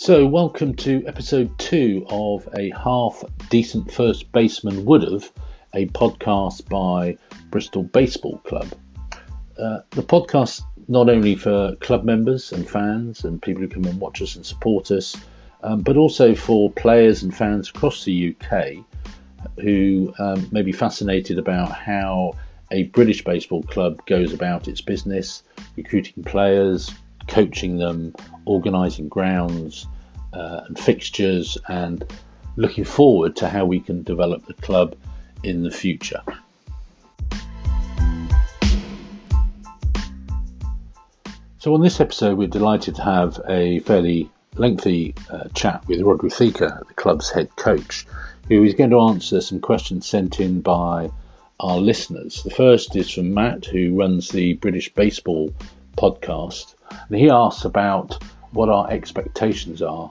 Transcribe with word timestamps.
So, 0.00 0.24
welcome 0.24 0.76
to 0.76 1.04
episode 1.08 1.58
two 1.58 2.06
of 2.08 2.48
A 2.56 2.70
Half 2.70 3.24
Decent 3.50 3.92
First 3.92 4.30
Baseman 4.30 4.84
Would've, 4.84 5.32
a 5.74 5.86
podcast 5.86 6.68
by 6.68 7.18
Bristol 7.50 7.82
Baseball 7.82 8.38
Club. 8.44 8.68
Uh, 9.58 9.80
the 9.90 10.04
podcast 10.04 10.62
not 10.86 11.08
only 11.08 11.34
for 11.34 11.74
club 11.80 12.04
members 12.04 12.52
and 12.52 12.70
fans 12.70 13.24
and 13.24 13.42
people 13.42 13.60
who 13.60 13.68
come 13.68 13.86
and 13.86 14.00
watch 14.00 14.22
us 14.22 14.36
and 14.36 14.46
support 14.46 14.92
us, 14.92 15.16
um, 15.64 15.80
but 15.80 15.96
also 15.96 16.32
for 16.32 16.70
players 16.70 17.24
and 17.24 17.36
fans 17.36 17.68
across 17.68 18.04
the 18.04 18.36
UK 18.36 18.76
who 19.60 20.14
um, 20.20 20.48
may 20.52 20.62
be 20.62 20.70
fascinated 20.70 21.40
about 21.40 21.72
how 21.72 22.34
a 22.70 22.84
British 22.84 23.24
baseball 23.24 23.64
club 23.64 24.00
goes 24.06 24.32
about 24.32 24.68
its 24.68 24.80
business, 24.80 25.42
recruiting 25.74 26.22
players, 26.22 26.94
coaching 27.26 27.76
them, 27.76 28.14
organising 28.46 29.08
grounds 29.08 29.86
uh, 30.32 30.62
and 30.66 30.78
fixtures, 30.78 31.58
and 31.68 32.04
looking 32.56 32.84
forward 32.84 33.36
to 33.36 33.48
how 33.48 33.64
we 33.64 33.80
can 33.80 34.02
develop 34.02 34.46
the 34.46 34.54
club 34.54 34.96
in 35.42 35.62
the 35.62 35.70
future. 35.70 36.22
So, 41.60 41.74
on 41.74 41.82
this 41.82 42.00
episode, 42.00 42.38
we're 42.38 42.48
delighted 42.48 42.94
to 42.96 43.02
have 43.02 43.40
a 43.48 43.80
fairly 43.80 44.30
lengthy 44.56 45.14
uh, 45.30 45.48
chat 45.54 45.86
with 45.86 46.00
Rod 46.00 46.20
Theaker, 46.32 46.82
the 46.86 46.94
club's 46.94 47.30
head 47.30 47.54
coach, 47.56 48.06
who 48.48 48.64
is 48.64 48.74
going 48.74 48.90
to 48.90 49.00
answer 49.00 49.40
some 49.40 49.60
questions 49.60 50.06
sent 50.06 50.40
in 50.40 50.60
by 50.60 51.10
our 51.60 51.78
listeners. 51.78 52.42
The 52.42 52.50
first 52.50 52.94
is 52.96 53.10
from 53.10 53.34
Matt, 53.34 53.64
who 53.64 53.98
runs 53.98 54.28
the 54.28 54.54
British 54.54 54.92
Baseball 54.94 55.52
podcast, 55.96 56.74
and 56.90 57.18
he 57.18 57.28
asks 57.28 57.64
about 57.64 58.22
what 58.52 58.68
our 58.68 58.90
expectations 58.90 59.82
are 59.82 60.10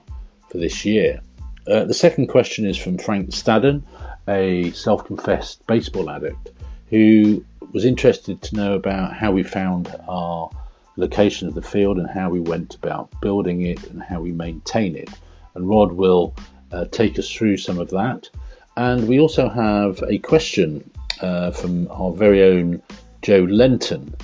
for 0.50 0.58
this 0.58 0.84
year. 0.84 1.20
Uh, 1.66 1.84
the 1.84 1.94
second 1.94 2.28
question 2.28 2.66
is 2.66 2.76
from 2.76 2.98
Frank 2.98 3.30
Stadden, 3.30 3.82
a 4.26 4.70
self 4.72 5.04
confessed 5.04 5.66
baseball 5.66 6.08
addict, 6.10 6.50
who 6.90 7.44
was 7.72 7.84
interested 7.84 8.40
to 8.42 8.56
know 8.56 8.74
about 8.74 9.12
how 9.12 9.30
we 9.30 9.42
found 9.42 9.94
our 10.08 10.50
location 10.96 11.46
of 11.46 11.54
the 11.54 11.62
field 11.62 11.98
and 11.98 12.08
how 12.08 12.30
we 12.30 12.40
went 12.40 12.74
about 12.74 13.08
building 13.20 13.62
it 13.62 13.82
and 13.90 14.02
how 14.02 14.20
we 14.20 14.32
maintain 14.32 14.96
it. 14.96 15.10
And 15.54 15.68
Rod 15.68 15.92
will 15.92 16.34
uh, 16.72 16.86
take 16.90 17.18
us 17.18 17.30
through 17.30 17.58
some 17.58 17.78
of 17.78 17.90
that. 17.90 18.28
And 18.76 19.08
we 19.08 19.20
also 19.20 19.48
have 19.48 20.02
a 20.08 20.18
question 20.18 20.88
uh, 21.20 21.50
from 21.50 21.88
our 21.90 22.12
very 22.12 22.42
own 22.42 22.82
Joe 23.22 23.42
Lenton, 23.42 24.14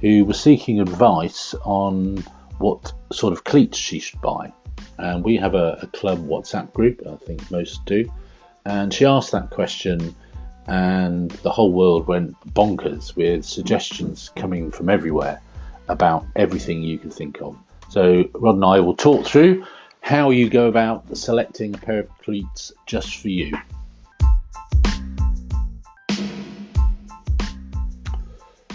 who 0.00 0.24
was 0.24 0.40
seeking 0.40 0.80
advice 0.80 1.54
on 1.64 2.24
what 2.58 2.92
sort 3.12 3.32
of 3.32 3.44
cleats 3.44 3.76
she 3.78 3.98
should 3.98 4.20
buy. 4.20 4.52
And 4.98 5.24
we 5.24 5.36
have 5.36 5.54
a, 5.54 5.78
a 5.82 5.86
club 5.88 6.26
WhatsApp 6.26 6.72
group, 6.72 7.02
I 7.06 7.16
think 7.16 7.50
most 7.50 7.84
do. 7.84 8.10
And 8.64 8.92
she 8.92 9.04
asked 9.04 9.32
that 9.32 9.50
question, 9.50 10.14
and 10.66 11.30
the 11.30 11.50
whole 11.50 11.72
world 11.72 12.06
went 12.06 12.38
bonkers 12.54 13.14
with 13.14 13.44
suggestions 13.44 14.30
coming 14.36 14.70
from 14.70 14.88
everywhere 14.88 15.40
about 15.88 16.24
everything 16.36 16.82
you 16.82 16.98
can 16.98 17.10
think 17.10 17.42
of. 17.42 17.56
So, 17.90 18.24
Rod 18.34 18.54
and 18.56 18.64
I 18.64 18.80
will 18.80 18.96
talk 18.96 19.26
through 19.26 19.64
how 20.00 20.30
you 20.30 20.48
go 20.48 20.66
about 20.68 21.16
selecting 21.16 21.74
a 21.74 21.78
pair 21.78 22.00
of 22.00 22.18
cleats 22.18 22.72
just 22.86 23.18
for 23.18 23.28
you. 23.28 23.56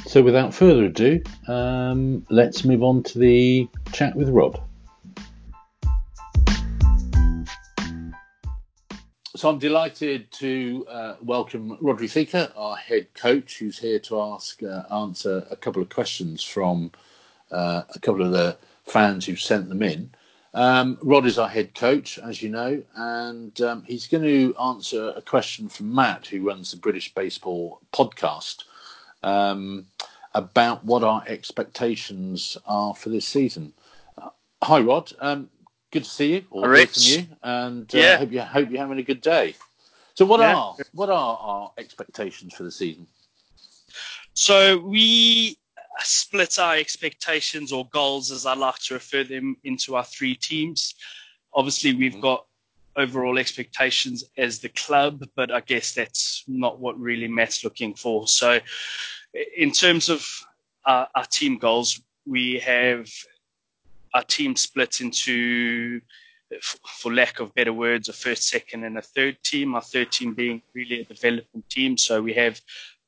So, 0.06 0.22
without 0.22 0.54
further 0.54 0.86
ado, 0.86 1.22
um, 1.48 2.26
let's 2.30 2.66
move 2.66 2.84
on 2.84 3.04
to 3.04 3.20
the 3.20 3.68
chat 3.92 4.16
with 4.16 4.30
Rod. 4.30 4.60
So, 9.40 9.48
I'm 9.48 9.58
delighted 9.58 10.30
to 10.34 10.86
uh, 10.90 11.16
welcome 11.22 11.78
Rod 11.80 12.02
Theaker, 12.02 12.52
our 12.58 12.76
head 12.76 13.08
coach, 13.14 13.58
who's 13.58 13.80
here 13.80 14.00
to 14.00 14.20
ask 14.20 14.62
uh, 14.62 14.84
answer 14.94 15.48
a 15.50 15.56
couple 15.56 15.82
of 15.82 15.88
questions 15.88 16.44
from 16.44 16.92
uh, 17.50 17.84
a 17.96 18.00
couple 18.00 18.22
of 18.22 18.34
the 18.34 18.58
fans 18.84 19.26
who've 19.26 19.40
sent 19.40 19.70
them 19.70 19.82
in. 19.82 20.12
Um, 20.54 20.98
Rod 21.02 21.26
is 21.26 21.40
our 21.40 21.48
head 21.48 21.74
coach, 21.74 22.20
as 22.20 22.44
you 22.44 22.50
know, 22.50 22.84
and 22.98 23.62
um, 23.62 23.84
he's 23.84 24.08
going 24.08 24.26
to 24.26 24.54
answer 24.58 25.14
a 25.16 25.22
question 25.22 25.70
from 25.70 25.96
Matt, 25.96 26.28
who 26.28 26.46
runs 26.46 26.72
the 26.72 26.78
British 26.78 27.14
Baseball 27.14 27.80
podcast, 27.94 28.66
um, 29.24 29.86
about 30.36 30.84
what 30.84 31.02
our 31.02 31.24
expectations 31.28 32.58
are 32.66 32.94
for 32.94 33.08
this 33.08 33.26
season. 33.26 33.72
Uh, 34.22 34.32
hi, 34.62 34.82
Rod. 34.82 35.14
Good 35.92 36.04
to 36.04 36.10
see 36.10 36.34
you, 36.34 36.46
or 36.52 36.76
hear 36.76 36.88
from 36.88 37.04
you, 37.04 37.28
and 37.42 37.96
uh, 37.96 37.98
yeah. 37.98 38.18
hope 38.18 38.32
you 38.32 38.42
hope 38.42 38.70
you're 38.70 38.80
having 38.80 39.00
a 39.00 39.04
good 39.04 39.22
day. 39.22 39.56
So, 40.14 40.26
what 40.26 40.40
yeah. 40.40 40.56
are 40.56 40.76
what 40.94 41.10
are 41.10 41.38
our 41.42 41.72
expectations 41.78 42.54
for 42.54 42.64
the 42.64 42.72
season? 42.72 43.08
So 44.40 44.78
we 44.78 45.58
split 46.00 46.60
our 46.60 46.76
expectations 46.76 47.74
or 47.74 47.88
goals, 47.90 48.32
as 48.32 48.46
I 48.46 48.54
like 48.54 48.80
to 48.86 48.94
refer 48.94 49.26
them, 49.26 49.58
into 49.66 49.98
our 49.98 50.06
three 50.06 50.34
teams. 50.34 50.96
Obviously, 51.54 51.94
we've 51.94 52.14
mm-hmm. 52.14 52.22
got 52.22 52.46
overall 52.96 53.38
expectations 53.38 54.24
as 54.38 54.60
the 54.60 54.70
club, 54.70 55.26
but 55.36 55.52
I 55.52 55.60
guess 55.60 55.94
that's 55.94 56.46
not 56.48 56.80
what 56.80 56.98
really 56.98 57.28
Matt's 57.28 57.66
looking 57.66 57.94
for. 57.94 58.30
So, 58.30 58.60
in 59.58 59.72
terms 59.72 60.08
of 60.08 60.26
our, 60.86 61.10
our 61.16 61.26
team 61.26 61.58
goals, 61.58 62.02
we 62.26 62.60
have 62.60 63.10
our 64.14 64.24
team 64.24 64.56
split 64.56 65.02
into, 65.02 66.02
for 66.62 67.14
lack 67.14 67.40
of 67.40 67.54
better 67.56 67.74
words, 67.74 68.10
a 68.10 68.14
first, 68.14 68.48
second, 68.48 68.84
and 68.84 68.98
a 68.98 69.02
third 69.02 69.38
team. 69.44 69.76
Our 69.76 69.82
third 69.82 70.12
team 70.12 70.34
being 70.34 70.62
really 70.74 71.02
a 71.02 71.06
development 71.06 71.70
team. 71.70 71.98
So 71.98 72.22
we 72.22 72.34
have 72.34 72.60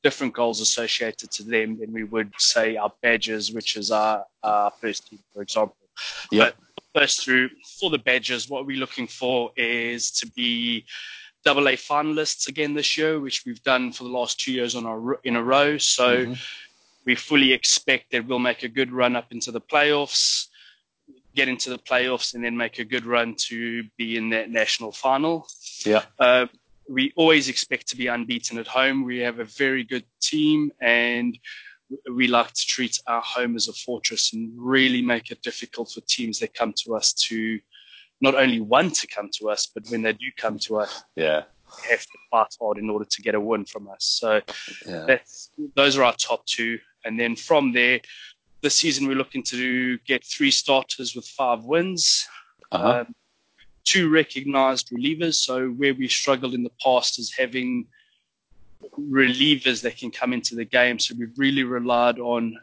different 0.02 0.32
goals 0.34 0.60
associated 0.60 1.30
to 1.30 1.44
them 1.44 1.78
than 1.78 1.92
we 1.92 2.04
would 2.04 2.32
say 2.38 2.76
our 2.76 2.92
Badgers, 3.02 3.52
which 3.52 3.76
is 3.76 3.90
our, 3.90 4.24
our 4.42 4.70
first 4.80 5.08
team, 5.08 5.20
for 5.32 5.42
example. 5.42 5.76
Yep. 6.30 6.56
But 6.94 7.00
first 7.00 7.24
through 7.24 7.50
for 7.80 7.90
the 7.90 7.98
Badgers, 7.98 8.48
what 8.48 8.66
we're 8.66 8.78
looking 8.78 9.06
for 9.06 9.52
is 9.56 10.10
to 10.12 10.26
be 10.32 10.84
double 11.44 11.68
A 11.68 11.76
finalists 11.76 12.48
again 12.48 12.74
this 12.74 12.96
year, 12.96 13.20
which 13.20 13.44
we've 13.44 13.62
done 13.62 13.92
for 13.92 14.04
the 14.04 14.10
last 14.10 14.40
two 14.40 14.52
years 14.52 14.74
on 14.74 14.86
our, 14.86 15.20
in 15.24 15.36
a 15.36 15.42
row. 15.42 15.78
So 15.78 16.26
mm-hmm. 16.26 16.32
we 17.04 17.14
fully 17.14 17.52
expect 17.52 18.12
that 18.12 18.26
we'll 18.26 18.38
make 18.38 18.62
a 18.62 18.68
good 18.68 18.92
run 18.92 19.16
up 19.16 19.32
into 19.32 19.50
the 19.50 19.60
playoffs, 19.60 20.48
get 21.34 21.48
into 21.48 21.70
the 21.70 21.78
playoffs, 21.78 22.34
and 22.34 22.44
then 22.44 22.56
make 22.56 22.78
a 22.78 22.84
good 22.84 23.06
run 23.06 23.34
to 23.48 23.84
be 23.96 24.16
in 24.16 24.30
that 24.30 24.50
national 24.50 24.92
final. 24.92 25.46
Yeah. 25.84 26.02
Uh, 26.18 26.46
we 26.88 27.12
always 27.16 27.48
expect 27.48 27.88
to 27.88 27.96
be 27.96 28.08
unbeaten 28.08 28.58
at 28.58 28.66
home. 28.66 29.04
We 29.04 29.18
have 29.20 29.38
a 29.38 29.44
very 29.44 29.84
good 29.84 30.04
team 30.20 30.72
and 30.80 31.38
we 32.12 32.26
like 32.26 32.52
to 32.52 32.66
treat 32.66 32.98
our 33.06 33.22
home 33.22 33.56
as 33.56 33.68
a 33.68 33.72
fortress 33.72 34.32
and 34.32 34.50
really 34.56 35.02
make 35.02 35.30
it 35.30 35.42
difficult 35.42 35.90
for 35.90 36.00
teams 36.02 36.38
that 36.40 36.54
come 36.54 36.72
to 36.84 36.94
us 36.94 37.12
to 37.12 37.58
not 38.20 38.34
only 38.34 38.60
want 38.60 38.94
to 38.94 39.06
come 39.06 39.28
to 39.38 39.50
us, 39.50 39.68
but 39.72 39.84
when 39.88 40.02
they 40.02 40.12
do 40.12 40.26
come 40.36 40.58
to 40.60 40.78
us, 40.78 41.04
yeah, 41.16 41.42
have 41.88 42.02
to 42.02 42.18
fight 42.30 42.54
hard 42.60 42.78
in 42.78 42.88
order 42.88 43.04
to 43.04 43.22
get 43.22 43.34
a 43.34 43.40
win 43.40 43.64
from 43.64 43.88
us. 43.88 44.04
So 44.04 44.40
yeah. 44.86 45.04
that's 45.06 45.50
those 45.74 45.96
are 45.96 46.04
our 46.04 46.14
top 46.14 46.46
two, 46.46 46.78
and 47.04 47.18
then 47.18 47.36
from 47.36 47.72
there, 47.72 48.00
this 48.62 48.76
season 48.76 49.06
we're 49.06 49.16
looking 49.16 49.42
to 49.42 49.98
get 49.98 50.24
three 50.24 50.50
starters 50.50 51.14
with 51.14 51.26
five 51.26 51.64
wins. 51.64 52.26
Uh-huh. 52.70 53.00
Um, 53.00 53.14
two 53.84 54.08
recognized 54.08 54.90
relievers. 54.90 55.34
So 55.34 55.68
where 55.68 55.94
we 55.94 56.08
struggled 56.08 56.54
in 56.54 56.62
the 56.62 56.72
past 56.82 57.18
is 57.18 57.34
having 57.36 57.86
relievers 58.98 59.82
that 59.82 59.96
can 59.96 60.10
come 60.10 60.32
into 60.32 60.54
the 60.54 60.64
game. 60.64 60.98
So 60.98 61.14
we've 61.18 61.36
really 61.36 61.64
relied 61.64 62.18
on 62.18 62.56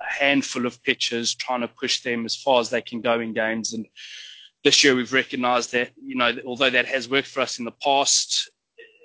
a 0.00 0.12
handful 0.12 0.66
of 0.66 0.82
pitchers, 0.82 1.34
trying 1.34 1.60
to 1.62 1.68
push 1.68 2.02
them 2.02 2.24
as 2.24 2.36
far 2.36 2.60
as 2.60 2.70
they 2.70 2.80
can 2.80 3.00
go 3.00 3.20
in 3.20 3.32
games. 3.32 3.72
And 3.72 3.86
this 4.64 4.84
year 4.84 4.94
we've 4.94 5.12
recognized 5.12 5.72
that, 5.72 5.90
you 6.00 6.14
know, 6.14 6.32
although 6.46 6.70
that 6.70 6.86
has 6.86 7.08
worked 7.08 7.28
for 7.28 7.40
us 7.40 7.58
in 7.58 7.64
the 7.64 7.72
past, 7.82 8.50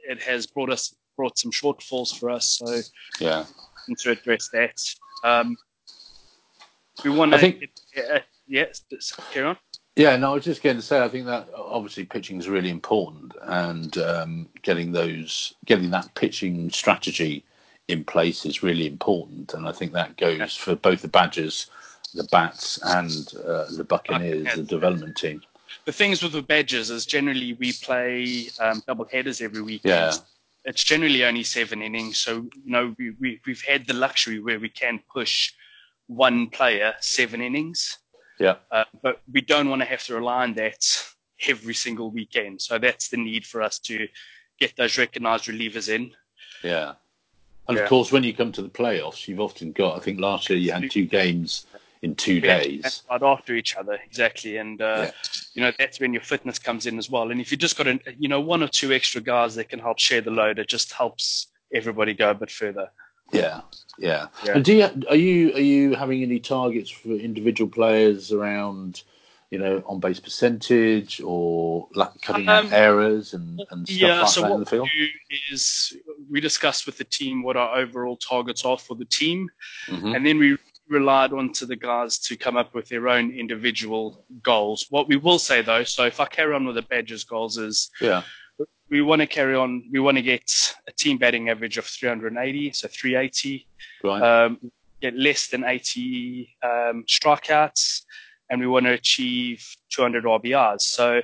it 0.07 0.21
has 0.21 0.47
brought 0.47 0.71
us 0.71 0.95
brought 1.15 1.37
some 1.39 1.51
shortfalls 1.51 2.15
for 2.15 2.29
us. 2.29 2.59
So 2.59 2.81
yeah, 3.19 3.45
to 3.99 4.11
address 4.11 4.49
that. 4.53 4.79
Um, 5.23 5.57
we 7.03 7.09
want 7.09 7.31
to. 7.31 7.37
I 7.37 7.41
think. 7.41 7.69
Uh, 7.97 8.19
yes, 8.47 8.83
carry 9.31 9.47
on. 9.47 9.57
Yeah, 9.97 10.15
no, 10.15 10.31
I 10.31 10.33
was 10.35 10.45
just 10.45 10.61
going 10.61 10.75
to 10.75 10.81
say, 10.83 11.03
I 11.03 11.09
think 11.09 11.25
that 11.25 11.49
obviously 11.55 12.05
pitching 12.05 12.37
is 12.37 12.47
really 12.47 12.69
important, 12.69 13.33
and 13.41 13.97
um, 13.97 14.47
getting 14.61 14.91
those, 14.91 15.55
getting 15.65 15.89
that 15.89 16.13
pitching 16.13 16.69
strategy 16.69 17.43
in 17.87 18.03
place 18.03 18.45
is 18.45 18.61
really 18.61 18.85
important, 18.85 19.55
and 19.55 19.67
I 19.67 19.71
think 19.71 19.93
that 19.93 20.15
goes 20.17 20.55
for 20.55 20.75
both 20.75 21.01
the 21.01 21.07
Badgers, 21.07 21.71
the 22.13 22.27
Bats, 22.31 22.79
and 22.83 23.33
uh, 23.43 23.65
the 23.75 23.83
Buccaneers, 23.83 24.55
the 24.55 24.61
development 24.61 25.17
team. 25.17 25.41
The 25.85 25.91
things 25.91 26.21
with 26.21 26.33
the 26.33 26.43
Badgers 26.43 26.91
is 26.91 27.07
generally 27.07 27.53
we 27.53 27.73
play 27.73 28.49
um, 28.59 28.83
double 28.85 29.05
headers 29.05 29.41
every 29.41 29.63
week. 29.63 29.81
Yeah. 29.83 30.13
It's 30.65 30.83
generally 30.83 31.23
only 31.23 31.43
seven 31.43 31.81
innings, 31.81 32.19
so 32.19 32.45
you 32.63 32.71
know 32.71 32.93
we, 32.99 33.11
we 33.19 33.39
we've 33.47 33.63
had 33.63 33.87
the 33.87 33.93
luxury 33.93 34.39
where 34.39 34.59
we 34.59 34.69
can 34.69 34.99
push 35.11 35.53
one 36.07 36.47
player 36.47 36.93
seven 36.99 37.41
innings 37.41 37.97
Yeah. 38.39 38.55
Uh, 38.71 38.85
but 39.01 39.21
we 39.31 39.41
don't 39.41 39.67
want 39.69 39.81
to 39.81 39.87
have 39.87 40.03
to 40.03 40.15
rely 40.15 40.43
on 40.43 40.53
that 40.55 40.85
every 41.47 41.73
single 41.73 42.11
weekend. 42.11 42.61
So 42.61 42.77
that's 42.77 43.09
the 43.09 43.17
need 43.17 43.45
for 43.45 43.61
us 43.63 43.79
to 43.79 44.07
get 44.59 44.75
those 44.75 44.97
recognised 44.97 45.45
relievers 45.45 45.89
in. 45.89 46.11
Yeah. 46.63 46.93
And 47.67 47.77
Yeah. 47.77 47.83
of 47.83 47.89
course, 47.89 48.11
when 48.11 48.23
you 48.23 48.33
come 48.33 48.51
to 48.53 48.61
the 48.61 48.69
playoffs, 48.69 49.27
you've 49.27 49.39
often 49.39 49.71
got. 49.71 49.97
I 49.97 49.99
think 49.99 50.19
last 50.19 50.49
year 50.49 50.59
you 50.59 50.71
had 50.71 50.89
two 50.91 51.05
games 51.05 51.65
in 52.03 52.13
two 52.15 52.39
days. 52.39 53.03
right 53.09 53.23
after 53.23 53.55
each 53.55 53.75
other, 53.75 53.97
exactly. 54.05 54.57
And 54.57 54.81
uh, 54.81 55.05
Yeah. 55.05 55.11
you 55.53 55.61
know 55.63 55.71
that's 55.79 55.99
when 55.99 56.13
your 56.13 56.21
fitness 56.21 56.59
comes 56.59 56.85
in 56.85 56.97
as 56.99 57.09
well. 57.09 57.31
And 57.31 57.41
if 57.41 57.51
you 57.51 57.57
just 57.57 57.75
got 57.75 57.87
a, 57.87 57.99
you 58.19 58.27
know 58.29 58.39
one 58.39 58.61
or 58.63 58.67
two 58.67 58.93
extra 58.93 59.19
guys 59.19 59.55
that 59.55 59.69
can 59.69 59.79
help 59.79 59.97
share 59.99 60.21
the 60.21 60.31
load, 60.31 60.59
it 60.59 60.67
just 60.69 60.93
helps 60.93 61.47
everybody 61.73 62.13
go 62.13 62.29
a 62.29 62.35
bit 62.35 62.51
further. 62.51 62.91
Yeah, 63.31 63.61
yeah. 63.97 64.27
Yeah. 64.43 64.53
And 64.55 64.65
do 64.65 64.73
you 64.73 64.83
are 65.09 65.15
you 65.15 65.53
are 65.53 65.59
you 65.59 65.95
having 65.95 66.23
any 66.23 66.39
targets 66.39 66.89
for 66.89 67.09
individual 67.09 67.69
players 67.69 68.31
around, 68.31 69.03
you 69.51 69.59
know, 69.59 69.83
on 69.85 69.99
base 69.99 70.19
percentage 70.19 71.21
or 71.23 71.87
like 71.93 72.09
cutting 72.21 72.47
out 72.47 72.65
Um, 72.65 72.73
errors 72.73 73.33
and, 73.33 73.61
and 73.71 73.87
stuff 73.87 74.01
yeah. 74.01 74.19
like 74.21 74.29
so 74.29 74.41
that 74.41 74.51
in 74.51 74.59
the 74.59 74.65
field? 74.65 74.89
we 74.93 75.11
do 75.29 75.35
is 75.51 75.93
we 76.29 76.39
discussed 76.39 76.85
with 76.85 76.97
the 76.97 77.03
team 77.03 77.43
what 77.43 77.57
our 77.57 77.77
overall 77.77 78.17
targets 78.17 78.65
are 78.65 78.77
for 78.77 78.95
the 78.95 79.05
team, 79.05 79.49
hmm 79.87 80.13
and 80.15 80.25
then 80.25 80.37
we 80.39 80.57
relied 80.89 81.33
on 81.33 81.51
to 81.51 81.65
the 81.65 81.75
guys 81.75 82.17
to 82.17 82.37
come 82.37 82.55
up 82.55 82.73
with 82.73 82.87
their 82.87 83.09
own 83.09 83.29
individual 83.31 84.23
goals. 84.41 84.85
What 84.89 85.09
we 85.09 85.17
will 85.17 85.37
say 85.39 85.61
though, 85.61 85.83
so 85.83 86.05
if 86.05 86.21
I 86.21 86.25
carry 86.27 86.53
on 86.55 86.65
with 86.65 86.75
the 86.75 86.81
Badgers 86.81 87.25
goals 87.25 87.57
is 87.57 87.89
Yeah, 87.99 88.23
we 88.89 89.01
want 89.01 89.21
to 89.21 89.27
carry 89.27 89.55
on. 89.55 89.83
We 89.91 89.99
want 89.99 90.17
to 90.17 90.21
get 90.23 90.49
a 90.87 90.91
team 90.91 91.17
batting 91.17 91.49
average 91.49 91.77
of 91.77 91.85
380, 91.85 92.71
so 92.71 92.87
380. 92.87 93.67
right. 94.03 94.21
Um, 94.45 94.71
get 95.01 95.15
less 95.15 95.47
than 95.47 95.63
80 95.63 96.55
um, 96.63 97.03
strikeouts, 97.07 98.01
and 98.49 98.59
we 98.59 98.67
want 98.67 98.85
to 98.85 98.93
achieve 98.93 99.63
200 99.91 100.23
RBIs. 100.23 100.81
So 100.81 101.21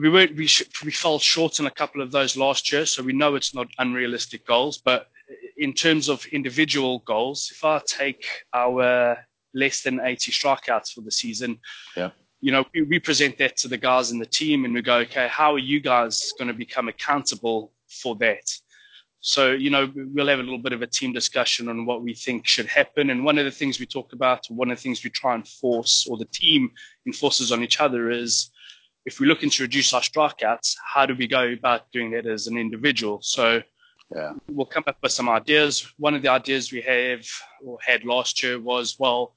we 0.00 0.08
were 0.08 0.28
we, 0.36 0.46
sh- 0.46 0.62
we 0.84 0.92
fell 0.92 1.18
short 1.18 1.58
on 1.58 1.66
a 1.66 1.70
couple 1.70 2.02
of 2.02 2.12
those 2.12 2.36
last 2.36 2.70
year, 2.72 2.86
so 2.86 3.02
we 3.02 3.12
know 3.12 3.34
it's 3.34 3.54
not 3.54 3.66
unrealistic 3.78 4.46
goals. 4.46 4.78
But 4.78 5.08
in 5.56 5.72
terms 5.72 6.08
of 6.08 6.24
individual 6.26 7.00
goals, 7.00 7.50
if 7.52 7.64
I 7.64 7.80
take 7.86 8.24
our 8.54 9.16
less 9.54 9.82
than 9.82 10.00
80 10.00 10.30
strikeouts 10.32 10.92
for 10.92 11.00
the 11.00 11.10
season, 11.10 11.58
Yeah. 11.96 12.10
You 12.42 12.50
know, 12.52 12.64
we, 12.74 12.82
we 12.82 12.98
present 12.98 13.38
that 13.38 13.56
to 13.58 13.68
the 13.68 13.78
guys 13.78 14.10
in 14.10 14.18
the 14.18 14.26
team, 14.26 14.64
and 14.64 14.74
we 14.74 14.82
go, 14.82 14.96
okay, 14.98 15.28
how 15.28 15.54
are 15.54 15.58
you 15.58 15.80
guys 15.80 16.32
going 16.36 16.48
to 16.48 16.54
become 16.54 16.88
accountable 16.88 17.72
for 17.88 18.16
that? 18.16 18.50
So, 19.20 19.52
you 19.52 19.70
know, 19.70 19.90
we'll 19.94 20.26
have 20.26 20.40
a 20.40 20.42
little 20.42 20.58
bit 20.58 20.72
of 20.72 20.82
a 20.82 20.86
team 20.88 21.12
discussion 21.12 21.68
on 21.68 21.86
what 21.86 22.02
we 22.02 22.12
think 22.12 22.44
should 22.44 22.66
happen. 22.66 23.10
And 23.10 23.24
one 23.24 23.38
of 23.38 23.44
the 23.44 23.52
things 23.52 23.78
we 23.78 23.86
talk 23.86 24.12
about, 24.12 24.44
one 24.48 24.72
of 24.72 24.76
the 24.76 24.82
things 24.82 25.04
we 25.04 25.10
try 25.10 25.36
and 25.36 25.46
force, 25.46 26.08
or 26.10 26.16
the 26.18 26.24
team 26.26 26.72
enforces 27.06 27.52
on 27.52 27.62
each 27.62 27.80
other, 27.80 28.10
is 28.10 28.50
if 29.06 29.20
we're 29.20 29.28
looking 29.28 29.50
to 29.50 29.62
reduce 29.62 29.92
our 29.92 30.00
strikeouts, 30.00 30.74
how 30.84 31.06
do 31.06 31.14
we 31.14 31.28
go 31.28 31.52
about 31.52 31.90
doing 31.92 32.10
that 32.10 32.26
as 32.26 32.48
an 32.48 32.58
individual? 32.58 33.20
So 33.22 33.62
yeah, 34.12 34.32
we'll 34.48 34.66
come 34.66 34.84
up 34.88 34.96
with 35.00 35.12
some 35.12 35.28
ideas. 35.28 35.92
One 35.98 36.14
of 36.14 36.22
the 36.22 36.28
ideas 36.28 36.72
we 36.72 36.80
have 36.82 37.24
or 37.64 37.78
had 37.80 38.04
last 38.04 38.42
year 38.42 38.58
was, 38.58 38.96
well, 38.98 39.34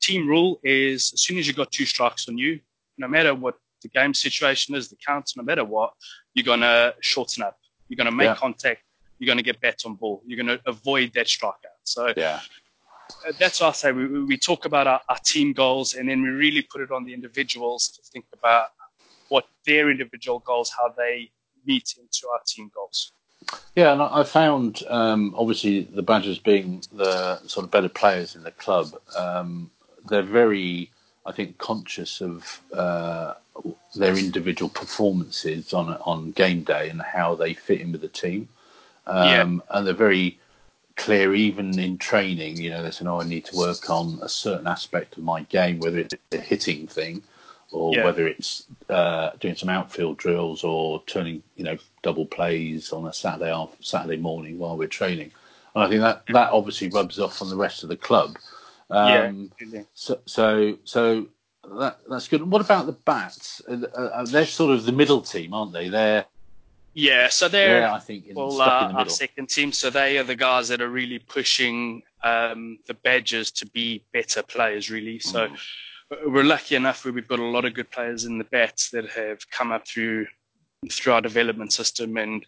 team 0.00 0.26
rule 0.28 0.60
is 0.64 1.12
as 1.14 1.20
soon 1.22 1.38
as 1.38 1.46
you've 1.46 1.56
got 1.56 1.70
two 1.70 1.86
strikes 1.86 2.28
on 2.28 2.38
you, 2.38 2.60
no 2.98 3.08
matter 3.08 3.34
what 3.34 3.56
the 3.82 3.88
game 3.88 4.12
situation 4.14 4.74
is, 4.74 4.88
the 4.88 4.96
count, 5.06 5.32
no 5.36 5.42
matter 5.42 5.64
what, 5.64 5.92
you're 6.34 6.44
going 6.44 6.60
to 6.60 6.94
shorten 7.00 7.42
up. 7.42 7.58
You're 7.88 7.96
going 7.96 8.06
to 8.06 8.12
make 8.12 8.26
Yeah. 8.26 8.34
contact. 8.34 8.82
You're 9.18 9.26
going 9.26 9.38
to 9.38 9.42
get 9.44 9.60
bats 9.60 9.84
on 9.84 9.94
ball. 9.94 10.22
You're 10.26 10.42
going 10.42 10.58
to 10.58 10.62
avoid 10.66 11.12
that 11.14 11.26
strikeout. 11.26 11.78
So 11.84 12.12
yeah, 12.16 12.40
uh, 13.26 13.32
that's 13.38 13.60
what 13.60 13.68
I 13.68 13.72
say. 13.72 13.92
We, 13.92 14.24
we 14.24 14.36
talk 14.38 14.64
about 14.64 14.86
our, 14.86 15.00
our 15.08 15.18
team 15.24 15.52
goals 15.52 15.94
and 15.94 16.08
then 16.08 16.22
we 16.22 16.28
really 16.28 16.62
put 16.62 16.80
it 16.80 16.90
on 16.90 17.04
the 17.04 17.12
individuals 17.14 17.88
to 17.88 18.02
think 18.12 18.24
about 18.32 18.66
what 19.28 19.44
their 19.66 19.90
individual 19.90 20.38
goals, 20.40 20.70
how 20.70 20.88
they 20.96 21.30
meet 21.66 21.94
into 21.98 22.28
our 22.32 22.40
team 22.46 22.70
goals. 22.74 23.12
yeah. 23.76 23.92
And 23.92 24.00
I 24.02 24.20
I 24.20 24.24
found 24.24 24.82
um, 24.88 25.34
obviously 25.36 25.82
the 25.82 26.02
Badgers 26.02 26.38
being 26.38 26.82
the 26.92 27.40
sort 27.46 27.64
of 27.64 27.70
better 27.70 27.88
players 27.88 28.36
in 28.36 28.42
the 28.42 28.52
club, 28.52 28.86
um, 29.16 29.70
they're 30.08 30.22
very, 30.22 30.90
I 31.26 31.32
think, 31.32 31.58
conscious 31.58 32.20
of 32.20 32.60
uh, 32.72 33.34
their 33.94 34.16
individual 34.16 34.68
performances 34.70 35.72
on 35.74 35.90
on 36.04 36.32
game 36.32 36.62
day 36.64 36.88
and 36.90 37.02
how 37.02 37.34
they 37.34 37.54
fit 37.54 37.80
in 37.80 37.92
with 37.92 38.00
the 38.02 38.08
team. 38.08 38.48
um, 39.06 39.62
and 39.70 39.86
they're 39.86 39.94
very 39.94 40.38
clear 40.96 41.34
even 41.34 41.78
in 41.78 41.98
training. 41.98 42.56
You 42.58 42.70
know, 42.70 42.82
they 42.82 42.90
say, 42.90 43.06
"Oh, 43.06 43.20
I 43.20 43.24
need 43.24 43.44
to 43.46 43.56
work 43.56 43.88
on 43.90 44.18
a 44.22 44.28
certain 44.28 44.66
aspect 44.66 45.16
of 45.16 45.24
my 45.24 45.42
game, 45.44 45.78
whether 45.80 45.98
it's 45.98 46.14
a 46.32 46.38
hitting 46.38 46.86
thing, 46.86 47.22
or 47.72 47.96
Yeah. 47.96 48.04
whether 48.04 48.26
it's 48.28 48.64
uh, 48.88 49.30
doing 49.40 49.56
some 49.56 49.68
outfield 49.68 50.16
drills 50.18 50.64
or 50.64 51.02
turning, 51.06 51.42
you 51.56 51.64
know, 51.64 51.78
double 52.02 52.26
plays 52.26 52.92
on 52.92 53.06
a 53.06 53.12
Saturday 53.12 53.54
Saturday 53.80 54.16
morning 54.20 54.58
while 54.58 54.76
we're 54.76 54.88
training." 54.88 55.30
And 55.74 55.84
I 55.84 55.88
think 55.88 56.02
that 56.02 56.24
that 56.28 56.52
obviously 56.52 56.88
rubs 56.88 57.18
off 57.18 57.40
on 57.42 57.50
the 57.50 57.56
rest 57.56 57.82
of 57.82 57.88
the 57.88 57.96
club. 57.96 58.36
Yeah, 58.90 59.26
Um, 59.28 59.50
absolutely. 59.52 59.86
so, 59.94 60.20
so, 60.26 60.78
so 60.84 61.26
that 61.78 61.98
that's 62.08 62.28
good. 62.28 62.42
What 62.50 62.60
about 62.62 62.86
the 62.86 62.92
bats? 62.92 63.60
Uh, 63.68 63.82
uh, 63.94 64.24
they're 64.24 64.46
sort 64.46 64.74
of 64.74 64.84
the 64.84 64.92
middle 64.92 65.20
team, 65.22 65.54
aren't 65.54 65.72
they? 65.72 65.88
They're 65.88 66.24
yeah. 66.94 67.28
So 67.28 67.48
they're 67.48 67.80
yeah, 67.80 67.94
I 67.94 67.98
think 68.00 68.26
in, 68.26 68.34
well, 68.36 68.50
stuck 68.50 68.82
uh, 68.82 68.86
in 68.86 68.92
the 68.94 68.98
our 69.00 69.08
second 69.08 69.48
team. 69.48 69.72
So 69.72 69.90
they 69.90 70.18
are 70.18 70.24
the 70.24 70.34
guys 70.36 70.68
that 70.68 70.80
are 70.80 70.88
really 70.88 71.18
pushing 71.18 72.02
um, 72.24 72.78
the 72.86 72.94
Badgers 72.94 73.50
to 73.52 73.66
be 73.66 74.04
better 74.12 74.42
players, 74.42 74.90
really. 74.90 75.18
So 75.18 75.48
Mm. 75.48 75.58
uh, 76.12 76.16
we're 76.30 76.42
lucky 76.44 76.74
enough 76.74 77.04
where 77.04 77.14
we've 77.14 77.28
got 77.28 77.38
a 77.38 77.44
lot 77.44 77.64
of 77.64 77.74
good 77.74 77.90
players 77.90 78.24
in 78.24 78.38
the 78.38 78.44
bats 78.44 78.90
that 78.90 79.08
have 79.10 79.48
come 79.50 79.70
up 79.70 79.86
through 79.86 80.26
through 80.90 81.12
our 81.12 81.20
development 81.20 81.72
system 81.72 82.16
and 82.16 82.44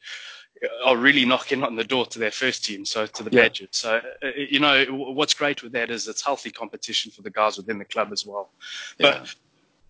are 0.85 0.97
really 0.97 1.25
knocking 1.25 1.62
on 1.62 1.76
the 1.76 1.85
door 1.85 2.06
to 2.06 2.19
their 2.19 2.31
first 2.31 2.64
team, 2.64 2.85
so 2.85 3.06
to 3.06 3.23
the 3.23 3.31
Yeah. 3.31 3.43
Badgers. 3.43 3.69
So 3.73 4.00
uh, 4.23 4.29
you 4.37 4.61
know 4.61 4.85
what's 4.87 5.35
great 5.35 5.62
with 5.62 5.73
that 5.73 5.91
is 5.91 6.09
it's 6.09 6.23
healthy 6.23 6.50
competition 6.50 7.11
for 7.11 7.23
the 7.23 7.31
guys 7.31 7.56
within 7.56 7.79
the 7.79 7.85
club 7.85 8.11
as 8.12 8.25
well. 8.26 8.50
Yeah. 8.99 9.19
But 9.20 9.35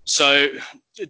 so, 0.04 0.48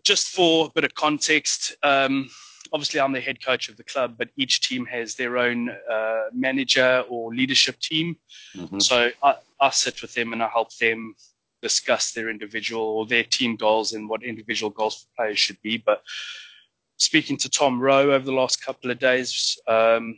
just 0.02 0.28
for 0.28 0.66
a 0.66 0.70
bit 0.70 0.84
of 0.84 0.94
context, 0.94 1.74
um, 1.82 2.28
obviously 2.72 3.00
I'm 3.00 3.12
the 3.12 3.20
head 3.20 3.44
coach 3.44 3.68
of 3.68 3.76
the 3.76 3.84
club, 3.84 4.16
but 4.18 4.28
each 4.36 4.60
team 4.60 4.84
has 4.86 5.14
their 5.14 5.38
own 5.38 5.70
uh, 5.70 6.24
manager 6.32 7.04
or 7.08 7.34
leadership 7.34 7.78
team. 7.78 8.16
Mhm. 8.54 8.82
So 8.82 9.10
I, 9.22 9.36
I 9.60 9.70
sit 9.70 10.02
with 10.02 10.12
them 10.14 10.32
and 10.32 10.42
I 10.42 10.48
help 10.48 10.74
them 10.76 11.14
discuss 11.62 12.12
their 12.12 12.28
individual 12.28 12.82
or 12.82 13.06
their 13.06 13.24
team 13.24 13.56
goals 13.56 13.92
and 13.92 14.08
what 14.08 14.22
individual 14.24 14.70
goals 14.70 15.02
for 15.02 15.08
players 15.16 15.38
should 15.38 15.60
be. 15.62 15.78
But 15.78 16.02
speaking 17.02 17.36
to 17.38 17.48
Tom 17.50 17.80
Rowe 17.80 18.12
over 18.12 18.24
the 18.24 18.32
last 18.32 18.64
couple 18.64 18.90
of 18.90 18.98
days, 18.98 19.58
um, 19.66 20.16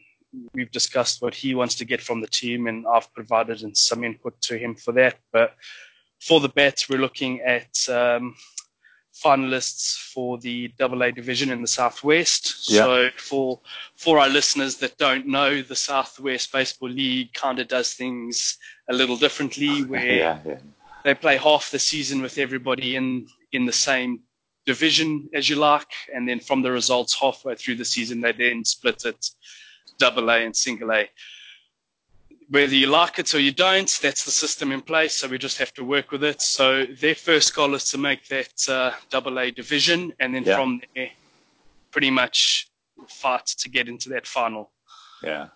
we've 0.53 0.71
discussed 0.71 1.23
what 1.23 1.35
he 1.35 1.55
wants 1.55 1.75
to 1.77 1.85
get 1.85 2.01
from 2.01 2.21
the 2.21 2.27
team, 2.27 2.67
and 2.67 2.87
I've 2.87 3.13
provided 3.15 3.77
some 3.77 4.05
input 4.05 4.41
to 4.43 4.59
him 4.59 4.75
for 4.75 4.93
that. 4.93 5.19
But 5.33 5.55
for 6.21 6.41
the 6.41 6.49
bats, 6.49 6.89
we're 6.89 7.01
looking 7.01 7.41
at 7.41 7.89
um, 7.89 8.37
finalists 9.15 9.97
for 10.13 10.39
the 10.39 10.69
Double 10.79 11.03
A 11.03 11.13
division 11.13 11.51
in 11.51 11.63
the 11.63 11.69
Southwest. 11.69 12.71
Yeah. 12.71 12.83
So 12.83 13.09
for 13.17 13.61
for 13.97 14.19
our 14.19 14.29
listeners 14.29 14.77
that 14.77 14.99
don't 14.99 15.27
know, 15.27 15.63
the 15.63 15.77
Southwest 15.77 16.53
Baseball 16.53 16.91
League 16.91 17.33
kind 17.33 17.59
of 17.59 17.69
does 17.69 17.95
things 17.95 18.59
a 18.91 18.93
little 18.93 19.17
differently, 19.17 19.85
where 19.85 20.05
yeah, 20.05 20.39
yeah. 20.45 20.59
they 21.05 21.15
play 21.15 21.37
half 21.37 21.71
the 21.71 21.79
season 21.79 22.21
with 22.21 22.39
everybody 22.39 22.97
in 22.97 23.27
in 23.53 23.65
the 23.65 23.73
same 23.73 24.21
division 24.67 25.29
as 25.35 25.49
you 25.49 25.57
like, 25.57 25.93
and 26.15 26.29
then 26.29 26.41
from 26.41 26.63
the 26.63 26.71
results 26.71 27.15
halfway 27.19 27.55
through 27.55 27.77
the 27.77 27.85
season, 27.85 28.21
they 28.21 28.33
then 28.33 28.65
split 28.65 29.05
it 29.05 29.31
double 29.99 30.31
A 30.31 30.45
and 30.45 30.57
single 30.57 30.93
A. 30.93 31.09
Whether 32.51 32.75
you 32.75 32.89
like 32.89 33.19
it 33.19 33.35
or 33.35 33.41
you 33.41 33.53
don't, 33.53 33.89
that's 34.03 34.25
the 34.25 34.31
system 34.31 34.71
in 34.73 34.83
place. 34.83 35.15
So 35.15 35.29
we 35.29 35.39
just 35.39 35.59
have 35.59 35.73
to 35.75 35.85
work 35.85 36.11
with 36.11 36.23
it. 36.25 36.43
So 36.43 36.85
their 36.85 37.15
first 37.15 37.55
goal 37.55 37.75
is 37.75 37.85
to 37.91 37.99
make 37.99 38.29
that 38.29 38.69
uh, 38.69 38.93
double 39.11 39.39
A 39.39 39.51
division, 39.51 40.13
and 40.21 40.35
then 40.35 40.45
Yeah. 40.45 40.57
from 40.57 40.81
there, 40.95 41.11
pretty 41.91 42.11
much 42.11 42.69
fight 43.09 43.47
to 43.47 43.69
get 43.69 43.89
into 43.89 44.09
that 44.11 44.27
final. 44.27 44.73
Yeah. 45.23 45.49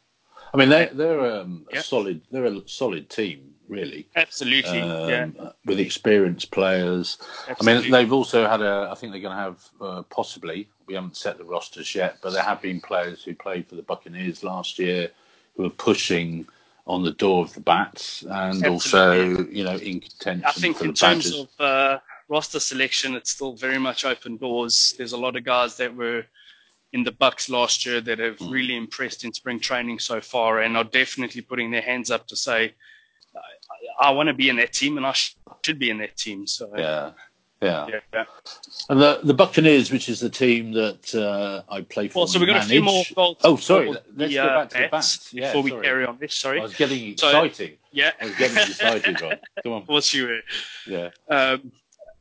I 0.52 0.56
mean, 0.56 0.70
they're 0.70 0.90
they're 0.94 1.40
um, 1.40 1.66
a 1.72 1.82
solid. 1.82 2.22
They're 2.30 2.46
a 2.46 2.66
solid 2.66 3.10
team, 3.10 3.54
really. 3.68 4.08
Absolutely, 4.16 4.78
yeah. 4.78 5.28
Um, 5.38 5.52
With 5.64 5.78
experienced 5.80 6.50
players. 6.50 7.18
I 7.48 7.64
mean, 7.64 7.90
they've 7.90 8.12
also 8.12 8.46
had 8.48 8.60
a. 8.60 8.88
I 8.90 8.94
think 8.94 9.12
they're 9.12 9.20
going 9.20 9.36
to 9.36 9.42
have 9.42 9.70
uh, 9.80 10.02
possibly. 10.10 10.68
We 10.86 10.94
haven't 10.94 11.16
set 11.16 11.38
the 11.38 11.44
rosters 11.44 11.94
yet, 11.94 12.18
but 12.22 12.30
there 12.30 12.42
have 12.42 12.62
been 12.62 12.80
players 12.80 13.22
who 13.22 13.34
played 13.34 13.68
for 13.68 13.76
the 13.76 13.82
Buccaneers 13.82 14.42
last 14.42 14.78
year 14.78 15.10
who 15.56 15.66
are 15.66 15.70
pushing 15.70 16.46
on 16.86 17.02
the 17.02 17.12
door 17.12 17.44
of 17.44 17.52
the 17.52 17.60
bats 17.60 18.24
and 18.30 18.66
also, 18.66 19.46
you 19.48 19.62
know, 19.62 19.76
in 19.76 20.00
contention 20.00 20.44
I 20.46 20.52
think 20.52 20.80
in 20.80 20.94
terms 20.94 21.34
of 21.34 21.48
uh, 21.60 21.98
roster 22.28 22.58
selection, 22.60 23.14
it's 23.14 23.30
still 23.32 23.52
very 23.52 23.78
much 23.78 24.06
open 24.06 24.38
doors. 24.38 24.94
There's 24.96 25.12
a 25.12 25.18
lot 25.18 25.36
of 25.36 25.44
guys 25.44 25.76
that 25.76 25.94
were 25.94 26.24
in 26.94 27.04
the 27.04 27.12
Bucks 27.12 27.50
last 27.50 27.84
year 27.84 28.00
that 28.00 28.18
have 28.18 28.38
Mm. 28.38 28.50
really 28.50 28.76
impressed 28.76 29.24
in 29.24 29.32
spring 29.34 29.60
training 29.60 29.98
so 29.98 30.20
far, 30.20 30.60
and 30.60 30.76
are 30.76 30.84
definitely 30.84 31.42
putting 31.42 31.70
their 31.70 31.82
hands 31.82 32.10
up 32.10 32.26
to 32.28 32.36
say, 32.36 32.74
I, 33.98 34.08
I 34.08 34.10
want 34.10 34.28
to 34.28 34.34
be 34.34 34.48
in 34.48 34.56
that 34.56 34.72
team, 34.72 34.96
and 34.96 35.06
I 35.06 35.12
sh- 35.12 35.36
should 35.64 35.78
be 35.78 35.90
in 35.90 35.98
their 35.98 36.08
team. 36.08 36.46
So 36.46 36.70
yeah. 36.76 37.12
Yeah. 37.60 37.88
yeah. 38.12 38.24
And 38.88 39.00
the 39.00 39.18
the 39.24 39.34
Buccaneers, 39.34 39.90
which 39.90 40.08
is 40.08 40.20
the 40.20 40.30
team 40.30 40.70
that 40.72 41.12
uh, 41.14 41.62
I 41.72 41.80
play 41.80 42.06
for. 42.06 42.20
Well, 42.20 42.26
so 42.28 42.38
we've 42.38 42.46
got 42.46 42.54
manage. 42.54 42.66
a 42.66 42.70
few 42.70 42.82
more 42.82 43.02
goals. 43.16 43.36
Oh, 43.42 43.56
sorry. 43.56 43.88
Let's 43.90 44.04
the, 44.14 44.34
go 44.34 44.44
uh, 44.44 44.58
back 44.60 44.68
to 44.70 44.78
the 44.78 44.88
bats. 44.88 45.32
Yeah, 45.32 45.48
before 45.52 45.62
we 45.62 45.70
carry 45.82 46.06
on 46.06 46.18
this. 46.20 46.34
Sorry. 46.36 46.60
I 46.60 46.62
was 46.62 46.74
getting 46.76 47.16
So- 47.16 47.42
excited. 47.42 47.78
yeah. 47.90 48.12
I 48.20 48.26
was 48.26 48.36
getting 48.36 48.56
excited, 48.58 49.20
Rod. 49.20 49.40
Come 49.64 49.72
on. 49.72 49.82
Of 49.82 49.88
course 49.88 50.14
you 50.14 50.28
were. 50.28 50.40
Yeah. 50.86 51.10
Um, 51.28 51.72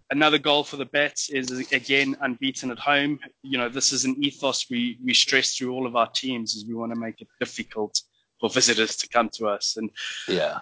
another 0.10 0.40
goal 0.40 0.64
for 0.64 0.78
the 0.78 0.86
Bats 0.86 1.30
is 1.30 1.52
again 1.72 2.18
unbeaten 2.22 2.72
at 2.72 2.80
home. 2.80 3.20
You 3.44 3.60
know, 3.60 3.70
this 3.70 3.92
is 3.92 4.06
an 4.06 4.16
ethos 4.18 4.72
we 4.72 4.98
we 5.06 5.14
stress 5.14 5.56
through 5.56 5.72
all 5.72 5.86
of 5.86 5.96
our 5.96 6.10
teams 6.10 6.56
is 6.56 6.66
we 6.66 6.74
want 6.74 6.94
to 6.94 7.00
make 7.00 7.22
it 7.22 7.28
difficult 7.40 8.02
for 8.40 8.50
visitors 8.50 8.96
to 8.98 9.08
come 9.08 9.30
to 9.34 9.48
us 9.48 9.78
and 9.78 9.92
Yeah. 10.28 10.60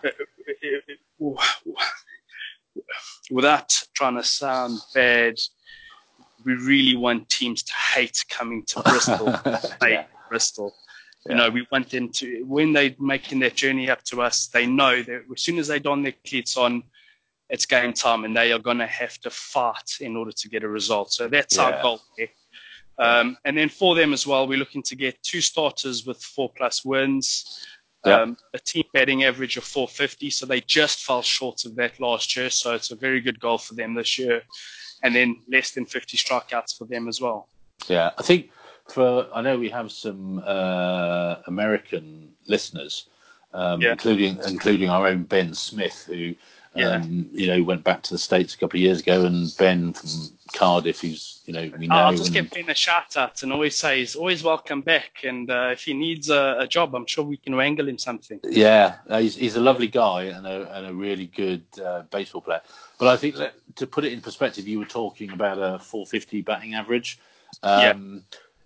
Without 3.31 3.69
trying 3.93 4.15
to 4.15 4.23
sound 4.23 4.79
bad, 4.93 5.35
we 6.43 6.53
really 6.53 6.95
want 6.95 7.29
teams 7.29 7.63
to 7.63 7.73
hate 7.73 8.23
coming 8.29 8.63
to 8.67 8.81
Bristol. 8.81 9.31
hate 9.81 9.91
yeah. 9.91 10.05
Bristol. 10.29 10.73
Yeah. 11.25 11.31
You 11.31 11.37
know, 11.37 11.49
we 11.49 11.67
want 11.71 11.89
them 11.89 12.09
to 12.13 12.43
when 12.43 12.73
they're 12.73 12.95
making 12.99 13.39
their 13.39 13.49
journey 13.49 13.89
up 13.89 14.03
to 14.05 14.21
us, 14.21 14.47
they 14.47 14.67
know 14.67 15.01
that 15.01 15.23
as 15.33 15.41
soon 15.41 15.57
as 15.57 15.67
they 15.67 15.79
don 15.79 16.03
their 16.03 16.13
cleats 16.27 16.55
on, 16.55 16.83
it's 17.49 17.65
game 17.65 17.93
time, 17.93 18.25
and 18.25 18.35
they 18.35 18.51
are 18.51 18.59
going 18.59 18.77
to 18.77 18.87
have 18.87 19.17
to 19.19 19.29
fight 19.29 19.97
in 20.01 20.15
order 20.15 20.31
to 20.31 20.49
get 20.49 20.63
a 20.63 20.67
result. 20.67 21.11
So 21.13 21.27
that's 21.27 21.57
Yeah. 21.57 21.63
our 21.63 21.81
goal 21.81 22.01
there. 22.17 22.29
Um, 22.97 23.37
and 23.43 23.57
then 23.57 23.69
for 23.69 23.93
them 23.93 24.13
as 24.13 24.25
well, 24.25 24.47
we're 24.47 24.57
looking 24.57 24.83
to 24.83 24.95
get 24.95 25.21
two 25.21 25.41
starters 25.41 26.05
with 26.05 26.21
four 26.23 26.49
plus 26.55 26.85
wins, 26.85 27.65
Yeah. 28.05 28.21
um, 28.21 28.37
a 28.53 28.59
team 28.59 28.83
batting 28.93 29.23
average 29.23 29.57
of 29.57 29.63
450. 29.63 30.29
So 30.29 30.45
they 30.45 30.61
just 30.61 31.03
fell 31.03 31.21
short 31.21 31.65
of 31.65 31.75
that 31.75 31.99
last 31.99 32.35
year. 32.35 32.49
So 32.49 32.73
it's 32.73 32.91
a 32.91 32.95
very 32.95 33.19
good 33.19 33.39
goal 33.39 33.57
for 33.57 33.73
them 33.73 33.93
this 33.93 34.17
year. 34.19 34.41
And 35.03 35.15
then 35.15 35.41
less 35.51 35.71
than 35.71 35.85
50 35.85 36.17
strikeouts 36.17 36.77
for 36.77 36.85
them 36.85 37.07
as 37.07 37.19
well. 37.21 37.47
Yeah, 37.87 38.11
I 38.17 38.23
think 38.23 38.49
for 38.87 39.27
I 39.33 39.41
know 39.41 39.57
we 39.57 39.69
have 39.69 39.91
some 39.91 40.41
uh, 40.45 41.35
American 41.47 42.29
listeners, 42.47 43.07
um, 43.53 43.81
Yeah. 43.81 43.91
including 43.91 44.39
including 44.47 44.89
our 44.89 45.07
own 45.07 45.23
Ben 45.23 45.53
Smith, 45.53 46.05
who 46.07 46.33
Yeah. 46.75 46.95
um, 46.95 47.29
you 47.31 47.47
know 47.47 47.63
went 47.63 47.83
back 47.83 48.01
to 48.03 48.13
the 48.13 48.17
states 48.17 48.53
a 48.53 48.57
couple 48.57 48.77
of 48.77 48.81
years 48.81 48.99
ago, 48.99 49.25
and 49.25 49.53
Ben 49.57 49.93
from 49.93 50.09
Cardiff, 50.53 51.01
who's 51.01 51.41
you 51.45 51.53
know 51.53 51.71
we 51.77 51.87
know. 51.87 51.95
I'll 51.95 52.11
just 52.11 52.27
and- 52.27 52.33
give 52.33 52.49
Ben 52.51 52.69
a 52.69 52.75
shout 52.75 53.15
out 53.15 53.43
and 53.43 53.53
always 53.53 53.75
say 53.75 53.99
he's 53.99 54.15
always 54.15 54.43
welcome 54.43 54.81
back. 54.81 55.23
And 55.23 55.49
uh, 55.49 55.69
if 55.71 55.83
he 55.83 55.93
needs 55.93 56.29
a, 56.29 56.57
a 56.59 56.67
job, 56.67 56.93
I'm 56.93 57.05
sure 57.05 57.23
we 57.23 57.37
can 57.37 57.55
wrangle 57.55 57.87
him 57.87 57.97
something. 57.97 58.39
Yeah, 58.43 58.95
he's, 59.09 59.35
he's 59.35 59.55
a 59.55 59.61
lovely 59.61 59.87
guy 59.87 60.23
and 60.23 60.45
a, 60.45 60.77
and 60.77 60.87
a 60.87 60.93
really 60.93 61.27
good 61.27 61.63
uh, 61.83 62.03
baseball 62.11 62.41
player. 62.41 62.61
But 62.97 63.07
I 63.07 63.17
think 63.17 63.35
that, 63.35 63.53
to 63.77 63.87
put 63.87 64.03
it 64.03 64.13
in 64.13 64.21
perspective, 64.21 64.67
you 64.67 64.79
were 64.79 64.85
talking 64.85 65.31
about 65.31 65.57
a 65.57 65.79
450 65.79 66.41
batting 66.41 66.73
average. 66.73 67.19
Um, 67.63 68.23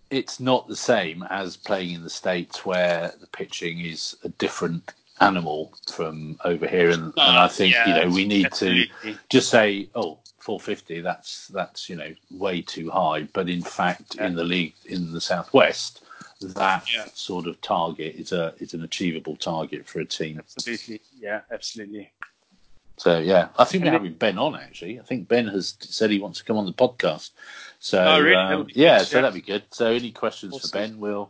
It's 0.09 0.39
not 0.39 0.67
the 0.67 0.75
same 0.75 1.23
as 1.29 1.55
playing 1.55 1.93
in 1.93 2.03
the 2.03 2.09
States 2.09 2.65
where 2.65 3.13
the 3.21 3.27
pitching 3.27 3.81
is 3.81 4.15
a 4.23 4.29
different 4.29 4.91
animal 5.21 5.73
from 5.91 6.39
over 6.45 6.67
here. 6.67 6.89
And, 6.89 7.05
and 7.05 7.37
I 7.37 7.47
think, 7.47 7.73
Yeah, 7.73 7.87
you 7.87 8.05
know, 8.05 8.15
we 8.15 8.25
need 8.25 8.51
to 8.53 8.85
just 9.29 9.49
say, 9.49 9.89
oh, 9.95 10.19
450, 10.39 11.01
that's, 11.01 11.47
that's 11.49 11.89
you 11.89 11.95
know, 11.95 12.13
way 12.31 12.61
too 12.61 12.89
high. 12.89 13.23
But 13.33 13.49
in 13.49 13.61
fact, 13.61 14.15
in 14.15 14.35
the 14.35 14.43
league 14.43 14.73
in 14.85 15.11
the 15.11 15.21
Southwest, 15.21 16.03
that 16.41 16.91
Yeah. 16.93 17.05
sort 17.13 17.47
of 17.47 17.59
target 17.61 18.15
is 18.15 18.31
a 18.31 18.53
is 18.59 18.73
an 18.73 18.83
achievable 18.83 19.35
target 19.35 19.85
for 19.85 19.99
a 19.99 20.05
team. 20.05 20.39
Absolutely. 20.39 21.01
Yeah, 21.19 21.41
absolutely. 21.51 22.11
So 22.95 23.19
yeah, 23.19 23.49
I 23.57 23.65
think 23.65 23.83
we're 23.83 23.91
having 23.91 24.13
Ben 24.13 24.37
on 24.37 24.55
actually. 24.55 24.99
I 24.99 25.03
think 25.03 25.27
Ben 25.27 25.47
has 25.47 25.75
said 25.81 26.09
he 26.11 26.19
wants 26.19 26.39
to 26.39 26.45
come 26.45 26.55
on 26.57 26.65
the 26.65 26.71
podcast. 26.73 27.31
So 27.79 28.01
Oh, 28.01 28.21
really? 28.21 28.35
um, 28.35 28.67
yeah, 28.73 28.99
so 28.99 29.17
yeah. 29.17 29.21
that'd 29.23 29.33
be 29.35 29.45
good. 29.45 29.63
So 29.71 29.87
any 29.91 30.11
questions 30.11 30.53
Awesome. 30.55 30.69
for 30.69 30.73
Ben, 30.77 30.99
we'll 30.99 31.29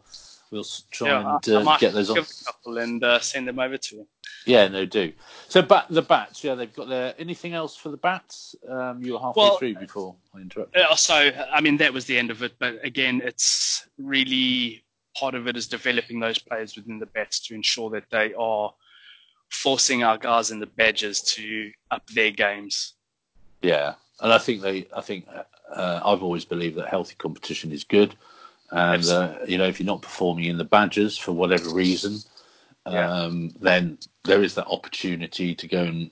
we'll 0.51 0.65
try 0.91 1.09
Yeah, 1.09 1.37
and 1.45 1.67
uh, 1.67 1.77
get 1.77 1.93
those 1.93 2.09
on. 2.09 2.15
give 2.15 2.29
a 2.29 2.43
couple 2.45 2.77
and 2.77 3.03
uh, 3.03 3.19
send 3.19 3.47
them 3.47 3.59
over 3.59 3.77
to 3.77 3.99
him. 3.99 4.07
Yeah, 4.45 4.67
no, 4.67 4.85
do. 4.85 5.11
So 5.47 5.61
bat 5.61 5.87
the 5.89 6.01
bats. 6.01 6.43
Yeah, 6.43 6.55
they've 6.55 6.73
got 6.73 6.87
their 6.89 7.13
anything 7.19 7.53
else 7.53 7.75
for 7.75 7.89
the 7.89 7.97
bats? 7.97 8.55
Um, 8.67 9.03
you 9.03 9.13
were 9.13 9.19
halfway 9.19 9.43
Well, 9.43 9.57
through 9.57 9.75
before 9.75 10.15
I 10.35 10.39
interrupted. 10.39 10.81
Uh, 10.81 10.95
So, 10.95 11.31
I 11.51 11.61
mean, 11.61 11.77
that 11.77 11.93
was 11.93 12.05
the 12.05 12.17
end 12.17 12.31
of 12.31 12.41
it. 12.43 12.53
But 12.59 12.83
again, 12.83 13.21
it's 13.23 13.87
really 13.97 14.83
part 15.15 15.35
of 15.35 15.47
it 15.47 15.57
is 15.57 15.67
developing 15.67 16.19
those 16.19 16.39
players 16.39 16.75
within 16.75 16.99
the 16.99 17.05
bats 17.07 17.39
to 17.47 17.55
ensure 17.55 17.89
that 17.91 18.09
they 18.09 18.33
are 18.35 18.73
forcing 19.49 20.03
our 20.03 20.17
guys 20.17 20.51
in 20.51 20.59
the 20.59 20.67
Badgers 20.67 21.21
to 21.21 21.71
up 21.91 22.07
their 22.11 22.31
games. 22.31 22.93
Yeah, 23.61 23.95
and 24.21 24.31
I 24.31 24.37
think 24.37 24.61
they. 24.61 24.87
I 24.95 25.01
think 25.01 25.27
uh, 25.73 25.99
I've 26.05 26.23
always 26.23 26.45
believed 26.45 26.77
that 26.77 26.87
healthy 26.87 27.15
competition 27.17 27.71
is 27.71 27.83
good, 27.83 28.15
and 28.71 29.05
uh, 29.05 29.35
you 29.47 29.57
know 29.57 29.65
if 29.65 29.79
you're 29.79 29.85
not 29.87 30.01
performing 30.01 30.45
in 30.45 30.57
the 30.57 30.63
Badgers 30.63 31.17
for 31.17 31.31
whatever 31.31 31.69
reason, 31.69 32.19
Yeah. 32.87 33.09
um, 33.11 33.49
then 33.61 33.97
there 34.23 34.43
is 34.43 34.55
that 34.55 34.67
opportunity 34.67 35.55
to 35.55 35.67
go 35.67 35.83
and 35.83 36.11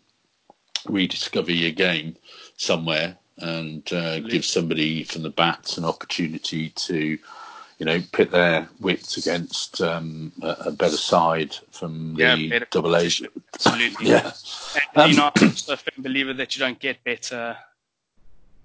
rediscover 0.85 1.51
your 1.51 1.71
game 1.71 2.15
somewhere 2.57 3.17
and 3.37 3.91
uh, 3.93 4.19
give 4.21 4.45
somebody 4.45 5.03
from 5.03 5.21
the 5.23 5.29
bats 5.29 5.77
an 5.77 5.85
opportunity 5.85 6.69
to. 6.69 7.17
You 7.79 7.85
know, 7.85 8.01
pit 8.11 8.31
their 8.31 8.67
wits 8.79 9.17
against 9.17 9.81
um, 9.81 10.31
a, 10.41 10.55
a 10.65 10.71
better 10.71 10.97
side 10.97 11.55
from 11.71 12.15
the 12.15 12.23
Yeah, 12.23 12.35
better 12.49 12.67
double 12.71 12.95
A. 12.95 13.05
Absolutely. 13.53 14.07
Yeah, 14.07 14.31
And, 14.73 14.83
Um, 14.95 15.11
you 15.11 15.17
know, 15.17 15.29
I'm 15.35 15.49
a 15.69 15.77
firm 15.77 15.99
believer 15.99 16.33
that 16.33 16.55
you 16.55 16.59
don't 16.59 16.79
get 16.79 17.03
better 17.03 17.55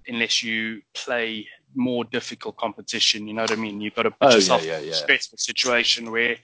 unless 0.09 0.43
you 0.43 0.81
play 0.95 1.47
more 1.75 2.05
difficult 2.05 2.57
competition. 2.57 3.26
You 3.29 3.35
know 3.35 3.43
what 3.43 3.52
I 3.52 3.57
mean? 3.57 3.81
You've 3.81 3.95
got 3.95 4.02
to 4.05 4.11
put 4.11 4.19
Oh, 4.23 4.29
yeah, 4.31 4.35
yourself 4.37 4.64
yeah, 4.67 4.79
in 4.79 4.88
a 4.88 4.93
stressful 4.95 5.38
situation 5.38 6.11
where 6.11 6.37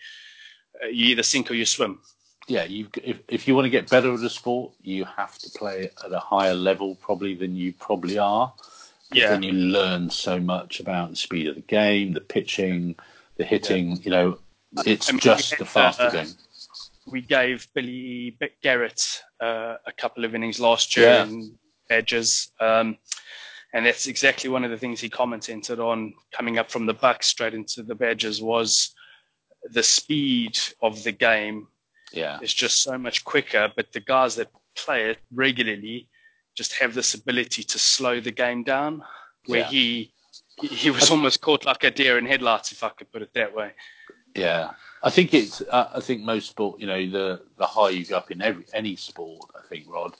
uh, 0.82 0.86
you 0.86 1.06
either 1.06 1.22
sink 1.22 1.50
or 1.50 1.54
you 1.54 1.64
swim. 1.64 2.00
yeah, 2.46 2.64
you 2.64 2.88
if 3.02 3.18
if 3.28 3.46
you 3.48 3.54
want 3.54 3.66
to 3.66 3.70
get 3.70 3.90
better 3.90 4.12
at 4.14 4.20
a 4.20 4.30
sport, 4.30 4.72
you 4.82 5.04
have 5.04 5.36
to 5.38 5.50
play 5.58 5.90
at 6.04 6.12
a 6.12 6.18
higher 6.20 6.54
level 6.54 6.94
probably 6.96 7.34
than 7.34 7.54
you 7.56 7.72
probably 7.72 8.18
are. 8.18 8.52
Yeah. 9.12 9.30
Then 9.30 9.42
you 9.42 9.52
learn 9.52 10.10
so 10.10 10.38
much 10.38 10.80
about 10.80 11.10
the 11.10 11.16
speed 11.16 11.46
of 11.48 11.54
the 11.54 11.62
game, 11.62 12.12
the 12.12 12.20
pitching, 12.20 12.94
the 13.36 13.44
hitting. 13.44 14.00
You 14.02 14.10
know, 14.10 14.38
it's 14.84 15.08
I 15.08 15.12
mean, 15.12 15.20
just 15.20 15.52
a 15.60 15.64
faster 15.64 16.04
uh, 16.04 16.10
game. 16.10 16.28
We 17.06 17.22
gave 17.22 17.66
Billy 17.74 18.36
Garrett 18.62 19.22
uh, 19.40 19.76
a 19.86 19.92
couple 19.92 20.26
of 20.26 20.34
innings 20.34 20.60
last 20.60 20.94
year 20.96 21.06
Yeah. 21.08 21.24
in 21.24 21.58
Badgers. 21.88 22.50
Um, 22.60 22.98
and 23.74 23.84
that's 23.86 24.06
exactly 24.06 24.48
one 24.50 24.64
of 24.64 24.70
the 24.70 24.78
things 24.78 25.00
he 25.00 25.08
commented 25.08 25.78
on 25.80 26.14
coming 26.32 26.58
up 26.58 26.70
from 26.70 26.86
the 26.86 26.94
Bucks 26.94 27.26
straight 27.26 27.54
into 27.54 27.82
the 27.82 27.94
Badgers 27.94 28.40
was 28.40 28.94
the 29.72 29.82
speed 29.82 30.58
of 30.82 31.02
the 31.04 31.12
game 31.12 31.68
Yeah, 32.12 32.38
is 32.40 32.54
just 32.54 32.82
so 32.82 32.96
much 32.96 33.24
quicker. 33.24 33.70
But 33.76 33.92
the 33.92 34.00
guys 34.00 34.34
that 34.36 34.48
play 34.76 35.10
it 35.10 35.18
regularly 35.32 36.08
just 36.56 36.72
have 36.74 36.94
this 36.94 37.14
ability 37.14 37.62
to 37.64 37.78
slow 37.78 38.20
the 38.20 38.30
game 38.32 38.62
down. 38.64 39.02
Where 39.46 39.60
Yeah. 39.60 39.68
he 39.68 40.12
he 40.62 40.90
was 40.90 41.10
almost 41.10 41.40
caught 41.40 41.64
like 41.66 41.84
a 41.84 41.90
deer 41.90 42.18
in 42.18 42.26
headlights, 42.26 42.72
if 42.72 42.82
I 42.82 42.88
could 42.88 43.12
put 43.12 43.22
it 43.22 43.32
that 43.34 43.54
way. 43.54 43.72
yeah. 44.34 44.70
I 45.02 45.10
think 45.10 45.32
it's. 45.32 45.60
Uh, 45.60 45.90
I 45.94 46.00
think 46.00 46.22
most 46.22 46.48
sport. 46.50 46.80
You 46.80 46.86
know, 46.88 47.08
the 47.08 47.42
the 47.56 47.66
higher 47.66 47.92
you 47.92 48.04
go 48.04 48.16
up 48.16 48.30
in 48.32 48.42
every 48.42 48.64
any 48.74 48.96
sport, 48.96 49.48
I 49.54 49.60
think 49.68 49.84
Rod, 49.88 50.16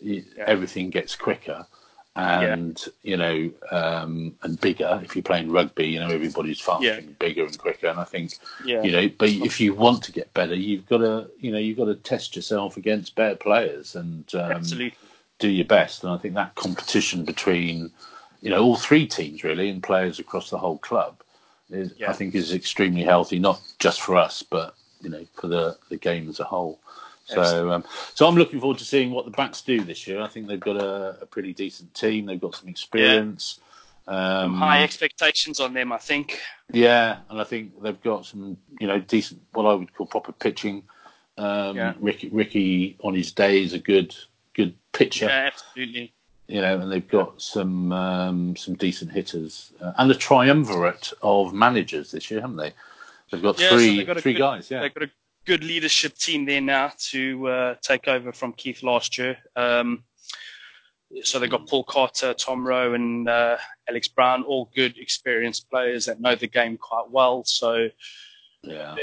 Yeah. 0.00 0.22
everything 0.46 0.88
gets 0.88 1.14
quicker. 1.14 1.66
And 2.14 2.82
you 3.02 3.16
know, 3.16 3.50
um, 3.70 4.34
and 4.42 4.60
bigger. 4.60 5.00
If 5.02 5.16
you're 5.16 5.22
playing 5.22 5.50
rugby, 5.50 5.86
you 5.86 5.98
know 6.00 6.10
everybody's 6.10 6.60
faster 6.60 6.84
Yeah. 6.86 6.98
and 6.98 7.18
bigger 7.18 7.44
and 7.46 7.58
quicker. 7.58 7.86
And 7.88 7.98
I 7.98 8.04
think 8.04 8.34
Yeah. 8.64 8.82
you 8.82 8.92
know 8.92 9.08
but 9.16 9.30
if 9.30 9.60
you 9.60 9.74
want 9.74 10.02
to 10.04 10.12
get 10.12 10.32
better 10.34 10.54
you've 10.54 10.86
got 10.86 10.98
to 10.98 11.30
you 11.40 11.50
know 11.52 11.58
you've 11.58 11.78
got 11.78 11.86
to 11.86 11.94
test 11.94 12.36
yourself 12.36 12.76
against 12.76 13.14
better 13.14 13.36
players 13.36 13.94
and 13.96 14.32
um, 14.34 14.50
Absolutely. 14.52 14.94
do 15.38 15.48
your 15.48 15.64
best 15.64 16.02
and 16.04 16.12
i 16.12 16.16
think 16.18 16.34
that 16.34 16.54
competition 16.54 17.24
between 17.24 17.90
you 18.40 18.50
know 18.50 18.62
all 18.62 18.76
three 18.76 19.06
teams 19.06 19.42
really 19.44 19.68
and 19.70 19.82
players 19.82 20.18
across 20.18 20.50
the 20.50 20.58
whole 20.58 20.78
club 20.78 21.14
is 21.70 21.92
Yeah. 21.96 22.10
i 22.10 22.12
think 22.12 22.34
is 22.34 22.52
extremely 22.52 23.02
healthy 23.02 23.38
not 23.38 23.60
just 23.78 24.00
for 24.00 24.16
us 24.16 24.42
but 24.42 24.74
you 25.00 25.10
know 25.10 25.24
for 25.40 25.46
the 25.48 25.76
the 25.88 25.96
game 25.96 26.28
as 26.28 26.40
a 26.40 26.44
whole 26.44 26.78
so 27.24 27.70
um, 27.70 27.84
so 28.14 28.26
i'm 28.26 28.34
looking 28.36 28.60
forward 28.60 28.78
to 28.78 28.84
seeing 28.84 29.10
what 29.10 29.24
the 29.24 29.30
backs 29.30 29.60
do 29.62 29.80
this 29.82 30.06
year 30.06 30.20
i 30.20 30.26
think 30.28 30.46
they've 30.46 30.60
got 30.60 30.76
a, 30.76 31.18
a 31.22 31.26
pretty 31.26 31.52
decent 31.52 31.92
team 31.94 32.26
they've 32.26 32.40
got 32.40 32.54
some 32.54 32.68
experience 32.68 33.60
um, 34.08 34.54
high 34.56 34.82
expectations 34.82 35.60
on 35.60 35.74
them, 35.74 35.92
I 35.92 35.96
think. 35.98 36.40
yeah, 36.72 37.18
and 37.30 37.40
I 37.40 37.44
think 37.44 37.80
they've 37.80 38.02
got 38.02 38.26
some, 38.26 38.56
you 38.80 38.88
know, 38.88 38.98
decent, 38.98 39.40
what 39.52 39.64
I 39.64 39.74
would 39.74 39.94
call 39.94 40.06
proper 40.06 40.32
pitching. 40.32 40.82
Um, 41.38 41.76
Yeah. 41.76 41.94
Ricky, 42.00 42.28
Ricky 42.30 42.96
on 43.04 43.14
his 43.14 43.30
day 43.30 43.62
is 43.62 43.74
a 43.74 43.78
good, 43.78 44.12
good 44.54 44.74
pitcher, 44.90 45.26
Yeah, 45.26 45.50
absolutely. 45.52 46.12
you 46.48 46.60
know, 46.60 46.80
and 46.80 46.90
they've 46.90 47.06
got 47.06 47.40
some, 47.40 47.92
um, 47.92 48.56
some 48.56 48.74
decent 48.74 49.12
hitters 49.12 49.70
uh, 49.80 49.92
and 49.98 50.10
a 50.10 50.16
triumvirate 50.16 51.12
of 51.22 51.54
managers 51.54 52.10
this 52.10 52.28
year, 52.28 52.40
haven't 52.40 52.56
they? 52.56 52.72
They've 53.30 53.40
got 53.40 53.60
Yeah, 53.60 53.68
so 53.70 53.76
three, 53.76 53.98
they've 53.98 54.06
got 54.08 54.20
three 54.20 54.32
good- 54.32 54.38
guys, 54.40 54.68
yeah, 54.68 54.80
They've 54.80 54.92
got 54.94 55.04
a 55.04 55.10
good 55.46 55.64
leadership 55.64 56.16
team 56.16 56.44
there 56.44 56.60
now 56.60 56.92
to 57.10 57.48
uh, 57.48 57.74
take 57.82 58.08
over 58.08 58.32
from 58.32 58.52
Keith 58.52 58.82
last 58.82 59.18
year. 59.18 59.36
Um, 59.56 60.04
so 61.22 61.38
they've 61.38 61.50
got 61.50 61.68
Paul 61.68 61.84
Carter, 61.84 62.32
Tom 62.34 62.66
Rowe, 62.66 62.94
and 62.94 63.28
uh, 63.28 63.58
Alex 63.88 64.08
Brown, 64.08 64.44
all 64.44 64.70
good, 64.74 64.96
experienced 64.98 65.68
players 65.68 66.06
that 66.06 66.20
know 66.20 66.34
the 66.34 66.46
game 66.46 66.78
quite 66.78 67.10
well. 67.10 67.44
So, 67.44 67.88
yeah, 68.62 68.96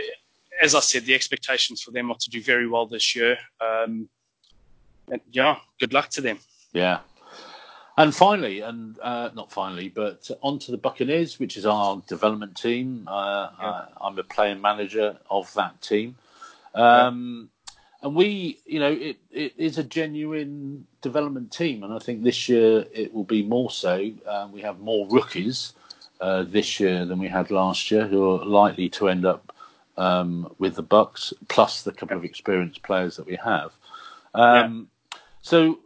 as 0.61 0.73
I 0.73 0.79
said, 0.79 1.05
the 1.05 1.13
expectations 1.13 1.81
for 1.81 1.91
them 1.91 2.09
are 2.11 2.17
to 2.19 2.29
do 2.29 2.41
very 2.41 2.67
well 2.67 2.87
this 2.87 3.15
year. 3.15 3.37
Um, 3.61 4.09
and 5.11 5.21
yeah, 5.31 5.57
good 5.79 5.93
luck 5.93 6.09
to 6.09 6.21
them. 6.21 6.39
Yeah. 6.73 6.99
And 7.97 8.15
finally, 8.15 8.61
and 8.61 8.97
uh, 9.01 9.29
not 9.35 9.51
finally, 9.51 9.89
but 9.89 10.29
on 10.41 10.57
to 10.59 10.71
the 10.71 10.77
Buccaneers, 10.77 11.37
which 11.37 11.57
is 11.57 11.65
our 11.65 12.01
development 12.07 12.55
team. 12.55 13.05
Uh, 13.07 13.49
yeah. 13.59 13.85
I, 14.01 14.07
am 14.07 14.17
a 14.17 14.23
player 14.23 14.55
manager 14.55 15.17
of 15.29 15.53
that 15.55 15.81
team. 15.81 16.15
Um, 16.75 17.49
yeah. 17.51 17.55
And 18.01 18.15
we, 18.15 18.61
you 18.65 18.79
know, 18.79 18.91
it, 18.91 19.17
it 19.29 19.53
is 19.57 19.77
a 19.77 19.83
genuine 19.83 20.87
development 21.01 21.51
team. 21.51 21.83
And 21.83 21.93
I 21.93 21.99
think 21.99 22.23
this 22.23 22.47
year 22.47 22.85
it 22.93 23.13
will 23.13 23.25
be 23.25 23.43
more 23.43 23.69
so. 23.69 24.09
Uh, 24.25 24.47
we 24.51 24.61
have 24.61 24.79
more 24.79 25.05
rookies 25.09 25.73
uh, 26.21 26.43
this 26.43 26.79
year 26.79 27.05
than 27.05 27.19
we 27.19 27.27
had 27.27 27.51
last 27.51 27.91
year 27.91 28.07
who 28.07 28.31
are 28.31 28.45
likely 28.45 28.89
to 28.89 29.09
end 29.09 29.25
up 29.25 29.53
um, 29.97 30.53
with 30.59 30.75
the 30.75 30.81
Bucks, 30.81 31.33
plus 31.49 31.81
the 31.81 31.91
couple 31.91 32.15
of 32.15 32.23
experienced 32.23 32.83
players 32.83 33.17
that 33.17 33.25
we 33.25 33.35
have. 33.35 33.71
Um, 34.33 34.87
yeah. 35.11 35.19
So, 35.41 35.79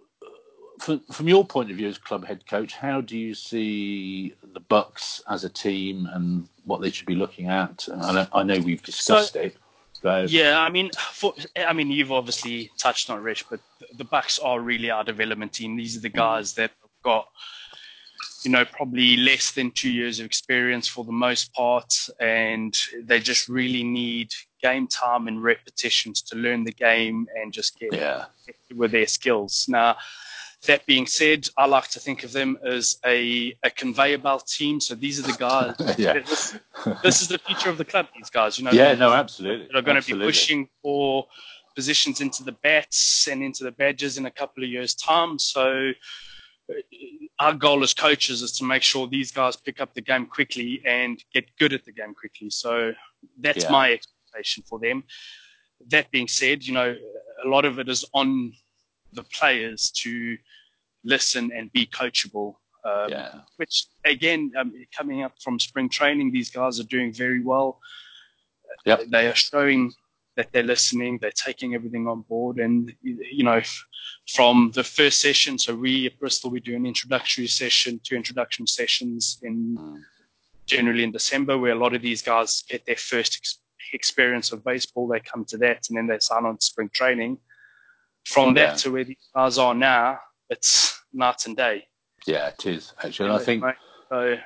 from, 0.80 1.00
from 1.12 1.28
your 1.28 1.46
point 1.46 1.72
of 1.72 1.78
view 1.78 1.88
as 1.88 1.98
club 1.98 2.26
head 2.26 2.48
coach, 2.48 2.74
how 2.74 3.02
do 3.02 3.18
you 3.18 3.34
see 3.34 4.36
the 4.54 4.60
Bucks 4.60 5.24
as 5.30 5.44
a 5.46 5.50
team 5.50 6.08
and 6.14 6.48
what 6.66 6.82
they 6.82 6.92
should 6.92 7.08
be 7.08 7.16
looking 7.16 7.48
at? 7.48 7.88
I, 7.92 8.28
I 8.34 8.44
know 8.44 8.60
we've 8.60 8.84
discussed 8.84 9.34
so, 9.34 9.40
it. 9.40 9.58
So. 10.04 10.26
Yeah, 10.30 10.60
I 10.60 10.70
mean, 10.70 10.92
for, 11.14 11.34
I 11.58 11.72
mean, 11.72 11.90
you've 11.90 12.12
obviously 12.12 12.70
touched 12.78 13.10
on 13.10 13.24
Rich, 13.24 13.46
but 13.50 13.62
the 13.98 14.04
Bucks 14.04 14.38
are 14.38 14.60
really 14.60 14.92
our 14.92 15.04
development 15.04 15.54
team. 15.54 15.78
These 15.78 15.98
are 15.98 16.02
the 16.02 16.10
mm-hmm. 16.10 16.18
guys 16.18 16.54
that 16.54 16.72
have 16.82 17.04
got 17.04 17.28
you 18.44 18.52
know, 18.52 18.66
probably 18.66 19.18
less 19.18 19.52
than 19.52 19.72
two 19.72 19.92
years 19.92 20.20
of 20.20 20.26
experience 20.26 20.88
for 20.88 21.04
the 21.06 21.12
most 21.12 21.54
part, 21.54 21.94
and 22.20 22.78
they 23.04 23.20
just 23.20 23.48
really 23.48 23.84
need 23.84 24.30
game 24.62 24.88
time 24.88 25.28
and 25.28 25.42
repetitions 25.42 26.22
to 26.22 26.36
learn 26.36 26.64
the 26.64 26.72
game 26.72 27.28
and 27.36 27.54
just 27.54 27.80
get 27.80 27.94
yeah. 27.94 28.26
with 28.76 28.92
their 28.92 29.08
skills. 29.08 29.66
Now, 29.68 29.96
that 30.68 30.86
being 30.86 31.06
said, 31.06 31.48
I 31.58 31.66
like 31.66 31.90
to 31.90 32.00
think 32.00 32.24
of 32.24 32.32
them 32.32 32.58
as 32.66 32.98
a, 33.06 33.56
a 33.64 33.70
conveyor 33.70 34.20
belt 34.20 34.48
team. 34.48 34.80
So 34.80 34.96
these 34.96 35.20
are 35.20 35.24
the 35.24 35.38
guys. 35.38 35.76
yeah. 35.98 36.14
This, 36.14 36.58
this, 37.04 37.22
is 37.22 37.28
the 37.28 37.38
future 37.40 37.70
of 37.70 37.78
the 37.78 37.86
club. 37.86 38.08
These 38.16 38.30
guys, 38.30 38.58
you 38.58 38.66
know. 38.66 38.72
Yeah, 38.72 38.94
no, 38.94 39.14
absolutely. 39.14 39.68
They're 39.72 39.82
going 39.82 39.98
absolutely. 39.98 40.26
to 40.26 40.28
be 40.28 40.32
pushing 40.32 40.70
for 40.82 41.28
positions 41.76 42.22
into 42.22 42.44
the 42.44 42.52
bats 42.52 43.28
and 43.28 43.44
into 43.44 43.64
the 43.64 43.72
Badgers 43.72 44.18
in 44.18 44.26
a 44.26 44.32
couple 44.32 44.64
of 44.64 44.70
years' 44.70 44.96
time. 44.96 45.38
So 45.38 45.92
uh, 46.70 46.74
our 47.40 47.54
goal 47.54 47.84
as 47.84 47.94
coaches 47.94 48.42
is 48.42 48.54
to 48.54 48.64
make 48.64 48.84
sure 48.84 49.08
these 49.08 49.32
guys 49.32 49.56
pick 49.56 49.82
up 49.82 49.94
the 49.94 50.02
game 50.02 50.26
quickly 50.26 50.82
and 50.86 51.22
get 51.34 51.46
good 51.58 51.74
at 51.74 51.84
the 51.84 51.92
game 51.92 52.14
quickly. 52.14 52.50
So 52.50 52.94
that's 53.40 53.66
yeah. 53.66 53.72
my 53.72 53.92
expectation 53.92 54.64
for 54.68 54.80
them. 54.80 55.04
That 55.88 56.10
being 56.12 56.28
said, 56.28 56.64
you 56.64 56.74
know, 56.74 56.96
a 57.44 57.48
lot 57.48 57.66
of 57.66 57.80
it 57.80 57.90
is 57.90 58.06
on 58.14 58.54
the 59.12 59.24
players 59.24 59.92
to 59.92 60.38
listen 61.04 61.52
and 61.56 61.72
be 61.72 61.86
coachable. 61.86 62.56
Um, 62.86 63.10
yeah. 63.10 63.40
Which 63.58 63.86
again, 64.06 64.52
um, 64.58 64.74
coming 64.96 65.24
up 65.24 65.34
from 65.42 65.60
spring 65.60 65.90
training, 65.90 66.32
these 66.32 66.50
guys 66.50 66.80
are 66.80 66.86
doing 66.86 67.14
very 67.14 67.42
well. 67.42 67.80
Yep. 68.86 69.06
They 69.10 69.28
are 69.28 69.36
showing 69.36 69.94
that 70.36 70.52
they're 70.52 70.64
listening, 70.64 71.20
they're 71.20 71.32
taking 71.32 71.76
everything 71.76 72.08
on 72.08 72.22
board, 72.22 72.58
and 72.58 72.94
you 73.02 73.44
know, 73.44 73.62
from 74.34 74.72
the 74.74 74.84
first 74.84 75.22
session. 75.22 75.58
So 75.58 75.76
we 75.76 76.08
at 76.08 76.20
Bristol 76.20 76.50
we 76.50 76.60
do 76.60 76.76
an 76.76 76.86
introductory 76.86 77.48
session, 77.48 78.00
two 78.04 78.16
introduction 78.16 78.66
sessions 78.66 79.40
in 79.44 79.78
mm. 79.78 80.02
generally 80.66 81.04
in 81.04 81.12
December, 81.12 81.58
where 81.58 81.74
a 81.74 81.76
lot 81.84 81.94
of 81.94 82.02
these 82.02 82.22
guys 82.22 82.64
get 82.68 82.86
their 82.86 82.96
first 82.96 83.38
ex- 83.40 83.60
experience 83.94 84.52
of 84.52 84.64
baseball. 84.64 85.08
They 85.08 85.20
come 85.20 85.46
to 85.46 85.58
that, 85.60 85.86
and 85.90 85.98
then 85.98 86.08
they 86.08 86.20
sign 86.20 86.46
on 86.46 86.58
to 86.58 86.66
spring 86.66 86.90
training. 86.94 87.38
From 88.26 88.56
yeah. 88.56 88.68
that 88.68 88.78
to 88.80 88.92
where 88.92 89.04
these 89.04 89.30
guys 89.36 89.58
are 89.58 89.76
now, 89.76 90.18
it's 90.50 91.02
night 91.14 91.46
and 91.46 91.58
day. 91.58 91.88
Yeah, 92.26 92.50
it 92.50 92.66
is 92.66 92.94
actually. 93.04 93.32
I 93.32 93.40
think. 93.40 93.64
So, 94.10 94.38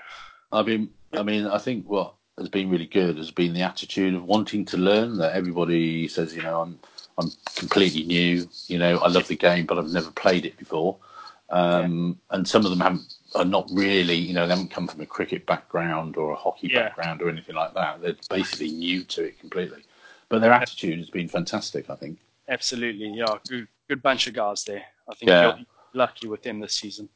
I 0.51 0.63
mean, 0.63 0.89
I 1.13 1.23
mean, 1.23 1.45
I 1.45 1.57
think 1.57 1.87
what 1.87 2.13
has 2.37 2.49
been 2.49 2.69
really 2.69 2.85
good 2.85 3.17
has 3.17 3.31
been 3.31 3.53
the 3.53 3.61
attitude 3.61 4.13
of 4.13 4.23
wanting 4.23 4.65
to 4.65 4.77
learn. 4.77 5.17
That 5.17 5.33
everybody 5.33 6.07
says, 6.07 6.35
you 6.35 6.41
know, 6.41 6.61
I'm 6.61 6.79
I'm 7.17 7.31
completely 7.55 8.03
new. 8.03 8.47
You 8.67 8.79
know, 8.79 8.97
I 8.99 9.07
love 9.07 9.27
the 9.27 9.35
game, 9.35 9.65
but 9.65 9.77
I've 9.77 9.91
never 9.91 10.11
played 10.11 10.45
it 10.45 10.57
before. 10.57 10.97
Um, 11.49 12.19
yeah. 12.29 12.37
And 12.37 12.47
some 12.47 12.65
of 12.65 12.71
them 12.71 12.79
haven't 12.79 13.13
are 13.35 13.45
not 13.45 13.69
really, 13.71 14.15
you 14.15 14.33
know, 14.33 14.47
they 14.47 14.53
haven't 14.53 14.71
come 14.71 14.87
from 14.87 15.01
a 15.01 15.05
cricket 15.05 15.45
background 15.45 16.17
or 16.17 16.31
a 16.31 16.35
hockey 16.35 16.69
yeah. 16.71 16.83
background 16.87 17.21
or 17.21 17.29
anything 17.29 17.55
like 17.55 17.73
that. 17.73 18.01
They're 18.01 18.15
basically 18.29 18.71
new 18.71 19.03
to 19.03 19.25
it 19.25 19.39
completely. 19.39 19.83
But 20.29 20.41
their 20.41 20.51
attitude 20.51 20.99
has 20.99 21.09
been 21.09 21.27
fantastic, 21.27 21.89
I 21.89 21.95
think. 21.95 22.19
Absolutely, 22.49 23.09
yeah, 23.09 23.37
good, 23.47 23.67
good 23.89 24.01
bunch 24.01 24.27
of 24.27 24.33
guys 24.33 24.63
there. 24.63 24.83
I 25.09 25.15
think 25.15 25.29
yeah. 25.29 25.57
Lucky 25.97 26.27
with 26.27 26.43
them 26.43 26.59
this 26.59 26.73
season. 26.73 27.09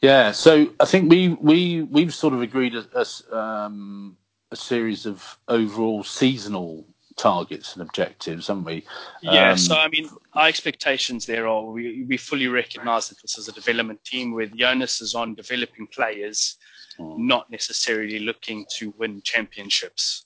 Yeah, 0.00 0.32
so 0.32 0.72
I 0.80 0.84
think 0.84 1.10
we 1.10 1.30
we 1.40 1.82
we've 1.82 2.14
sort 2.14 2.34
of 2.34 2.42
agreed 2.42 2.74
as 2.74 3.22
um, 3.32 4.16
a 4.50 4.56
series 4.56 5.06
of 5.06 5.38
overall 5.48 6.04
seasonal 6.04 6.86
targets 7.16 7.74
and 7.74 7.82
objectives, 7.82 8.48
haven't 8.48 8.64
we? 8.64 8.84
Yeah. 9.22 9.52
Um, 9.52 9.58
so 9.58 9.76
I 9.76 9.88
mean, 9.88 10.08
our 10.34 10.48
expectations 10.48 11.26
there 11.26 11.46
are 11.46 11.64
we, 11.64 12.04
we 12.04 12.16
fully 12.16 12.48
recognise 12.48 13.08
that 13.08 13.20
this 13.22 13.38
is 13.38 13.48
a 13.48 13.52
development 13.52 14.04
team 14.04 14.32
where 14.32 14.46
the 14.46 14.64
onus 14.64 15.00
is 15.00 15.14
on 15.14 15.34
developing 15.34 15.86
players, 15.86 16.56
mm. 16.98 17.16
not 17.18 17.50
necessarily 17.50 18.18
looking 18.18 18.66
to 18.76 18.92
win 18.98 19.22
championships. 19.22 20.23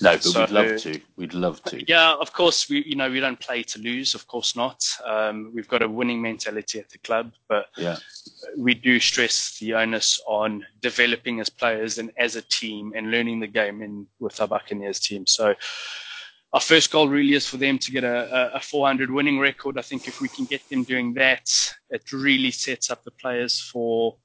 No, 0.00 0.12
but 0.12 0.22
so, 0.22 0.40
we'd 0.40 0.50
love 0.50 0.80
to. 0.80 1.00
We'd 1.16 1.34
love 1.34 1.62
to. 1.64 1.84
Yeah, 1.88 2.14
of 2.14 2.32
course. 2.32 2.68
We, 2.68 2.84
you 2.84 2.94
know, 2.94 3.10
we 3.10 3.20
don't 3.20 3.38
play 3.40 3.62
to 3.64 3.80
lose. 3.80 4.14
Of 4.14 4.26
course 4.28 4.54
not. 4.54 4.84
Um, 5.04 5.50
we've 5.54 5.66
got 5.66 5.82
a 5.82 5.88
winning 5.88 6.22
mentality 6.22 6.78
at 6.78 6.88
the 6.88 6.98
club, 6.98 7.32
but 7.48 7.66
yeah. 7.76 7.96
we 8.56 8.74
do 8.74 9.00
stress 9.00 9.58
the 9.58 9.74
onus 9.74 10.20
on 10.26 10.64
developing 10.80 11.40
as 11.40 11.48
players 11.48 11.98
and 11.98 12.12
as 12.16 12.36
a 12.36 12.42
team 12.42 12.92
and 12.94 13.10
learning 13.10 13.40
the 13.40 13.48
game 13.48 13.82
in 13.82 14.06
with 14.20 14.40
our 14.40 14.46
Buccaneers 14.46 15.00
team. 15.00 15.26
So, 15.26 15.54
our 16.52 16.60
first 16.60 16.90
goal 16.90 17.08
really 17.08 17.34
is 17.34 17.46
for 17.46 17.56
them 17.56 17.78
to 17.78 17.90
get 17.90 18.04
a, 18.04 18.54
a 18.54 18.60
400 18.60 19.10
winning 19.10 19.38
record. 19.38 19.78
I 19.78 19.82
think 19.82 20.06
if 20.06 20.20
we 20.20 20.28
can 20.28 20.44
get 20.44 20.66
them 20.68 20.84
doing 20.84 21.12
that, 21.14 21.50
it 21.90 22.10
really 22.12 22.52
sets 22.52 22.90
up 22.90 23.04
the 23.04 23.10
players 23.10 23.60
for, 23.60 24.16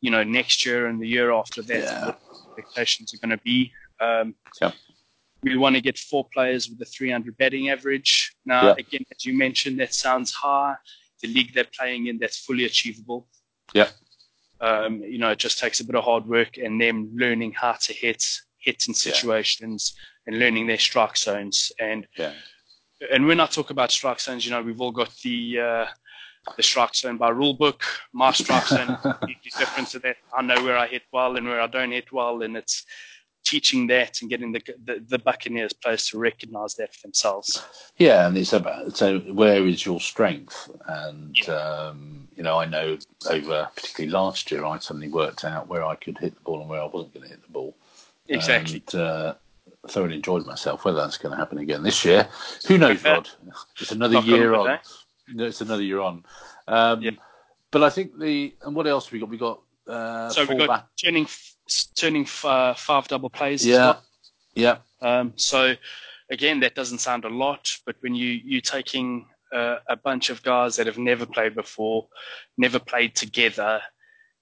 you 0.00 0.10
know, 0.10 0.22
next 0.22 0.64
year 0.64 0.86
and 0.86 1.02
the 1.02 1.08
year 1.08 1.32
after 1.32 1.62
that. 1.62 1.82
Yeah. 1.82 2.14
expectations 2.56 3.12
are 3.12 3.18
going 3.18 3.36
to 3.36 3.42
be. 3.42 3.72
Um, 4.02 4.34
yeah. 4.60 4.72
We 5.42 5.56
want 5.56 5.74
to 5.74 5.80
get 5.80 5.98
four 5.98 6.26
players 6.32 6.68
with 6.68 6.80
a 6.80 6.84
300 6.84 7.36
batting 7.36 7.70
average. 7.70 8.34
Now, 8.44 8.68
yeah. 8.68 8.74
again, 8.78 9.04
as 9.14 9.24
you 9.24 9.36
mentioned, 9.36 9.80
that 9.80 9.92
sounds 9.92 10.32
high. 10.32 10.76
The 11.20 11.28
league 11.28 11.52
they're 11.52 11.66
playing 11.76 12.06
in, 12.06 12.18
that's 12.18 12.38
fully 12.38 12.64
achievable. 12.64 13.26
Yeah. 13.74 13.88
Um, 14.60 15.02
you 15.02 15.18
know, 15.18 15.30
it 15.30 15.38
just 15.38 15.58
takes 15.58 15.80
a 15.80 15.84
bit 15.84 15.96
of 15.96 16.04
hard 16.04 16.26
work 16.26 16.56
and 16.58 16.80
them 16.80 17.10
learning 17.14 17.52
how 17.52 17.72
to 17.72 17.92
hit, 17.92 18.24
hit 18.58 18.84
in 18.86 18.94
situations 18.94 19.94
yeah. 19.96 20.32
and 20.32 20.40
learning 20.40 20.68
their 20.68 20.78
strike 20.78 21.16
zones. 21.16 21.72
And 21.80 22.06
yeah. 22.16 22.32
and 23.12 23.26
when 23.26 23.40
I 23.40 23.46
talk 23.46 23.70
about 23.70 23.90
strike 23.90 24.20
zones, 24.20 24.44
you 24.44 24.52
know, 24.52 24.62
we've 24.62 24.80
all 24.80 24.92
got 24.92 25.12
the 25.24 25.58
uh, 25.58 25.86
the 26.56 26.62
strike 26.62 26.94
zone 26.94 27.16
by 27.16 27.30
rule 27.30 27.54
book. 27.54 27.82
My 28.12 28.32
strike 28.32 28.66
zone 28.66 28.96
is 29.44 29.54
different 29.58 29.88
to 29.90 29.98
that. 30.00 30.16
I 30.36 30.42
know 30.42 30.62
where 30.62 30.76
I 30.76 30.86
hit 30.86 31.02
well 31.12 31.36
and 31.36 31.46
where 31.46 31.60
I 31.60 31.66
don't 31.66 31.92
hit 31.92 32.12
well, 32.12 32.42
and 32.42 32.56
it's 32.56 32.84
teaching 33.52 33.86
that 33.86 34.22
and 34.22 34.30
getting 34.30 34.50
the, 34.50 34.62
the, 34.86 35.04
the 35.06 35.18
Buccaneers 35.18 35.74
players 35.74 36.06
to 36.06 36.18
recognise 36.18 36.74
that 36.76 36.94
for 36.94 37.02
themselves. 37.02 37.62
Yeah, 37.98 38.26
and 38.26 38.36
it's 38.38 38.54
about 38.54 38.96
so 38.96 39.18
where 39.20 39.66
is 39.66 39.84
your 39.84 40.00
strength? 40.00 40.70
And 40.86 41.36
yeah. 41.46 41.54
um, 41.54 42.28
you 42.34 42.42
know, 42.42 42.58
I 42.58 42.64
know 42.64 42.96
over 43.28 43.68
particularly 43.76 44.10
last 44.10 44.50
year, 44.50 44.64
I 44.64 44.78
suddenly 44.78 45.10
worked 45.10 45.44
out 45.44 45.68
where 45.68 45.84
I 45.84 45.96
could 45.96 46.16
hit 46.16 46.34
the 46.34 46.40
ball 46.40 46.62
and 46.62 46.70
where 46.70 46.80
I 46.80 46.86
wasn't 46.86 47.12
going 47.12 47.24
to 47.24 47.28
hit 47.28 47.42
the 47.42 47.52
ball. 47.52 47.76
Exactly. 48.28 48.82
And, 48.92 49.00
uh, 49.02 49.34
thoroughly 49.88 50.16
enjoyed 50.16 50.46
myself. 50.46 50.86
Whether 50.86 50.98
that's 50.98 51.18
going 51.18 51.32
to 51.32 51.36
happen 51.36 51.58
again 51.58 51.82
this 51.82 52.06
year, 52.06 52.26
who 52.66 52.78
knows, 52.78 53.04
Rod? 53.04 53.28
It's 53.78 53.92
another 53.92 54.20
year 54.20 54.54
on. 54.54 54.78
It's 55.28 55.60
another 55.60 55.82
year 55.82 56.00
on. 56.00 56.24
Um, 56.68 57.02
yeah. 57.02 57.10
But 57.70 57.82
I 57.82 57.90
think 57.90 58.18
the 58.18 58.54
and 58.62 58.74
what 58.74 58.86
else 58.86 59.06
have 59.06 59.12
we 59.12 59.18
got? 59.18 59.28
We 59.28 59.36
got 59.36 59.60
uh, 59.86 60.30
so 60.30 60.46
we 60.46 60.56
got 60.56 60.68
back. 60.68 60.86
turning 61.02 61.26
turning 61.96 62.26
uh, 62.44 62.74
five 62.74 63.08
double 63.08 63.30
plays. 63.30 63.66
Yeah, 63.66 63.96
yeah. 64.54 64.78
Um, 65.00 65.32
so 65.36 65.74
again, 66.30 66.60
that 66.60 66.74
doesn't 66.74 66.98
sound 66.98 67.24
a 67.24 67.28
lot, 67.28 67.76
but 67.86 67.96
when 68.00 68.14
you 68.14 68.40
you 68.44 68.60
taking 68.60 69.26
uh, 69.52 69.76
a 69.88 69.96
bunch 69.96 70.30
of 70.30 70.42
guys 70.42 70.76
that 70.76 70.86
have 70.86 70.98
never 70.98 71.26
played 71.26 71.54
before, 71.54 72.08
never 72.56 72.78
played 72.78 73.14
together, 73.14 73.80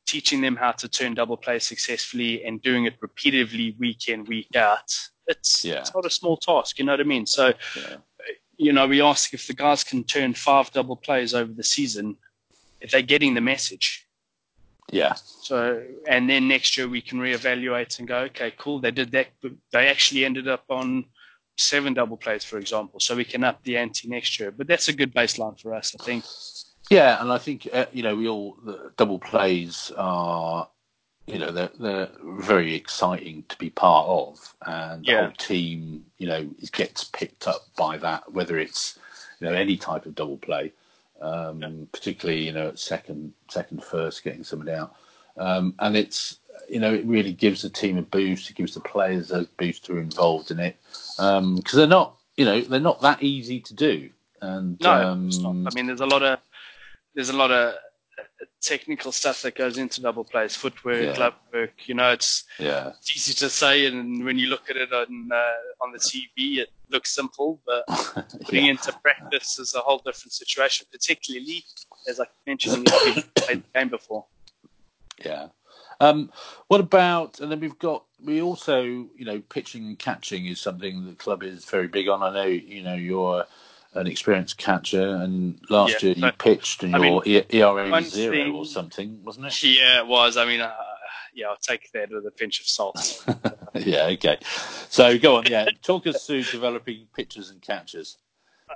teaching 0.07 0.41
them 0.41 0.57
how 0.57 0.73
to 0.73 0.89
turn 0.89 1.15
double 1.15 1.37
plays 1.37 1.65
successfully 1.65 2.45
and 2.45 2.63
doing 2.63 2.85
it 2.85 2.95
repeatedly 3.01 3.77
week 3.79 4.09
in 4.09 4.25
week 4.25 4.55
out, 4.57 4.93
it's 5.27 5.65
yeah. 5.65 5.81
it's 5.81 5.95
not 5.95 6.07
a 6.07 6.11
small 6.11 6.37
task. 6.37 6.79
You 6.79 6.85
know 6.85 6.93
what 6.93 7.01
I 7.01 7.05
mean? 7.05 7.27
So. 7.27 7.53
Yeah. 7.77 7.97
You 8.63 8.75
know, 8.75 8.87
we 8.87 9.01
ask 9.01 9.33
if 9.33 9.47
the 9.47 9.55
guys 9.55 9.83
can 9.83 10.05
turn 10.05 10.35
five 10.35 10.71
double 10.71 10.95
plays 10.95 11.33
over 11.33 11.51
the 11.51 11.65
season, 11.65 12.19
if 12.83 12.91
they're 12.91 13.01
getting 13.01 13.33
the 13.33 13.41
message. 13.41 14.07
Yeah. 14.91 15.15
So, 15.15 15.83
and 16.09 16.29
then 16.29 16.49
next 16.49 16.77
year 16.77 16.89
we 16.89 17.01
can 17.01 17.19
reevaluate 17.19 17.99
and 17.99 18.09
go, 18.09 18.19
okay, 18.23 18.53
cool, 18.59 18.81
they 18.81 18.91
did 18.91 19.13
that, 19.13 19.29
but 19.41 19.53
they 19.73 19.89
actually 19.89 20.25
ended 20.25 20.49
up 20.49 20.65
on 20.69 21.05
seven 21.57 21.95
double 21.95 22.17
plays, 22.17 22.45
for 22.45 22.59
example. 22.59 23.01
So 23.01 23.15
we 23.15 23.25
can 23.25 23.45
up 23.45 23.63
the 23.63 23.77
ante 23.77 24.09
next 24.09 24.41
year. 24.41 24.51
But 24.51 24.67
that's 24.67 24.89
a 24.89 24.93
good 24.93 25.15
baseline 25.15 25.61
for 25.61 25.75
us, 25.75 25.95
I 25.99 26.05
think. 26.05 26.25
Yeah, 26.91 27.21
and 27.23 27.31
I 27.33 27.39
think 27.39 27.69
uh, 27.73 27.87
you 27.93 28.03
know 28.03 28.17
we 28.17 28.27
all 28.27 28.57
the 28.65 28.93
double 28.97 29.21
plays 29.21 29.93
are 29.97 30.69
you 31.27 31.39
know 31.39 31.53
they're 31.53 31.71
they're 31.79 32.11
very 32.23 32.75
exciting 32.75 33.45
to 33.49 33.57
be 33.59 33.71
part 33.71 34.09
of, 34.09 34.55
and 34.67 35.05
the 35.05 35.15
whole 35.15 35.31
team 35.39 36.05
you 36.19 36.27
know 36.27 36.51
gets 36.73 37.05
picked 37.05 37.47
up 37.47 37.63
by 37.77 37.97
that, 37.99 38.33
whether 38.33 38.59
it's 38.59 38.99
you 39.39 39.47
know 39.47 39.55
any 39.55 39.77
type 39.77 40.05
of 40.05 40.17
double 40.17 40.39
play, 40.39 40.73
um, 41.21 41.89
particularly 41.93 42.45
you 42.45 42.53
know 42.53 42.69
at 42.69 42.79
second 42.79 43.33
second 43.49 43.83
first 43.83 44.25
getting 44.25 44.45
somebody 44.45 44.73
out, 44.73 44.95
um, 45.37 45.75
and 45.79 45.97
it's 45.97 46.39
you 46.69 46.81
know 46.81 46.93
it 46.93 47.05
really 47.05 47.33
gives 47.33 47.63
the 47.63 47.71
team 47.71 47.99
a 47.99 48.03
boost, 48.03 48.51
it 48.51 48.57
gives 48.57 48.75
the 48.75 48.81
players 48.81 49.31
a 49.31 49.47
boost 49.59 49.87
who 49.87 49.97
are 49.97 50.01
involved 50.01 50.51
in 50.51 50.61
it. 50.61 50.77
Because 51.17 51.73
they're 51.73 51.87
not 51.87 52.17
you 52.37 52.45
know 52.45 52.61
they're 52.61 52.81
not 52.81 53.01
that 53.03 53.23
easy 53.23 53.61
to 53.61 53.75
do, 53.75 54.11
and 54.41 54.81
No, 54.81 54.91
um, 54.91 55.29
it's 55.29 55.39
not. 55.39 55.51
I 55.51 55.75
mean, 55.75 55.87
there's 55.87 56.01
a 56.01 56.07
lot 56.07 56.23
of 56.23 56.39
there's 57.15 57.31
a 57.31 57.37
lot 57.37 57.51
of 57.51 57.75
technical 58.61 59.13
stuff 59.13 59.43
that 59.43 59.55
goes 59.55 59.79
into 59.79 60.01
double 60.01 60.25
plays, 60.25 60.55
footwork, 60.55 61.03
Yeah. 61.03 61.15
glove 61.15 61.35
work. 61.53 61.89
You 61.89 61.95
know, 61.95 62.11
it's 62.13 62.45
yeah. 62.59 62.89
it's 62.99 63.17
easy 63.17 63.35
to 63.35 63.49
say, 63.51 63.87
and 63.87 64.25
when 64.25 64.39
you 64.39 64.49
look 64.49 64.69
at 64.71 64.77
it 64.77 64.93
on 64.93 65.31
uh, 65.33 65.83
on 65.85 65.93
the 65.93 65.99
TV, 65.99 66.59
it 66.59 66.71
looks 66.91 67.15
simple, 67.15 67.61
but 67.67 67.85
putting 68.45 68.67
Yeah. 68.67 68.73
into 68.73 68.93
practice 69.03 69.59
is 69.59 69.75
a 69.75 69.81
whole 69.81 69.99
different 69.99 70.33
situation. 70.33 70.87
Particularly, 70.93 71.65
as 72.09 72.21
I 72.21 72.27
mentioned, 72.47 72.89
you've 73.07 73.35
played 73.35 73.63
the 73.63 73.79
game 73.79 73.89
before. 73.89 74.25
Yeah. 75.25 75.49
Um, 76.03 76.31
what 76.69 76.81
about, 76.81 77.41
and 77.41 77.53
then 77.53 77.61
we've 77.61 77.79
got, 77.79 78.05
we 78.25 78.41
also, 78.41 78.83
you 78.83 79.25
know, 79.27 79.41
pitching 79.51 79.85
and 79.87 79.99
catching 79.99 80.47
is 80.47 80.59
something 80.59 81.05
the 81.05 81.13
club 81.13 81.43
is 81.43 81.67
very 81.67 81.89
big 81.89 82.09
on. 82.09 82.23
I 82.23 82.33
know, 82.33 82.47
you 82.47 82.83
know, 82.83 82.95
you're 82.95 83.45
an 83.95 84.07
experienced 84.07 84.57
catcher, 84.57 85.17
and 85.17 85.61
last 85.69 86.03
Yeah, 86.03 86.11
year 86.15 86.27
you 86.27 86.33
pitched 86.33 86.83
and 86.85 86.95
I 86.95 86.99
mean, 86.99 87.13
your 87.25 87.43
E- 87.43 87.47
ERA 87.59 87.91
was 87.91 88.11
zero 88.13 88.33
thing- 88.33 88.55
or 88.55 88.65
something, 88.65 89.23
wasn't 89.25 89.47
it? 89.47 89.63
Yeah, 89.63 89.99
it 90.01 90.07
was. 90.07 90.37
I 90.37 90.45
mean, 90.45 90.61
uh, 90.61 90.73
yeah, 91.35 91.47
I'll 91.49 91.57
take 91.57 91.91
that 91.93 92.11
with 92.11 92.27
a 92.27 92.31
pinch 92.31 92.61
of 92.61 92.67
salt. 92.67 93.25
yeah, 93.75 94.07
okay. 94.07 94.39
So 94.89 95.19
go 95.19 95.37
on, 95.37 95.47
yeah. 95.47 95.67
Talk 95.83 96.07
us 96.07 96.27
through 96.27 96.45
developing 96.45 97.07
pitchers 97.15 97.51
and 97.51 97.61
catchers. 97.61 98.19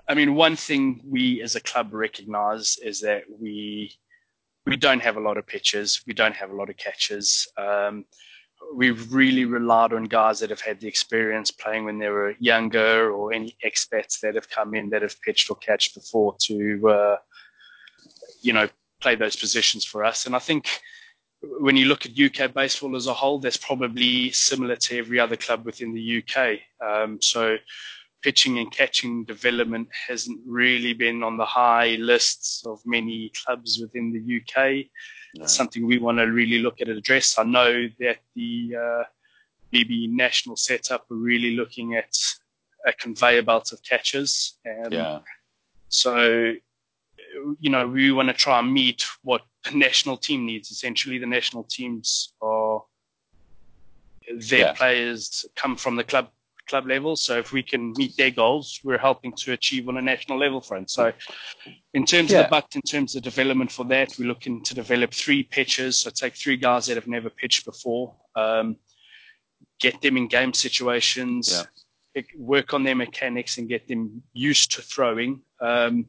I 0.09 0.15
mean, 0.15 0.35
one 0.35 0.57
thing 0.57 1.01
we 1.09 1.41
as 1.43 1.55
a 1.55 1.61
club 1.61 1.95
recognise 1.95 2.79
is 2.83 3.01
that 3.03 3.23
we 3.41 3.93
we 4.67 4.77
don't 4.77 5.01
have 5.01 5.17
a 5.17 5.21
lot 5.21 5.37
of 5.37 5.47
pitchers, 5.47 6.03
we 6.07 6.15
don't 6.15 6.35
have 6.35 6.51
a 6.51 6.57
lot 6.57 6.71
of 6.71 6.77
catchers. 6.77 7.47
Um, 7.57 8.05
we've 8.75 9.13
really 9.13 9.45
relied 9.45 9.93
on 9.93 10.05
guys 10.05 10.41
that 10.41 10.51
have 10.51 10.61
had 10.61 10.81
the 10.81 10.89
experience 10.89 11.51
playing 11.51 11.85
when 11.85 11.99
they 11.99 12.09
were 12.09 12.35
younger, 12.39 13.11
or 13.13 13.33
any 13.33 13.57
expats 13.65 14.21
that 14.21 14.35
have 14.35 14.51
come 14.51 14.75
in 14.75 14.91
that 14.91 15.03
have 15.03 15.21
pitched 15.23 15.51
or 15.51 15.57
catched 15.57 15.95
before 15.95 16.37
to, 16.41 16.89
uh, 16.89 17.17
you 18.43 18.53
know, 18.53 18.69
play 19.01 19.15
those 19.15 19.37
positions 19.37 19.85
for 19.85 20.05
us. 20.05 20.27
And 20.27 20.35
I 20.35 20.39
think 20.39 20.81
when 21.61 21.77
you 21.77 21.87
look 21.87 22.07
at 22.07 22.19
UK 22.19 22.53
baseball 22.53 22.97
as 22.97 23.07
a 23.07 23.15
whole, 23.15 23.39
that's 23.39 23.57
probably 23.57 24.31
similar 24.33 24.77
to 24.77 24.99
every 24.99 25.21
other 25.21 25.37
club 25.37 25.65
within 25.65 25.93
the 25.93 26.23
UK. 26.23 26.59
Um, 26.85 27.21
so 27.21 27.57
pitching 28.23 28.59
and 28.59 28.73
catching 28.73 29.25
development 29.25 29.89
hasn't 30.09 30.41
really 30.47 30.95
been 30.95 31.23
on 31.23 31.37
the 31.37 31.45
high 31.45 31.97
lists 32.01 32.65
of 32.67 32.81
many 32.87 33.31
clubs 33.45 33.79
within 33.81 34.13
the 34.13 34.41
UK. 34.41 34.87
No. 35.35 35.45
It's 35.45 35.55
something 35.55 35.87
we 35.87 35.99
want 35.99 36.19
to 36.19 36.25
really 36.25 36.61
look 36.61 36.81
at 36.81 36.89
and 36.89 36.97
address. 36.99 37.39
I 37.39 37.43
know 37.45 37.89
that 37.99 38.19
the 38.37 38.77
uh, 38.77 39.03
BB 39.73 40.11
national 40.11 40.57
setup 40.57 41.11
are 41.11 41.17
really 41.17 41.57
looking 41.57 41.97
at 41.97 42.17
a 42.87 42.93
conveyor 42.93 43.43
belt 43.43 43.73
of 43.73 43.83
catchers. 43.83 44.59
Um, 44.67 44.93
Yeah, 44.93 45.19
so, 45.89 46.55
you 47.59 47.71
know, 47.71 47.87
we 47.89 48.13
want 48.13 48.29
to 48.29 48.35
try 48.35 48.59
and 48.61 48.73
meet 48.73 49.05
what 49.23 49.43
the 49.65 49.73
national 49.77 50.17
team 50.17 50.47
needs. 50.47 50.71
Essentially, 50.71 51.19
the 51.19 51.27
national 51.27 51.65
teams 51.65 52.33
are 52.41 52.85
their 54.37 54.67
Yeah. 54.67 54.73
players 54.75 55.45
come 55.57 55.77
from 55.77 55.97
the 55.97 56.05
club 56.05 56.31
club 56.67 56.87
level. 56.87 57.17
So, 57.17 57.39
if 57.39 57.53
we 57.53 57.63
can 57.63 57.93
meet 57.97 58.17
their 58.17 58.31
goals, 58.31 58.81
we're 58.85 58.99
helping 58.99 59.33
to 59.37 59.53
achieve 59.53 59.89
on 59.89 59.97
a 59.97 60.03
national 60.03 60.39
level 60.39 60.61
front. 60.61 60.91
So, 60.91 61.13
in 61.93 62.05
terms 62.05 62.33
of 62.33 62.45
the 62.45 62.49
buck, 62.51 62.75
in 62.75 62.83
terms 62.83 63.15
of 63.17 63.23
development 63.23 63.71
for 63.71 63.85
that, 63.87 64.15
we're 64.19 64.29
looking 64.29 64.63
to 64.63 64.75
develop 64.75 65.13
three 65.13 65.43
pitchers. 65.43 65.99
So, 65.99 66.11
take 66.11 66.35
three 66.35 66.57
guys 66.57 66.87
that 66.87 66.97
have 66.97 67.07
never 67.07 67.31
pitched 67.31 67.65
before, 67.65 68.15
um, 68.37 68.77
get 69.81 70.01
them 70.03 70.17
in 70.17 70.29
game 70.29 70.53
situations, 70.53 71.53
Yeah. 72.15 72.23
work 72.37 72.73
on 72.73 72.85
their 72.85 72.95
mechanics, 72.95 73.59
and 73.59 73.69
get 73.69 73.89
them 73.89 74.23
used 74.33 74.73
to 74.73 74.83
throwing. 74.83 75.43
Um, 75.61 76.09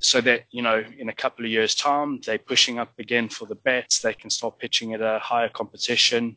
so 0.00 0.20
that 0.20 0.44
you 0.50 0.60
know, 0.60 0.84
in 0.98 1.08
a 1.08 1.14
couple 1.14 1.44
of 1.46 1.50
years' 1.50 1.74
time, 1.74 2.20
they're 2.20 2.38
pushing 2.38 2.78
up 2.78 2.92
again 2.98 3.28
for 3.28 3.46
the 3.46 3.54
bats. 3.54 4.00
They 4.00 4.12
can 4.12 4.28
start 4.28 4.58
pitching 4.58 4.92
at 4.92 5.00
a 5.00 5.18
higher 5.18 5.48
competition 5.48 6.36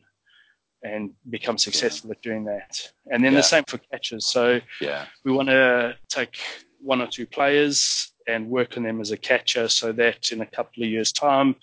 and 0.82 1.10
become 1.30 1.58
successful 1.58 2.10
at 2.10 2.22
doing 2.22 2.44
that. 2.44 2.92
And 3.10 3.24
then 3.24 3.32
Yeah. 3.32 3.38
the 3.38 3.42
same 3.42 3.64
for 3.64 3.78
catchers. 3.78 4.26
So 4.26 4.60
yeah, 4.80 5.06
we 5.24 5.32
want 5.32 5.48
to 5.48 5.96
take 6.08 6.38
one 6.80 7.00
or 7.00 7.06
two 7.06 7.26
players 7.26 8.12
and 8.26 8.48
work 8.48 8.76
on 8.76 8.82
them 8.84 9.00
as 9.00 9.10
a 9.10 9.16
catcher 9.16 9.68
so 9.68 9.90
that 9.92 10.32
in 10.32 10.40
a 10.40 10.46
couple 10.46 10.82
of 10.82 10.88
years' 10.88 11.12
time, 11.12 11.56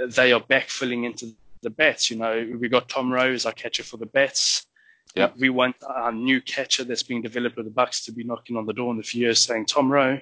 uh, 0.00 0.06
they 0.06 0.32
are 0.32 0.40
backfilling 0.40 1.04
into 1.04 1.34
the 1.62 1.70
bats. 1.70 2.10
You 2.10 2.18
know, 2.18 2.56
we 2.58 2.68
got 2.68 2.88
Tom 2.88 3.12
Rowe 3.12 3.32
as 3.32 3.46
our 3.46 3.52
catcher 3.52 3.82
for 3.82 3.96
the 3.96 4.06
bats. 4.06 4.66
Yep. 5.16 5.36
We 5.38 5.50
want 5.50 5.74
our 5.84 6.12
new 6.12 6.40
catcher 6.40 6.84
that's 6.84 7.02
being 7.02 7.20
developed 7.22 7.56
with 7.56 7.66
the 7.66 7.72
Bucks 7.72 8.04
to 8.04 8.12
be 8.12 8.22
knocking 8.22 8.56
on 8.56 8.66
the 8.66 8.72
door 8.72 8.92
in 8.92 9.00
a 9.00 9.02
few 9.02 9.22
years 9.22 9.42
saying, 9.42 9.66
Tom 9.66 9.90
Rowe, 9.90 10.20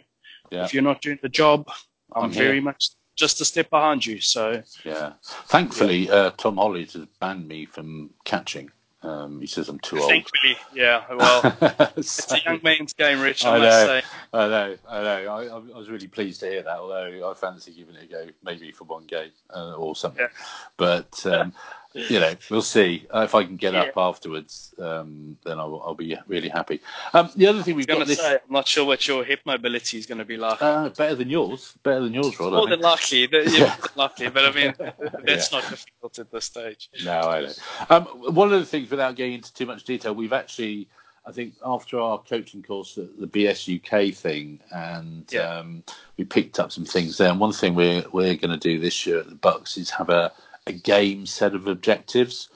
if 0.50 0.72
you're 0.72 0.82
not 0.82 1.02
doing 1.02 1.18
the 1.20 1.28
job, 1.28 1.68
I'm, 2.14 2.24
I'm 2.24 2.32
here." 2.32 2.44
very 2.44 2.60
much 2.60 2.90
just 3.18 3.40
a 3.40 3.44
step 3.44 3.68
behind 3.68 4.06
you. 4.06 4.20
So 4.20 4.62
yeah. 4.84 5.12
Thankfully, 5.46 6.08
uh, 6.08 6.30
Tom 6.36 6.56
Hollies 6.56 6.94
has 6.94 7.04
banned 7.20 7.46
me 7.46 7.66
from 7.66 8.10
catching. 8.24 8.70
Um, 9.02 9.40
he 9.40 9.46
says 9.46 9.68
I'm 9.68 9.78
too 9.78 10.00
old. 10.00 10.10
thankfully, 10.10 10.56
yeah, 10.74 11.04
well, 11.14 11.56
it's 11.96 12.32
a 12.32 12.40
young 12.44 12.58
man's 12.64 12.92
game, 12.92 13.20
Rich, 13.20 13.44
I 13.44 13.54
I 13.54 13.58
must 13.58 13.86
know. 13.86 13.86
say. 13.86 14.06
I 14.32 14.48
know, 14.48 14.76
I 14.88 15.02
know. 15.02 15.26
I, 15.32 15.44
I 15.44 15.78
was 15.78 15.88
really 15.88 16.08
pleased 16.08 16.40
to 16.40 16.46
hear 16.46 16.62
that. 16.64 16.78
Although 16.78 17.30
I 17.30 17.34
fancy 17.34 17.72
giving 17.72 17.94
it 17.94 18.04
a 18.04 18.06
go, 18.06 18.26
maybe 18.42 18.72
for 18.72 18.84
one 18.84 19.04
game 19.04 19.30
uh, 19.54 19.74
or 19.74 19.94
something. 19.94 20.22
Yeah. 20.22 20.36
But 20.76 21.24
um, 21.26 21.52
you 21.94 22.20
know, 22.20 22.34
we'll 22.50 22.62
see 22.62 23.06
uh, 23.14 23.20
if 23.20 23.34
I 23.34 23.44
can 23.44 23.56
get 23.56 23.72
Yeah. 23.72 23.82
up 23.82 23.96
afterwards. 23.96 24.74
Um, 24.78 25.36
then 25.44 25.58
I'll, 25.58 25.82
I'll 25.84 25.94
be 25.94 26.16
really 26.26 26.48
happy. 26.48 26.80
Um, 27.14 27.30
the 27.34 27.46
other 27.46 27.62
thing 27.62 27.76
we've 27.76 27.86
got 27.86 27.98
to 27.98 28.04
this 28.04 28.18
say, 28.20 28.34
I'm 28.34 28.52
not 28.52 28.68
sure 28.68 28.84
what 28.84 29.06
your 29.08 29.24
hip 29.24 29.40
mobility 29.46 29.98
is 29.98 30.06
going 30.06 30.18
to 30.18 30.24
be 30.24 30.36
like. 30.36 30.60
uh, 30.62 30.90
better 30.90 31.14
than 31.14 31.30
yours. 31.30 31.74
Better 31.82 32.00
than 32.00 32.12
yours, 32.14 32.38
Rod. 32.38 32.52
More 32.52 32.68
than 32.68 32.80
likely, 32.80 33.26
the- 33.26 33.44
yeah, 33.44 33.50
Yeah. 33.50 33.66
more 33.68 33.76
than 33.76 33.90
likely, 33.96 34.28
but 34.28 34.44
I 34.44 34.52
mean, 34.52 34.74
that's 35.24 35.50
Yeah. 35.52 35.60
not 35.60 35.70
difficult 35.70 36.18
at 36.18 36.30
this 36.30 36.44
stage. 36.44 36.90
No, 37.04 37.20
I 37.20 37.40
know. 37.42 37.52
Um, 37.90 38.04
one 38.34 38.52
of 38.52 38.60
the 38.60 38.66
things, 38.66 38.90
without 38.90 39.16
getting 39.16 39.34
into 39.34 39.52
too 39.54 39.66
much 39.66 39.84
detail, 39.84 40.14
we've 40.14 40.32
actually, 40.34 40.88
I 41.26 41.32
think, 41.32 41.54
after 41.64 41.98
our 41.98 42.18
coaching 42.18 42.62
course 42.62 42.98
at 42.98 43.18
the 43.18 43.26
BS 43.26 43.66
UK 43.76 44.14
thing, 44.14 44.60
and 44.72 45.24
Yeah. 45.32 45.58
um, 45.58 45.82
we 46.18 46.24
picked 46.24 46.60
up 46.60 46.70
some 46.70 46.84
things 46.84 47.16
there. 47.18 47.30
And 47.30 47.40
one 47.40 47.52
thing 47.52 47.74
we're 47.74 48.04
we're 48.12 48.34
going 48.36 48.50
to 48.50 48.56
do 48.58 48.78
this 48.78 49.06
year 49.06 49.20
at 49.20 49.28
the 49.28 49.34
Bucks 49.36 49.76
is 49.78 49.90
have 49.90 50.10
a, 50.10 50.32
a 50.68 50.72
game 50.72 51.26
set 51.26 51.54
of 51.54 51.66
objectives, 51.66 52.48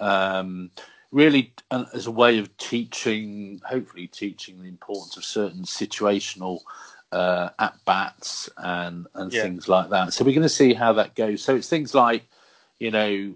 um, 0.00 0.70
really 1.12 1.52
uh, 1.70 1.84
as 1.94 2.06
a 2.06 2.10
way 2.10 2.38
of 2.38 2.54
teaching, 2.56 3.60
hopefully 3.64 4.06
teaching 4.06 4.60
the 4.60 4.68
importance 4.68 5.16
of 5.16 5.24
certain 5.24 5.62
situational 5.64 6.60
uh, 7.12 7.50
at 7.58 7.74
bats 7.84 8.48
and 8.58 9.06
and 9.14 9.32
Yeah. 9.32 9.42
things 9.42 9.68
like 9.68 9.90
that. 9.90 10.12
So 10.12 10.24
we're 10.24 10.34
going 10.34 10.42
to 10.42 10.48
see 10.48 10.74
how 10.74 10.92
that 10.94 11.14
goes. 11.14 11.42
So 11.42 11.56
it's 11.56 11.68
things 11.68 11.94
like, 11.94 12.24
you 12.78 12.90
know, 12.90 13.34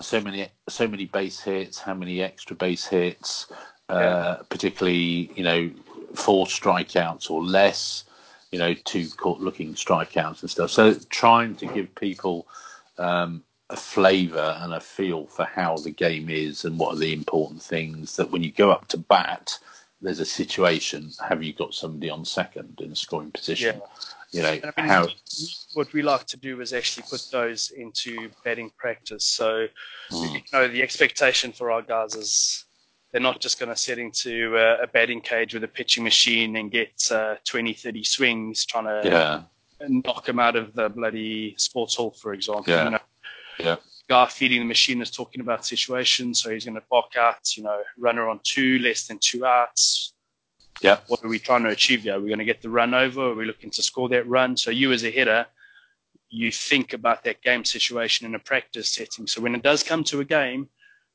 so 0.00 0.20
many 0.20 0.48
so 0.68 0.86
many 0.86 1.06
base 1.06 1.40
hits, 1.40 1.78
how 1.78 1.94
many 1.94 2.22
extra 2.22 2.54
base 2.56 2.86
hits, 2.86 3.46
uh, 3.88 4.36
particularly 4.48 5.30
you 5.34 5.42
know 5.44 5.70
four 6.14 6.46
strikeouts 6.46 7.30
or 7.30 7.42
less, 7.42 8.04
you 8.52 8.58
know 8.58 8.74
two 8.74 9.08
caught 9.16 9.40
looking 9.40 9.74
strikeouts 9.74 10.42
and 10.42 10.50
stuff. 10.50 10.70
So 10.70 10.94
trying 11.10 11.56
to 11.56 11.66
give 11.66 11.94
people 11.94 12.46
um, 12.98 13.42
a 13.70 13.76
flavour 13.76 14.56
and 14.60 14.72
a 14.72 14.80
feel 14.80 15.26
for 15.26 15.44
how 15.44 15.76
the 15.76 15.90
game 15.90 16.28
is 16.30 16.64
and 16.64 16.78
what 16.78 16.94
are 16.94 16.98
the 16.98 17.12
important 17.12 17.62
things 17.62 18.16
that 18.16 18.30
when 18.30 18.42
you 18.42 18.50
go 18.52 18.70
up 18.70 18.88
to 18.88 18.96
bat, 18.96 19.58
there's 20.00 20.20
a 20.20 20.24
situation. 20.24 21.10
Have 21.28 21.42
you 21.42 21.52
got 21.52 21.74
somebody 21.74 22.08
on 22.08 22.24
second 22.24 22.80
in 22.80 22.92
a 22.92 22.96
scoring 22.96 23.30
position? 23.32 23.80
You 24.30 24.42
know 24.42 24.48
I 24.48 24.80
mean, 24.80 24.90
how. 24.90 25.08
what 25.74 25.92
we 25.92 26.02
like 26.02 26.26
to 26.26 26.36
do 26.36 26.60
is 26.60 26.72
actually 26.72 27.06
put 27.10 27.26
those 27.32 27.70
into 27.70 28.28
batting 28.44 28.70
practice. 28.76 29.24
So, 29.24 29.66
Mm. 30.10 30.34
you 30.34 30.40
know, 30.52 30.68
the 30.68 30.82
expectation 30.82 31.52
for 31.52 31.70
our 31.70 31.82
guys 31.82 32.14
is 32.14 32.64
they're 33.10 33.20
not 33.22 33.40
just 33.40 33.58
going 33.58 33.70
to 33.70 33.76
sit 33.76 33.98
into 33.98 34.56
uh, 34.56 34.76
a 34.82 34.86
batting 34.86 35.20
cage 35.22 35.54
with 35.54 35.64
a 35.64 35.68
pitching 35.68 36.04
machine 36.04 36.56
and 36.56 36.70
get 36.70 36.92
uh, 37.10 37.36
20, 37.44 37.72
30 37.72 38.04
swings 38.04 38.64
trying 38.66 38.84
to 38.84 39.08
Yeah, 39.08 39.42
knock 39.88 40.26
them 40.26 40.38
out 40.38 40.56
of 40.56 40.74
the 40.74 40.88
bloody 40.90 41.54
sports 41.56 41.94
hall, 41.96 42.10
for 42.10 42.32
example. 42.34 42.70
Yeah. 42.72 42.84
You 42.84 42.90
know, 42.92 42.98
Yeah. 43.58 43.76
guy 44.08 44.26
feeding 44.26 44.60
the 44.60 44.64
machine 44.66 45.02
is 45.02 45.10
talking 45.10 45.40
about 45.40 45.66
situations, 45.66 46.40
so 46.40 46.50
he's 46.50 46.64
going 46.64 46.74
to 46.76 46.82
bark 46.90 47.16
out, 47.16 47.56
you 47.56 47.62
know, 47.62 47.80
runner 47.98 48.28
on 48.28 48.40
two, 48.42 48.78
less 48.78 49.06
than 49.06 49.18
two 49.18 49.44
outs. 49.44 50.14
Yeah. 50.80 51.00
What 51.08 51.24
are 51.24 51.28
we 51.28 51.38
trying 51.38 51.64
to 51.64 51.70
achieve 51.70 52.02
here? 52.02 52.16
Are 52.16 52.20
we 52.20 52.28
going 52.28 52.38
to 52.38 52.44
get 52.44 52.62
the 52.62 52.70
run 52.70 52.94
over? 52.94 53.20
Are 53.32 53.34
we 53.34 53.44
looking 53.44 53.70
to 53.70 53.82
score 53.82 54.08
that 54.10 54.28
run? 54.28 54.56
So 54.56 54.70
you 54.70 54.92
as 54.92 55.04
a 55.04 55.10
hitter, 55.10 55.46
you 56.30 56.52
think 56.52 56.92
about 56.92 57.24
that 57.24 57.42
game 57.42 57.64
situation 57.64 58.26
in 58.26 58.34
a 58.34 58.38
practice 58.38 58.90
setting. 58.90 59.26
So 59.26 59.40
when 59.40 59.54
it 59.54 59.62
does 59.62 59.82
come 59.82 60.04
to 60.04 60.20
a 60.20 60.24
game, 60.24 60.68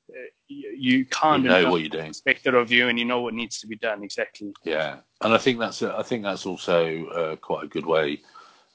uh, 0.10 0.19
you, 0.47 0.69
you 0.77 0.97
You 0.97 1.38
know 1.39 1.65
of 1.65 1.71
what 1.71 1.82
you're 1.82 1.89
doing. 1.89 2.08
expect 2.08 2.45
it 2.45 2.53
of 2.53 2.71
you, 2.71 2.89
and 2.89 2.99
you 2.99 3.06
know 3.06 3.21
what 3.21 3.34
needs 3.34 3.60
to 3.60 3.67
be 3.67 3.77
done 3.77 4.03
exactly. 4.03 4.53
Yeah, 4.65 4.97
and 5.21 5.34
I 5.34 5.38
think 5.38 5.60
that's 5.60 5.82
a, 5.82 5.95
I 5.97 6.03
think 6.03 6.23
that's 6.23 6.45
also 6.45 7.06
uh, 7.08 7.36
quite 7.38 7.63
a 7.63 7.67
good 7.67 7.86
way 7.86 8.21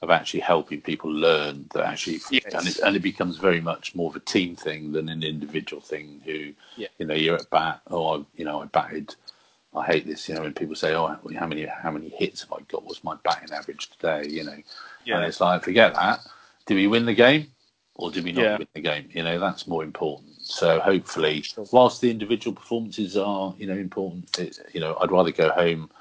of 0.01 0.09
actually 0.09 0.39
helping 0.39 0.81
people 0.81 1.11
learn 1.11 1.65
that 1.73 1.85
actually, 1.85 2.21
Yes. 2.31 2.53
and, 2.53 2.67
it, 2.67 2.79
and 2.79 2.95
it 2.95 3.01
becomes 3.01 3.37
very 3.37 3.59
much 3.59 3.95
more 3.95 4.09
of 4.09 4.15
a 4.15 4.21
team 4.21 4.55
thing 4.55 4.91
than 4.91 5.09
an 5.09 5.23
individual 5.23 5.81
thing. 5.81 6.21
Who, 6.25 6.53
Yeah. 6.77 6.87
you 6.97 7.05
know, 7.05 7.15
you're 7.15 7.35
at 7.35 7.49
bat. 7.49 7.81
Oh, 7.89 8.19
I, 8.19 8.25
you 8.35 8.45
know, 8.45 8.61
I 8.61 8.65
batted. 8.65 9.15
I 9.75 9.85
hate 9.85 10.07
this. 10.07 10.27
You 10.27 10.35
know, 10.35 10.41
when 10.41 10.53
people 10.53 10.75
say, 10.75 10.93
"Oh, 10.95 11.07
how 11.37 11.47
many 11.47 11.65
how 11.65 11.91
many 11.91 12.09
hits 12.09 12.41
have 12.41 12.53
I 12.53 12.61
got? 12.69 12.83
What's 12.83 13.03
my 13.03 13.15
batting 13.23 13.53
average 13.53 13.89
today?" 13.91 14.27
You 14.27 14.43
know, 14.45 14.57
and 15.15 15.25
it's 15.25 15.41
like, 15.41 15.63
forget 15.63 15.93
that. 15.93 16.21
Did 16.65 16.75
we 16.75 16.87
win 16.87 17.05
the 17.05 17.13
game, 17.13 17.47
or 17.95 18.09
did 18.09 18.23
we 18.23 18.31
not 18.31 18.43
Yeah. 18.43 18.57
win 18.57 18.67
the 18.73 18.81
game? 18.81 19.09
You 19.11 19.23
know, 19.23 19.39
that's 19.39 19.67
more 19.67 19.83
important. 19.83 20.29
So 20.41 20.79
hopefully, 20.79 21.43
whilst 21.71 22.01
the 22.01 22.09
individual 22.09 22.55
performances 22.55 23.17
are, 23.17 23.53
you 23.57 23.67
know, 23.67 23.75
important, 23.75 24.39
it, 24.39 24.59
you 24.73 24.79
know, 24.79 24.97
I'd 25.01 25.11
rather 25.11 25.31
go 25.31 25.49
home, 25.49 25.91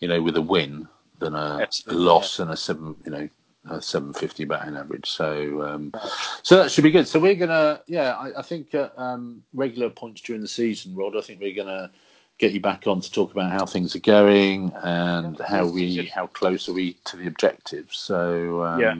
you 0.00 0.08
know, 0.08 0.20
with 0.20 0.36
a 0.36 0.42
win 0.42 0.86
than 1.20 1.34
a, 1.34 1.38
a 1.38 1.62
Absolutely, 1.62 2.04
loss 2.04 2.38
and 2.40 2.50
a 2.50 2.56
seven, 2.56 2.96
you 3.04 3.10
know, 3.12 3.28
seven 3.80 4.12
fifty 4.12 4.44
batting 4.44 4.76
average. 4.76 5.10
So, 5.10 5.62
um, 5.62 5.92
so 6.42 6.56
that 6.56 6.70
should 6.70 6.84
be 6.84 6.90
good. 6.90 7.08
So 7.08 7.18
we're 7.18 7.34
gonna, 7.34 7.80
yeah, 7.86 8.12
I, 8.12 8.40
I 8.40 8.42
think 8.42 8.74
at 8.74 8.92
um, 8.98 9.42
regular 9.52 9.90
points 9.90 10.20
during 10.20 10.42
the 10.42 10.48
season, 10.48 10.94
Rod, 10.94 11.16
I 11.16 11.20
think 11.20 11.40
we're 11.40 11.54
gonna 11.54 11.90
get 12.38 12.52
you 12.52 12.60
back 12.60 12.86
on 12.86 13.00
to 13.00 13.10
talk 13.10 13.32
about 13.32 13.52
how 13.52 13.64
things 13.64 13.94
are 13.94 14.00
going 14.00 14.72
and 14.82 15.38
how 15.40 15.66
we, 15.66 16.04
how 16.06 16.26
close 16.26 16.68
are 16.68 16.72
we 16.72 16.94
to 17.04 17.16
the 17.16 17.26
objectives. 17.28 17.96
So, 17.96 18.64
um, 18.64 18.80
Yeah. 18.80 18.94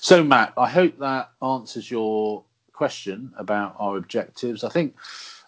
so 0.00 0.24
Matt, 0.24 0.54
I 0.56 0.68
hope 0.68 0.98
that 0.98 1.30
answers 1.40 1.90
your 1.90 2.42
question 2.72 3.32
about 3.36 3.76
our 3.78 3.96
objectives. 3.96 4.64
I 4.64 4.70
think 4.70 4.96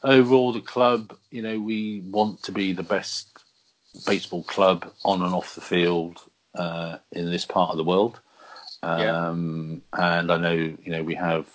overall 0.04 0.52
the 0.52 0.60
club, 0.60 1.16
you 1.30 1.42
know, 1.42 1.58
we 1.58 2.00
want 2.06 2.42
to 2.44 2.52
be 2.52 2.72
the 2.72 2.82
best 2.84 3.26
baseball 4.06 4.44
club 4.44 4.88
on 5.04 5.22
and 5.22 5.34
off 5.34 5.54
the 5.56 5.60
field 5.60 6.22
uh, 6.54 6.98
in 7.12 7.30
this 7.30 7.44
part 7.44 7.70
of 7.70 7.76
the 7.76 7.84
world. 7.84 8.20
Yeah. 8.82 9.28
Um, 9.28 9.82
And 9.92 10.30
I 10.32 10.36
know, 10.36 10.52
you 10.52 10.92
know, 10.92 11.02
we 11.02 11.14
have 11.14 11.46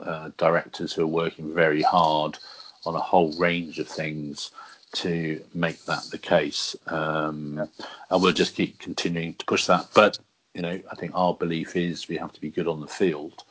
uh, 0.00 0.30
directors 0.36 0.92
who 0.92 1.02
are 1.02 1.06
working 1.06 1.54
very 1.54 1.82
hard 1.82 2.38
on 2.84 2.94
a 2.94 3.00
whole 3.00 3.32
range 3.38 3.78
of 3.78 3.88
things 3.88 4.52
to 4.92 5.42
make 5.54 5.84
that 5.84 6.04
the 6.10 6.18
case. 6.18 6.76
Um, 6.86 7.68
And 8.10 8.22
we'll 8.22 8.32
just 8.32 8.54
keep 8.54 8.78
continuing 8.78 9.34
to 9.34 9.44
push 9.46 9.66
that. 9.66 9.88
But, 9.94 10.18
you 10.54 10.62
know, 10.62 10.80
I 10.90 10.94
think 10.94 11.12
our 11.14 11.34
belief 11.34 11.76
is 11.76 12.08
we 12.08 12.16
have 12.16 12.32
to 12.32 12.40
be 12.40 12.50
good 12.50 12.68
on 12.68 12.80
the 12.80 12.86
field 12.86 13.44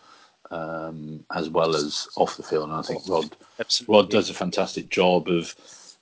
um, 0.52 1.26
as 1.36 1.50
well 1.50 1.76
as 1.76 2.08
off 2.16 2.38
the 2.38 2.44
field. 2.44 2.70
And 2.70 2.78
I 2.78 2.82
think 2.82 3.08
Rod 3.08 3.36
Absolutely. 3.60 3.96
Rod 3.96 4.10
does 4.10 4.30
a 4.30 4.34
fantastic 4.34 4.90
job 4.90 5.28
of, 5.28 5.56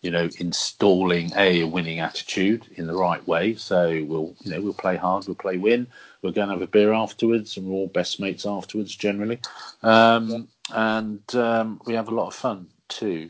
you 0.06 0.12
know, 0.12 0.30
installing 0.39 1.32
a, 1.36 1.62
a 1.62 1.68
winning 1.68 2.00
attitude 2.00 2.68
in 2.76 2.86
the 2.88 2.96
right 2.96 3.26
way. 3.28 3.56
So 3.56 4.06
we'll, 4.08 4.36
you 4.44 4.52
know, 4.52 4.62
we'll 4.62 4.74
play 4.74 4.96
hard, 4.96 5.26
we'll 5.26 5.36
play 5.36 5.58
win. 5.58 5.88
We're 6.22 6.32
going 6.32 6.48
to 6.48 6.54
have 6.54 6.62
a 6.62 6.68
beer 6.68 6.94
afterwards, 6.94 7.58
and 7.58 7.68
we're 7.68 7.74
all 7.74 7.88
best 7.88 8.20
mates 8.20 8.46
afterwards 8.46 8.96
generally. 8.96 9.39
Um, 9.84 10.48
And 10.72 11.36
um, 11.36 11.82
we 11.86 11.94
have 11.94 12.08
a 12.08 12.15
lot 12.15 12.28
of 12.28 12.36
fun 12.36 12.68
too. 12.88 13.30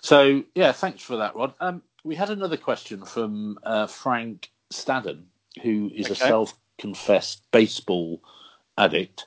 So 0.00 0.44
yeah, 0.54 0.72
thanks 0.72 1.02
for 1.02 1.16
that, 1.16 1.34
Rod. 1.34 1.54
Um, 1.60 1.82
we 2.04 2.14
had 2.14 2.30
another 2.30 2.58
question 2.58 3.04
from 3.04 3.58
uh, 3.62 3.86
Frank 3.86 4.50
Stadden, 4.70 5.24
who 5.62 5.90
is 5.94 6.10
a 6.10 6.14
self-confessed 6.14 7.42
baseball 7.52 8.20
addict. 8.76 9.26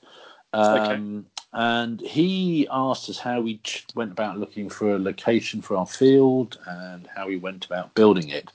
Um, 0.53 1.25
And 1.57 1.99
he 1.99 2.67
asked 2.69 3.09
us 3.09 3.17
how 3.17 3.41
we 3.41 3.59
went 3.95 4.11
about 4.11 4.37
looking 4.37 4.69
for 4.69 4.93
a 4.93 4.99
location 4.99 5.59
for 5.59 5.75
our 5.75 5.87
field 5.87 6.59
and 6.67 7.07
how 7.15 7.25
we 7.27 7.37
went 7.37 7.65
about 7.65 7.95
building 7.95 8.29
it. 8.29 8.51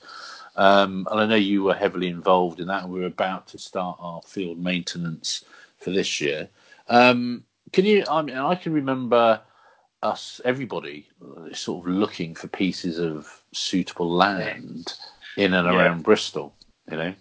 Um, 0.55 1.05
and 1.11 1.19
I 1.19 1.25
know 1.25 1.35
you 1.35 1.63
were 1.63 1.73
heavily 1.73 2.07
involved 2.07 2.61
in 2.61 2.67
that, 2.67 2.87
we 2.87 3.01
were 3.01 3.07
about 3.07 3.45
to 3.47 3.57
start 3.57 3.97
our 3.99 4.21
field 4.21 4.57
maintenance 4.57 5.43
for 5.79 5.89
this 5.89 6.21
year. 6.21 6.47
Um, 6.87 7.43
can 7.73 7.83
you? 7.83 8.05
I 8.09 8.21
mean, 8.21 8.37
I 8.37 8.55
can 8.55 8.71
remember 8.71 9.41
us, 10.01 10.39
everybody, 10.45 11.09
sort 11.51 11.85
of 11.85 11.93
looking 11.93 12.35
for 12.35 12.47
pieces 12.47 12.99
of 12.99 13.43
suitable 13.51 14.09
land 14.09 14.93
in 15.35 15.53
and 15.53 15.67
Yeah. 15.67 15.73
around 15.73 16.03
Bristol. 16.03 16.55
You 16.89 16.97
know, 16.97 17.13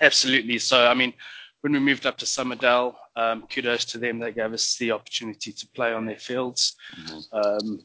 Absolutely. 0.00 0.58
So, 0.58 0.86
I 0.86 0.94
mean, 0.94 1.12
when 1.66 1.72
we 1.72 1.80
moved 1.80 2.06
up 2.06 2.16
to 2.16 2.24
Somerdale, 2.24 2.94
um, 3.16 3.42
kudos 3.48 3.84
to 3.86 3.98
them. 3.98 4.20
They 4.20 4.30
gave 4.30 4.52
us 4.52 4.76
the 4.76 4.92
opportunity 4.92 5.50
to 5.50 5.66
play 5.74 5.92
on 5.92 6.06
their 6.06 6.16
fields. 6.16 6.76
Um, 7.32 7.84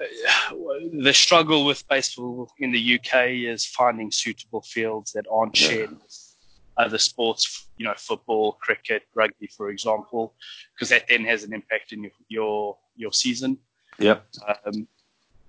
uh, 0.00 0.54
the 1.02 1.12
struggle 1.12 1.66
with 1.66 1.86
baseball 1.88 2.50
in 2.60 2.72
the 2.72 2.94
UK 2.98 3.26
is 3.52 3.66
finding 3.66 4.10
suitable 4.10 4.62
fields 4.62 5.12
that 5.12 5.26
aren't 5.30 5.60
Yeah. 5.60 5.68
shared 5.68 5.90
with 5.90 6.34
other 6.78 6.96
sports, 6.96 7.68
you 7.76 7.84
know, 7.84 7.92
football, 7.98 8.52
cricket, 8.62 9.02
rugby, 9.14 9.48
for 9.48 9.68
example, 9.68 10.34
because 10.74 10.88
that 10.88 11.04
then 11.10 11.26
has 11.26 11.44
an 11.44 11.52
impact 11.52 11.92
in 11.92 12.02
your 12.04 12.12
your, 12.28 12.78
your 12.96 13.12
season. 13.12 13.58
yep, 13.98 14.24
Um, 14.64 14.88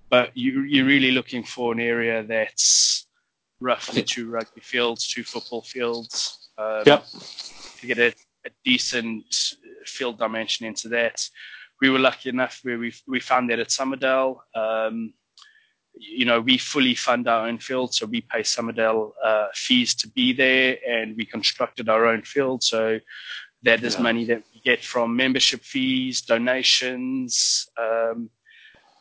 but 0.10 0.36
you, 0.36 0.64
you're 0.64 0.86
really 0.86 1.12
looking 1.12 1.46
for 1.46 1.72
an 1.72 1.80
area 1.80 2.22
that's 2.24 3.08
roughly 3.62 4.04
two 4.04 4.30
rugby 4.30 4.60
fields, 4.60 5.08
two 5.08 5.24
football 5.24 5.62
fields. 5.62 6.43
Um, 6.58 6.84
yep, 6.86 7.06
To 7.80 7.88
get 7.88 8.00
a, 8.00 8.14
a 8.46 8.50
decent 8.64 9.26
field 9.86 10.18
dimension 10.20 10.66
into 10.66 10.90
that. 10.90 11.28
We 11.82 11.90
were 11.90 12.00
lucky 12.00 12.30
enough 12.30 12.60
where 12.64 12.78
we 12.78 12.94
we 13.08 13.20
found 13.20 13.50
that 13.50 13.60
at 13.60 13.70
Somerdale. 13.70 14.38
Um, 14.56 15.14
you 15.96 16.26
know, 16.26 16.42
we 16.42 16.58
fully 16.58 16.96
fund 16.96 17.28
our 17.28 17.48
own 17.48 17.60
field, 17.60 17.94
so 17.94 18.06
we 18.06 18.22
pay 18.22 18.42
Somerdale 18.42 19.12
uh, 19.24 19.48
fees 19.54 19.94
to 19.96 20.08
be 20.10 20.34
there, 20.34 20.78
and 20.88 21.16
we 21.18 21.26
constructed 21.26 21.90
our 21.90 22.06
own 22.08 22.22
field. 22.24 22.64
So 22.64 23.00
that 23.64 23.84
is 23.84 23.96
Yeah. 23.96 24.02
money 24.02 24.26
that 24.26 24.44
we 24.54 24.60
get 24.62 24.84
from 24.84 25.16
membership 25.16 25.62
fees, 25.62 26.22
donations, 26.22 27.68
um, 27.78 28.30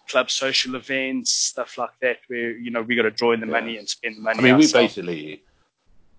club 0.08 0.30
social 0.30 0.74
events, 0.74 1.32
stuff 1.32 1.78
like 1.78 1.96
that. 2.00 2.18
Where 2.28 2.50
you 2.58 2.70
know 2.70 2.82
we 2.82 2.96
got 2.96 3.02
to 3.02 3.10
draw 3.10 3.32
in 3.32 3.40
the 3.40 3.46
Yeah. 3.46 3.60
money 3.60 3.78
and 3.78 3.88
spend 3.88 4.16
the 4.16 4.20
money. 4.20 4.38
I 4.38 4.42
mean, 4.42 4.56
we 4.58 4.70
basically, 4.72 5.44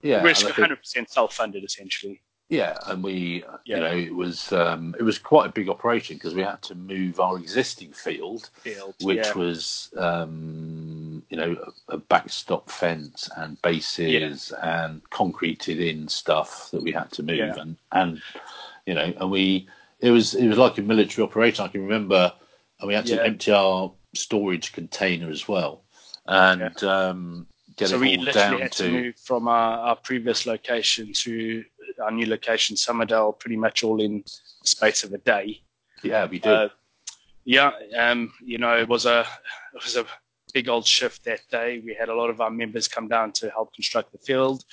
yeah, 0.03 0.21
we're 0.21 0.29
and 0.29 0.37
I 0.37 0.41
think- 0.41 0.57
100 0.59 0.75
percent 0.77 1.09
self-funded 1.09 1.63
essentially. 1.63 2.21
Yeah, 2.49 2.77
and 2.87 3.01
we, 3.03 3.43
Yeah. 3.65 3.77
you 3.77 3.81
know, 3.83 3.95
it 3.97 4.13
was 4.13 4.51
um, 4.51 4.93
it 4.99 5.03
was 5.03 5.17
quite 5.17 5.47
a 5.49 5.51
big 5.51 5.69
operation 5.69 6.17
because 6.17 6.35
we 6.35 6.43
had 6.43 6.61
to 6.63 6.75
move 6.75 7.19
our 7.19 7.37
existing 7.39 7.93
field, 7.93 8.49
Field, 8.61 8.93
which 9.01 9.25
yeah. 9.25 9.33
was, 9.33 9.89
um, 9.97 11.23
you 11.29 11.37
know, 11.37 11.55
a, 11.89 11.93
a 11.95 11.97
backstop 11.97 12.69
fence 12.69 13.29
and 13.37 13.59
bases 13.63 14.51
and 14.61 15.01
concreted 15.09 15.79
in 15.79 16.07
stuff 16.07 16.69
that 16.71 16.83
we 16.83 16.91
had 16.91 17.09
to 17.13 17.23
move, 17.23 17.37
Yeah. 17.37 17.55
and 17.57 17.77
and 17.93 18.21
you 18.85 18.93
know, 18.93 19.13
and 19.19 19.31
we 19.31 19.67
it 20.01 20.11
was 20.11 20.35
it 20.35 20.47
was 20.47 20.57
like 20.57 20.77
a 20.77 20.81
military 20.81 21.25
operation. 21.25 21.63
I 21.65 21.69
can 21.69 21.81
remember, 21.81 22.31
and 22.79 22.87
we 22.87 22.93
had 22.93 23.05
to 23.07 23.15
Yeah. 23.15 23.23
empty 23.23 23.51
our 23.51 23.91
storage 24.13 24.73
container 24.73 25.29
as 25.31 25.47
well, 25.47 25.85
and 26.27 26.83
um, 26.83 27.47
get 27.75 27.89
so 27.89 27.95
it 27.95 27.99
we 27.99 28.17
all 28.17 28.23
literally 28.23 28.49
down 28.51 28.61
had 28.61 28.71
to, 28.73 28.83
to 28.83 28.91
move 28.91 29.15
from 29.17 29.47
our, 29.47 29.77
our 29.79 29.95
previous 29.95 30.45
location 30.45 31.13
to 31.13 31.63
our 32.01 32.11
new 32.11 32.25
location, 32.25 32.75
Somerdale, 32.75 33.37
pretty 33.37 33.57
much 33.57 33.83
all 33.83 34.01
in 34.01 34.23
the 34.61 34.67
space 34.67 35.03
of 35.03 35.13
a 35.13 35.17
day. 35.19 35.61
yeah, 36.03 36.25
we 36.25 36.39
did. 36.39 36.51
Uh, 36.51 36.69
yeah, 37.45 37.71
um, 37.97 38.31
you 38.43 38.57
know, 38.57 38.77
it 38.77 38.87
was 38.87 39.05
a 39.05 39.21
it 39.73 39.83
was 39.83 39.97
a 39.97 40.05
big 40.53 40.69
old 40.69 40.85
shift 40.85 41.25
that 41.25 41.41
day. 41.49 41.81
We 41.83 41.93
had 41.93 42.09
a 42.09 42.15
lot 42.15 42.29
of 42.29 42.39
our 42.41 42.51
members 42.51 42.87
come 42.87 43.07
down 43.07 43.31
to 43.33 43.49
help 43.49 43.73
construct 43.73 44.11
the 44.11 44.17
field. 44.19 44.63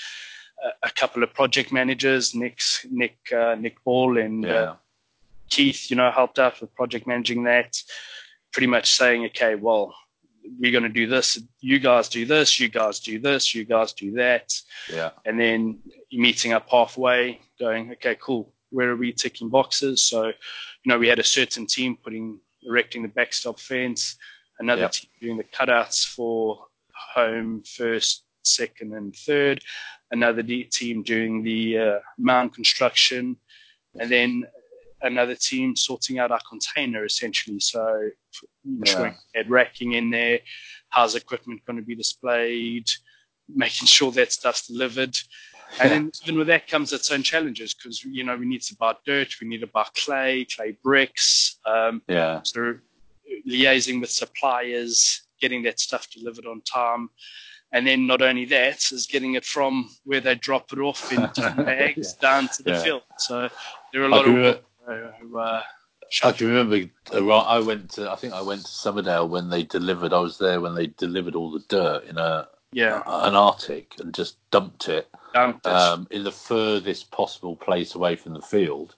Uh, 0.65 0.71
a 0.83 0.91
couple 0.91 1.23
of 1.23 1.33
project 1.33 1.73
managers, 1.73 2.35
Nick's, 2.35 2.87
Nick 2.91 3.17
uh, 3.35 3.57
Nick 3.59 3.83
Ball 3.83 4.19
and 4.19 4.45
yeah, 4.45 4.53
uh, 4.53 4.77
Keith, 5.49 5.91
you 5.91 5.97
know, 5.97 6.11
helped 6.11 6.39
out 6.39 6.61
with 6.61 6.75
project 6.75 7.07
managing 7.07 7.45
that. 7.45 7.83
Pretty 8.53 8.67
much 8.67 8.91
saying, 8.93 9.25
okay, 9.27 9.55
well, 9.55 9.95
we're 10.59 10.73
going 10.73 10.83
to 10.85 10.89
do 10.89 11.07
this. 11.07 11.39
You 11.61 11.79
guys 11.79 12.09
do 12.09 12.25
this. 12.27 12.59
You 12.59 12.69
guys 12.69 13.01
do 13.01 13.19
this. 13.19 13.55
You 13.55 13.65
guys 13.65 13.93
do 13.93 14.13
that 14.13 14.53
yeah, 14.93 15.11
and 15.25 15.39
then 15.39 15.79
meeting 16.13 16.53
up 16.53 16.69
halfway, 16.71 17.41
going, 17.59 17.93
okay, 17.93 18.17
cool. 18.21 18.53
Where 18.71 18.91
are 18.91 18.97
we 18.97 19.13
ticking 19.13 19.49
boxes? 19.49 20.03
So, 20.03 20.27
you 20.27 20.35
know, 20.87 20.99
we 20.99 21.09
had 21.09 21.19
a 21.19 21.25
certain 21.25 21.67
team 21.67 21.97
putting 22.03 22.41
erecting 22.63 23.03
the 23.03 23.09
backstop 23.09 23.59
fence, 23.59 24.17
another 24.59 24.83
Yep. 24.83 24.93
team 24.93 25.11
doing 25.21 25.37
the 25.37 25.45
cutouts 25.45 26.07
for 26.07 26.67
home, 27.15 27.63
first, 27.65 28.25
second, 28.45 28.95
and 28.95 29.15
third, 29.15 29.63
another 30.11 30.43
team 30.43 31.03
doing 31.03 31.43
the 31.43 31.79
uh, 31.79 31.99
mound 32.19 32.55
construction, 32.55 33.37
and 33.99 34.11
then 34.11 34.45
another 35.03 35.35
team 35.35 35.75
sorting 35.75 36.19
out 36.19 36.31
our 36.31 36.41
container 36.49 37.05
essentially. 37.05 37.59
So 37.61 38.11
ensuring 38.65 39.15
yeah. 39.35 39.43
racking 39.49 39.93
in 39.93 40.11
there, 40.11 40.41
how's 40.89 41.15
equipment 41.15 41.65
going 41.67 41.77
to 41.77 41.83
be 41.83 41.95
displayed, 41.95 42.89
making 43.49 43.87
sure 43.87 44.13
that 44.13 44.33
stuff's 44.33 44.67
delivered. 44.67 45.17
And 45.81 45.91
then 45.91 46.11
even 46.25 46.39
with 46.39 46.49
that 46.49 46.67
comes 46.67 46.93
its 46.93 47.11
own 47.13 47.23
challenges 47.23 47.75
because 47.75 48.03
you 48.05 48.25
know 48.25 48.37
we 48.37 48.47
need 48.47 48.63
to 48.63 48.77
buy 48.77 48.95
dirt, 49.07 49.35
we 49.41 49.47
need 49.47 49.61
to 49.61 49.69
buy 49.69 49.87
clay, 49.97 50.45
clay 50.45 50.77
bricks. 50.83 51.59
Um, 51.65 52.03
yeah. 52.09 52.41
So 52.43 52.75
liaising 53.49 54.01
with 54.01 54.11
suppliers, 54.11 55.23
getting 55.41 55.63
that 55.63 55.79
stuff 55.79 56.11
delivered 56.11 56.47
on 56.47 56.61
time, 56.63 57.09
and 57.73 57.87
then 57.87 58.07
not 58.07 58.21
only 58.21 58.47
that 58.47 58.91
is 58.91 59.07
getting 59.07 59.35
it 59.35 59.45
from 59.45 59.89
where 60.05 60.21
they 60.21 60.35
drop 60.35 60.73
it 60.73 60.81
off 60.81 61.13
in 61.13 61.21
bags 61.65 62.17
yeah. 62.17 62.29
down 62.31 62.49
to 62.49 62.63
the 62.65 62.73
yeah. 62.73 62.83
field. 62.83 63.03
So 63.19 63.49
there 63.93 64.03
are 64.03 64.07
a 64.07 64.09
lot 64.09 64.27
of 64.27 64.37
uh, 65.37 65.63
I 66.23 66.33
can 66.33 66.49
remember. 66.49 66.91
I 67.13 67.61
went 67.61 67.91
to. 67.93 68.11
I 68.11 68.17
think 68.17 68.33
I 68.33 68.43
went 68.43 68.63
to 68.63 68.69
Somerdale 68.69 69.29
when 69.29 69.49
they 69.49 69.63
delivered. 69.63 70.13
I 70.13 70.19
was 70.21 70.39
there 70.39 70.61
when 70.61 70.75
they 70.75 70.89
delivered 70.89 71.35
all 71.35 71.51
the 71.51 71.65
dirt 71.69 72.05
in 72.05 72.19
a 72.19 72.49
yeah 72.73 73.03
an 73.07 73.35
Arctic 73.35 73.95
and 74.01 74.13
just 74.15 74.37
dumped 74.51 74.89
it, 74.89 75.09
dumped. 75.35 75.67
Um, 75.67 76.07
in 76.11 76.25
the 76.25 76.33
furthest 76.33 77.11
possible 77.11 77.57
place 77.57 77.95
away 77.95 78.17
from 78.17 78.35
the 78.35 78.43
field. 78.43 78.97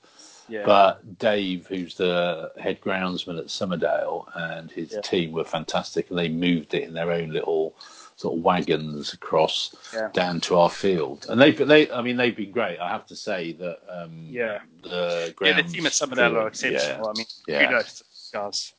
Yeah. 0.48 0.64
But 0.66 1.18
Dave, 1.18 1.66
who's 1.66 1.94
the 1.94 2.53
head 2.59 2.81
groundsman 2.81 3.38
at 3.38 3.46
Somerdale, 3.46 4.27
and 4.35 4.70
his 4.70 4.92
Yeah. 4.92 5.01
team 5.01 5.33
were 5.33 5.44
fantastic, 5.44 6.11
and 6.11 6.18
they 6.18 6.29
moved 6.29 6.75
it 6.75 6.83
in 6.83 6.94
their 6.94 7.11
own 7.12 7.31
little 7.31 7.75
sort 8.22 8.38
of 8.38 8.44
wagons 8.44 9.12
across 9.12 9.74
Yeah. 9.92 10.08
down 10.12 10.40
to 10.42 10.56
our 10.56 10.70
field. 10.70 11.26
And 11.28 11.40
they, 11.40 11.50
they, 11.50 11.90
I 11.90 12.00
mean, 12.02 12.16
they've 12.16 12.37
been 12.37 12.52
great. 12.52 12.78
I 12.78 12.88
have 12.88 13.06
to 13.06 13.16
say 13.16 13.52
that. 13.54 13.78
Um, 13.88 14.26
Yeah. 14.30 14.61
The 14.82 15.35
Yeah, 15.40 15.56
the 15.61 15.64
team 15.64 15.87
at 15.87 15.92
Somerdale 15.92 16.37
are 16.40 16.48
exceptional. 16.48 17.08
I 17.08 17.12
mean, 17.18 17.26
Yeah. 17.48 17.66
kudos 17.66 18.30
guys. 18.32 18.72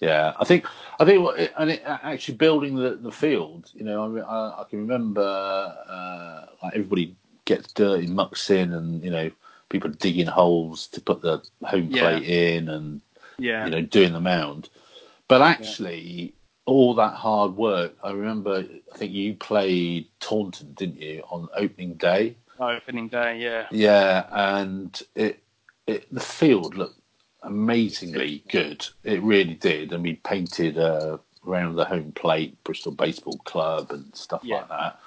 Yeah, 0.00 0.32
I 0.40 0.44
think 0.44 0.64
I 0.98 1.04
think 1.04 1.22
what 1.22 1.38
it, 1.38 1.52
and 1.58 1.70
it, 1.70 1.82
actually 1.84 2.36
building 2.36 2.74
the, 2.74 2.90
the 2.96 3.12
field, 3.12 3.70
you 3.74 3.84
know, 3.84 3.98
I, 4.02 4.20
I, 4.20 4.60
I 4.62 4.64
can 4.68 4.78
remember 4.80 5.20
uh, 5.96 6.46
like 6.62 6.72
everybody 6.74 7.14
gets 7.44 7.72
dirty, 7.72 8.06
mucks 8.06 8.48
in, 8.50 8.72
and 8.72 9.04
you 9.04 9.10
know, 9.10 9.30
people 9.68 9.90
digging 9.90 10.26
holes 10.26 10.86
to 10.88 11.00
put 11.02 11.20
the 11.20 11.42
home 11.64 11.88
Yeah. 11.90 12.00
plate 12.02 12.22
in, 12.26 12.68
and 12.70 13.00
Yeah. 13.38 13.64
you 13.66 13.70
know, 13.70 13.82
doing 13.82 14.12
the 14.14 14.20
mound. 14.20 14.70
But 15.28 15.42
actually, 15.42 16.32
all 16.66 16.94
that 16.94 17.14
hard 17.14 17.56
work, 17.56 17.94
I 18.02 18.10
remember. 18.12 18.64
I 18.92 18.96
think 18.96 19.12
you 19.12 19.34
played 19.34 20.06
Taunton, 20.20 20.72
didn't 20.74 21.00
you, 21.00 21.22
on 21.28 21.48
opening 21.56 21.94
day? 21.94 22.36
Opening 22.58 23.08
day, 23.08 23.38
yeah. 23.38 23.66
Yeah, 23.70 24.26
and 24.30 25.00
it, 25.14 25.42
it 25.86 26.06
the 26.12 26.20
field 26.20 26.76
looked 26.76 27.00
amazingly 27.42 28.44
good. 28.50 28.86
It 29.04 29.22
really 29.22 29.54
did, 29.54 29.92
and 29.92 30.02
we 30.02 30.14
painted 30.14 30.78
uh, 30.78 31.18
around 31.46 31.76
the 31.76 31.84
home 31.84 32.12
plate, 32.12 32.62
Bristol 32.64 32.92
Baseball 32.92 33.38
Club, 33.44 33.90
and 33.90 34.14
stuff 34.14 34.42
Yeah. 34.44 34.56
like 34.56 34.68
that. 34.68 35.00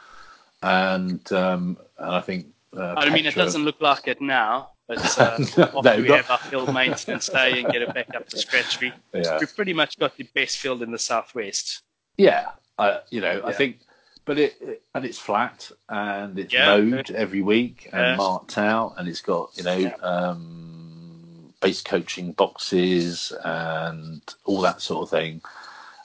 And 0.63 1.31
um, 1.33 1.77
and 1.97 2.15
I 2.15 2.21
think 2.21 2.47
uh, 2.75 2.95
I 2.97 3.09
mean, 3.09 3.25
it 3.25 3.35
doesn't 3.35 3.63
look 3.63 3.79
like 3.81 4.07
it 4.07 4.19
now, 4.21 4.71
but 4.87 5.19
uh, 5.19 5.37
No, 5.57 5.63
after 5.79 6.01
we 6.01 6.07
not- 6.07 6.17
have 6.25 6.31
our 6.31 6.37
field 6.49 6.73
maintenance 6.73 7.27
day 7.27 7.61
and 7.63 7.71
get 7.71 7.81
it 7.81 7.93
back 7.93 8.13
up 8.15 8.27
to 8.29 8.37
scratch, 8.37 8.79
we, 8.81 8.91
Yeah. 9.13 9.37
we've 9.39 9.55
pretty 9.55 9.73
much 9.73 9.97
got 9.99 10.15
the 10.17 10.27
best 10.35 10.57
field 10.57 10.81
in 10.81 10.91
the 10.91 10.99
southwest. 10.99 11.81
Yeah, 12.17 12.51
uh, 12.77 12.99
you 13.09 13.21
know, 13.21 13.41
I 13.45 13.53
think, 13.53 13.79
but 14.25 14.37
it, 14.37 14.55
it 14.61 14.81
and 14.93 15.03
it's 15.05 15.17
flat 15.19 15.71
and 15.89 16.37
it's 16.37 16.53
Yeah. 16.53 16.77
mowed 16.77 17.11
every 17.11 17.41
week 17.41 17.89
and 17.91 18.01
Yeah. 18.01 18.15
marked 18.15 18.57
out, 18.57 18.95
and 18.97 19.07
it's 19.07 19.21
got 19.21 19.49
you 19.55 19.63
know 19.63 19.75
Yeah. 19.77 19.95
um, 20.01 21.53
base 21.61 21.81
coaching 21.81 22.33
boxes 22.33 23.31
and 23.43 24.21
all 24.45 24.61
that 24.61 24.81
sort 24.81 25.03
of 25.03 25.09
thing, 25.09 25.41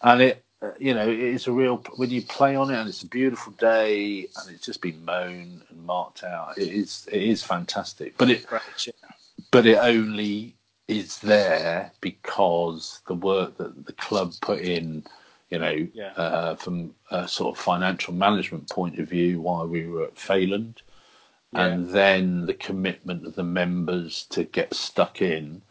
and 0.02 0.22
it. 0.22 0.44
Uh, 0.62 0.70
You 0.78 0.94
know, 0.94 1.08
it's 1.08 1.46
a 1.46 1.52
real 1.52 1.76
when 1.96 2.10
you 2.10 2.22
play 2.22 2.56
on 2.56 2.70
it, 2.70 2.78
and 2.78 2.88
it's 2.88 3.02
a 3.02 3.08
beautiful 3.08 3.52
day, 3.54 4.28
and 4.36 4.54
it's 4.54 4.66
just 4.66 4.80
been 4.80 5.04
mown 5.04 5.62
and 5.68 5.86
marked 5.86 6.24
out. 6.24 6.58
It 6.58 6.68
is, 6.68 7.08
it 7.12 7.22
is 7.22 7.42
fantastic. 7.42 8.16
But 8.18 8.30
it, 8.30 8.50
Right, 8.50 8.62
yeah. 8.86 8.92
but 9.50 9.66
it 9.66 9.78
only 9.78 10.56
is 10.88 11.18
there 11.18 11.92
because 12.00 13.00
the 13.06 13.14
work 13.14 13.56
that 13.58 13.84
the 13.86 13.92
club 13.92 14.32
put 14.40 14.60
in, 14.60 15.04
you 15.50 15.58
know, 15.58 15.86
Yeah. 15.92 16.12
uh, 16.16 16.54
from 16.56 16.94
a 17.10 17.28
sort 17.28 17.56
of 17.56 17.62
financial 17.62 18.14
management 18.14 18.70
point 18.70 18.98
of 18.98 19.08
view, 19.08 19.40
while 19.40 19.66
we 19.66 19.86
were 19.86 20.04
at 20.04 20.16
Fayland, 20.16 20.76
and 21.52 21.88
then 21.90 22.46
the 22.46 22.54
commitment 22.54 23.26
of 23.26 23.34
the 23.34 23.44
members 23.44 24.26
to 24.30 24.44
get 24.44 24.74
stuck 24.74 25.22
in 25.22 25.62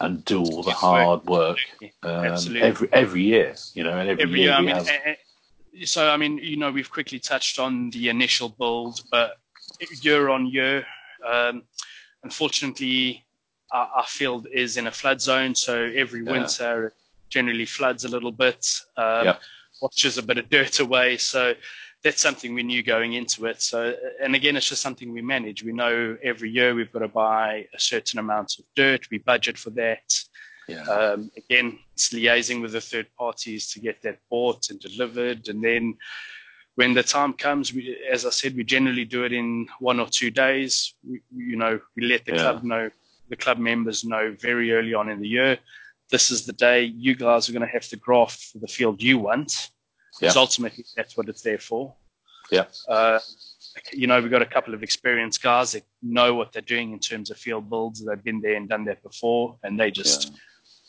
and 0.00 0.24
do 0.24 0.40
all 0.40 0.62
the 0.62 0.70
hard 0.70 1.24
work 1.26 1.58
um, 2.02 2.56
every 2.56 2.88
every 2.92 3.22
year, 3.22 3.54
you 3.74 3.84
know, 3.84 3.98
and 3.98 4.08
every, 4.08 4.22
every 4.24 4.40
year 4.40 4.48
year. 4.48 4.56
I 4.58 4.60
mean, 4.62 4.76
have. 4.76 4.88
eh, 4.88 4.98
eh, 5.06 5.84
so 5.84 6.10
I 6.10 6.16
mean, 6.16 6.38
you 6.38 6.56
know, 6.56 6.70
we've 6.70 6.90
quickly 6.90 7.18
touched 7.18 7.58
on 7.58 7.90
the 7.90 8.08
initial 8.08 8.48
build, 8.48 9.02
but 9.10 9.32
year 10.02 10.28
on 10.28 10.46
year, 10.46 10.84
um, 11.26 11.62
unfortunately, 12.24 13.24
our, 13.72 13.86
our 13.96 14.06
field 14.06 14.46
is 14.52 14.76
in 14.76 14.86
a 14.86 14.90
flood 14.90 15.20
zone, 15.20 15.54
so 15.54 15.90
every 15.94 16.22
Yeah. 16.24 16.32
winter 16.32 16.86
it 16.86 16.94
generally 17.28 17.66
floods 17.66 18.04
a 18.04 18.08
little 18.08 18.32
bit, 18.32 18.66
um, 18.96 19.26
Yep. 19.26 19.40
washes 19.82 20.18
a 20.18 20.22
bit 20.22 20.38
of 20.38 20.48
dirt 20.48 20.80
away. 20.80 21.16
So 21.18 21.54
that's 22.02 22.22
something 22.22 22.54
we 22.54 22.62
knew 22.62 22.82
going 22.82 23.12
into 23.12 23.46
it. 23.46 23.60
So, 23.60 23.94
and 24.22 24.34
again, 24.34 24.56
it's 24.56 24.68
just 24.68 24.82
something 24.82 25.12
we 25.12 25.20
manage. 25.22 25.62
We 25.62 25.72
know 25.72 26.16
every 26.22 26.50
year 26.50 26.74
we've 26.74 26.92
got 26.92 27.00
to 27.00 27.08
buy 27.08 27.66
a 27.74 27.78
certain 27.80 28.18
amount 28.18 28.54
of 28.58 28.64
dirt. 28.74 29.10
We 29.10 29.18
budget 29.18 29.58
for 29.58 29.70
that. 29.70 30.02
yeah. 30.66 30.82
Um, 30.84 31.30
again, 31.36 31.78
it's 31.94 32.10
liaising 32.10 32.62
with 32.62 32.72
the 32.72 32.80
third 32.80 33.08
parties 33.18 33.70
to 33.72 33.80
get 33.80 34.00
that 34.02 34.18
bought 34.30 34.70
and 34.70 34.80
delivered. 34.80 35.48
And 35.48 35.62
then 35.62 35.96
when 36.76 36.94
the 36.94 37.02
time 37.02 37.34
comes, 37.34 37.74
we, 37.74 37.98
as 38.10 38.24
I 38.24 38.30
said, 38.30 38.56
we 38.56 38.64
generally 38.64 39.04
do 39.04 39.24
it 39.24 39.32
in 39.34 39.66
one 39.80 40.00
or 40.00 40.06
two 40.08 40.30
days. 40.30 40.94
We, 41.06 41.20
you 41.36 41.56
know, 41.56 41.80
we 41.96 42.06
let 42.06 42.24
the 42.24 42.32
Yeah. 42.32 42.42
club 42.42 42.64
know, 42.64 42.90
the 43.28 43.36
club 43.36 43.58
members 43.58 44.04
know 44.04 44.34
very 44.40 44.72
early 44.72 44.94
on 44.94 45.10
in 45.10 45.20
the 45.20 45.28
year. 45.28 45.58
This 46.10 46.30
is 46.30 46.46
the 46.46 46.54
day 46.54 46.82
you 46.84 47.14
guys 47.14 47.48
are 47.48 47.52
going 47.52 47.66
to 47.66 47.72
have 47.72 47.86
to 47.88 47.96
graft 47.96 48.40
for 48.44 48.58
the 48.58 48.66
field 48.68 49.02
you 49.02 49.18
want. 49.18 49.70
Because 50.18 50.34
Yeah. 50.34 50.40
ultimately, 50.40 50.84
that's 50.96 51.16
what 51.16 51.28
it's 51.28 51.42
there 51.42 51.58
for. 51.58 51.94
yeah. 52.50 52.64
Uh, 52.88 53.20
you 53.92 54.08
know, 54.08 54.20
we've 54.20 54.30
got 54.30 54.42
a 54.42 54.46
couple 54.46 54.74
of 54.74 54.82
experienced 54.82 55.40
guys 55.40 55.70
that 55.72 55.84
know 56.02 56.34
what 56.34 56.52
they're 56.52 56.62
doing 56.62 56.92
in 56.92 56.98
terms 56.98 57.30
of 57.30 57.38
field 57.38 57.70
builds. 57.70 58.04
They've 58.04 58.22
been 58.24 58.40
there 58.40 58.56
and 58.56 58.68
done 58.68 58.84
that 58.86 59.00
before, 59.04 59.56
and 59.62 59.78
they 59.78 59.90
just 59.92 60.30
Yeah. 60.30 60.36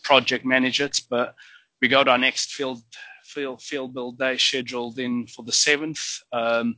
project 0.04 0.44
manage 0.46 0.82
it. 0.82 1.00
But 1.10 1.36
we 1.82 1.88
got 1.88 2.08
our 2.08 2.18
next 2.18 2.54
field 2.54 2.82
field 3.24 3.62
field 3.62 3.94
build 3.94 4.18
day 4.18 4.38
scheduled 4.38 4.98
in 5.00 5.28
for 5.28 5.44
the 5.46 5.52
seventh. 5.52 6.02
Um, 6.34 6.78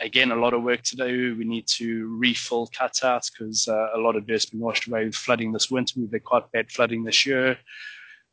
again, 0.00 0.32
a 0.32 0.36
lot 0.36 0.54
of 0.54 0.62
work 0.62 0.82
to 0.84 0.96
do. 0.96 1.36
We 1.38 1.44
need 1.44 1.66
to 1.80 2.08
refill 2.16 2.68
cutouts 2.68 3.30
because 3.30 3.68
uh, 3.68 3.88
a 3.94 3.98
lot 3.98 4.16
of 4.16 4.26
dirt's 4.26 4.46
been 4.46 4.60
washed 4.60 4.88
away 4.88 5.04
with 5.04 5.14
flooding 5.14 5.52
this 5.52 5.70
winter. 5.70 6.00
We've 6.00 6.10
had 6.10 6.24
quite 6.24 6.50
bad 6.52 6.72
flooding 6.72 7.04
this 7.04 7.24
year. 7.26 7.58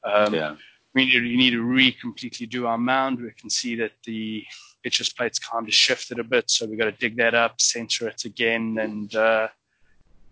Um, 0.05 0.33
yeah. 0.33 0.55
We 0.93 1.05
need, 1.05 1.23
need 1.23 1.51
to 1.51 1.61
re-completely 1.61 2.45
do 2.45 2.67
our 2.67 2.77
mound. 2.77 3.19
We 3.21 3.31
can 3.31 3.49
see 3.49 3.75
that 3.75 3.91
the 4.05 4.43
pitcher's 4.83 5.11
plate's 5.11 5.39
kind 5.39 5.67
of 5.67 5.73
shifted 5.73 6.19
a 6.19 6.23
bit, 6.23 6.49
so 6.49 6.65
we've 6.65 6.77
got 6.77 6.85
to 6.85 6.91
dig 6.91 7.17
that 7.17 7.33
up, 7.33 7.59
center 7.59 8.07
it 8.07 8.25
again, 8.25 8.77
and 8.79 9.13
uh, 9.15 9.47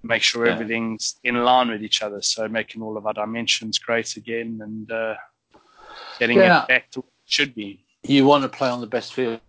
make 0.04 0.22
sure 0.22 0.46
Yeah. 0.46 0.54
everything's 0.54 1.16
in 1.24 1.44
line 1.44 1.70
with 1.70 1.84
each 1.84 2.02
other. 2.02 2.22
So 2.22 2.48
making 2.48 2.82
all 2.82 2.98
of 2.98 3.06
our 3.08 3.14
dimensions 3.14 3.80
great 3.80 4.16
again 4.18 4.60
and 4.62 4.92
uh, 4.92 5.16
getting 6.20 6.38
Yeah. 6.38 6.64
it 6.64 6.68
back 6.68 6.92
to 6.92 7.00
what 7.02 7.08
it 7.26 7.32
should 7.32 7.56
be. 7.56 7.84
You 8.04 8.26
want 8.26 8.44
to 8.44 8.50
play 8.50 8.70
on 8.70 8.82
the 8.82 8.88
best 8.88 9.14
field, 9.14 9.40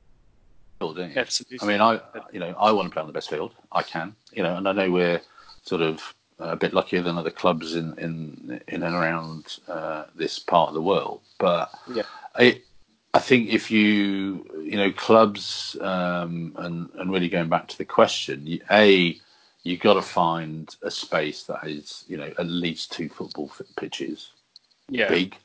don't 0.81 0.97
you? 0.97 1.13
Absolutely. 1.17 1.59
I 1.63 1.67
mean, 1.67 1.81
I 1.81 2.01
you 2.33 2.41
know 2.41 2.55
I 2.59 2.71
want 2.73 2.89
to 2.89 2.93
play 2.93 3.01
on 3.01 3.07
the 3.07 3.13
best 3.13 3.31
field. 3.31 3.55
I 3.73 3.83
can, 3.83 4.15
you 4.33 4.43
know, 4.43 4.57
and 4.57 4.69
I 4.69 4.73
know 4.73 4.91
we're 4.91 5.21
sort 5.63 5.81
of 5.81 6.15
a 6.51 6.57
bit 6.57 6.75
luckier 6.75 7.03
than 7.03 7.19
other 7.19 7.31
clubs 7.31 7.75
in 7.75 7.99
in 7.99 8.61
in 8.69 8.83
and 8.83 8.95
around 8.95 9.59
uh, 9.69 10.05
this 10.15 10.39
part 10.39 10.69
of 10.69 10.75
the 10.75 10.83
world. 10.83 11.21
But 11.39 11.71
Yeah. 11.93 12.03
I 12.37 12.61
I 13.15 13.19
think 13.19 13.51
if 13.51 13.71
you 13.71 14.47
you 14.63 14.77
know 14.77 14.93
clubs 14.93 15.77
um, 15.81 16.55
and 16.57 16.89
and 16.95 17.13
really 17.13 17.29
going 17.29 17.49
back 17.49 17.69
to 17.69 17.79
the 17.79 17.85
question, 17.85 18.47
you, 18.47 18.61
a 18.71 19.19
you 19.65 19.77
got 19.77 19.95
to 19.95 20.03
find 20.03 20.75
a 20.83 20.91
space 20.91 21.45
that 21.45 21.65
is 21.67 22.05
you 22.09 22.17
know 22.17 22.33
at 22.39 22.47
least 22.47 22.93
two 22.93 23.09
football 23.09 23.51
pitches 23.77 24.33
yeah. 24.89 25.09
big. 25.09 25.37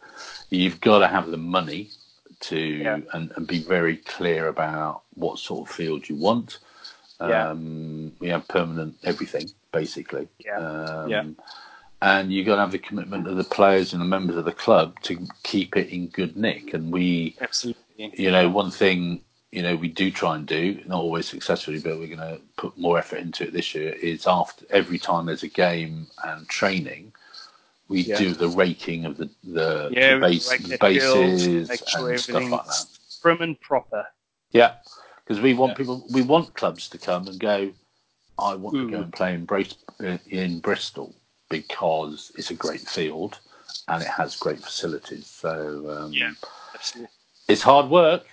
You've 0.50 0.82
got 0.82 1.00
to 1.00 1.08
have 1.08 1.30
the 1.30 1.38
money 1.38 1.90
to 2.42 2.58
Yeah. 2.58 3.00
and, 3.14 3.32
and 3.36 3.48
be 3.48 3.60
very 3.60 3.98
clear 3.98 4.48
about 4.48 5.04
what 5.16 5.40
sort 5.40 5.68
of 5.68 5.76
field 5.76 6.08
you 6.08 6.16
want. 6.16 6.60
Yeah. 7.20 7.50
Um, 7.50 8.14
we 8.20 8.30
have 8.30 8.48
permanent 8.48 8.96
everything 9.04 9.50
basically. 9.82 10.28
Yeah. 10.40 10.58
Um, 10.58 11.10
Yeah. 11.10 11.24
And 12.00 12.32
you've 12.32 12.46
got 12.46 12.56
to 12.56 12.62
have 12.62 12.72
the 12.72 12.78
commitment 12.78 13.28
of 13.28 13.38
the 13.38 13.44
players 13.44 13.94
and 13.94 14.00
the 14.02 14.06
members 14.06 14.36
of 14.36 14.46
the 14.46 14.52
club 14.52 15.00
to 15.02 15.18
keep 15.42 15.76
it 15.76 15.88
in 15.90 16.08
good 16.10 16.38
nick. 16.38 16.76
And 16.76 16.92
we, 16.92 17.36
Absolutely. 17.42 18.12
you 18.14 18.30
know, 18.30 18.48
one 18.50 18.70
thing 18.70 19.22
you 19.52 19.64
know, 19.64 19.76
we 19.76 19.88
do 19.88 20.12
try 20.12 20.36
and 20.36 20.46
do, 20.46 20.80
not 20.86 21.00
always 21.00 21.26
successfully, 21.28 21.80
but 21.80 21.98
we're 21.98 22.16
going 22.16 22.20
to 22.20 22.40
put 22.58 22.78
more 22.78 23.00
effort 23.00 23.20
into 23.20 23.46
it 23.46 23.54
this 23.54 23.74
year. 23.74 23.94
Is 23.94 24.28
after 24.28 24.66
every 24.70 25.00
time 25.00 25.26
there's 25.26 25.44
a 25.44 25.48
game 25.48 26.06
and 26.26 26.48
training, 26.50 27.14
we 27.88 28.02
Yeah. 28.02 28.18
do 28.18 28.34
the 28.34 28.50
raking 28.50 29.06
of 29.06 29.18
the 29.18 29.30
the, 29.44 29.90
Yeah, 29.92 30.16
the, 30.16 30.20
base, 30.22 30.52
rake 30.52 30.64
the 30.68 30.78
bases 30.78 31.72
sure 31.88 32.12
and 32.12 32.20
stuff 32.20 32.50
like 32.52 32.66
that. 32.66 32.86
prim 33.22 33.42
and 33.42 33.60
proper. 33.62 34.06
Yeah, 34.52 34.74
because 35.24 35.40
we 35.42 35.54
want 35.54 35.72
Yeah. 35.72 35.78
people, 35.78 36.06
we 36.12 36.22
want 36.22 36.54
clubs 36.54 36.90
to 36.90 36.98
come 36.98 37.28
and 37.28 37.40
go. 37.40 37.72
I 38.40 38.56
want 38.56 38.76
to 38.76 38.90
go 38.92 38.98
Mm. 38.98 39.04
and 39.04 39.14
play 39.14 39.34
in, 40.00 40.20
in 40.30 40.60
Bristol 40.60 41.16
because 41.50 42.32
it's 42.36 42.52
a 42.52 42.54
great 42.56 42.82
field 42.82 43.40
and 43.88 44.02
it 44.04 44.08
has 44.10 44.36
great 44.36 44.60
facilities. 44.62 45.28
So 45.28 45.90
um, 45.90 46.14
Yeah. 46.14 46.34
Absolutely. 46.74 47.12
it's 47.48 47.62
hard 47.62 47.90
work, 47.90 48.26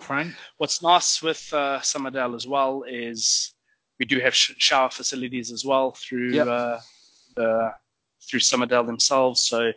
Frank. 0.00 0.34
What's 0.58 0.82
nice 0.82 1.22
with 1.22 1.48
uh, 1.52 1.80
Somerdale 1.80 2.34
as 2.36 2.46
well 2.46 2.84
is 2.88 3.54
we 3.98 4.06
do 4.06 4.20
have 4.20 4.34
sh- 4.34 4.52
shower 4.58 4.90
facilities 4.90 5.50
as 5.50 5.64
well 5.64 5.92
through 5.92 6.32
Yep. 6.34 6.46
uh, 6.46 6.78
the 7.36 7.74
through 8.28 8.40
Somerdale 8.40 8.86
themselves. 8.86 9.40
So 9.42 9.72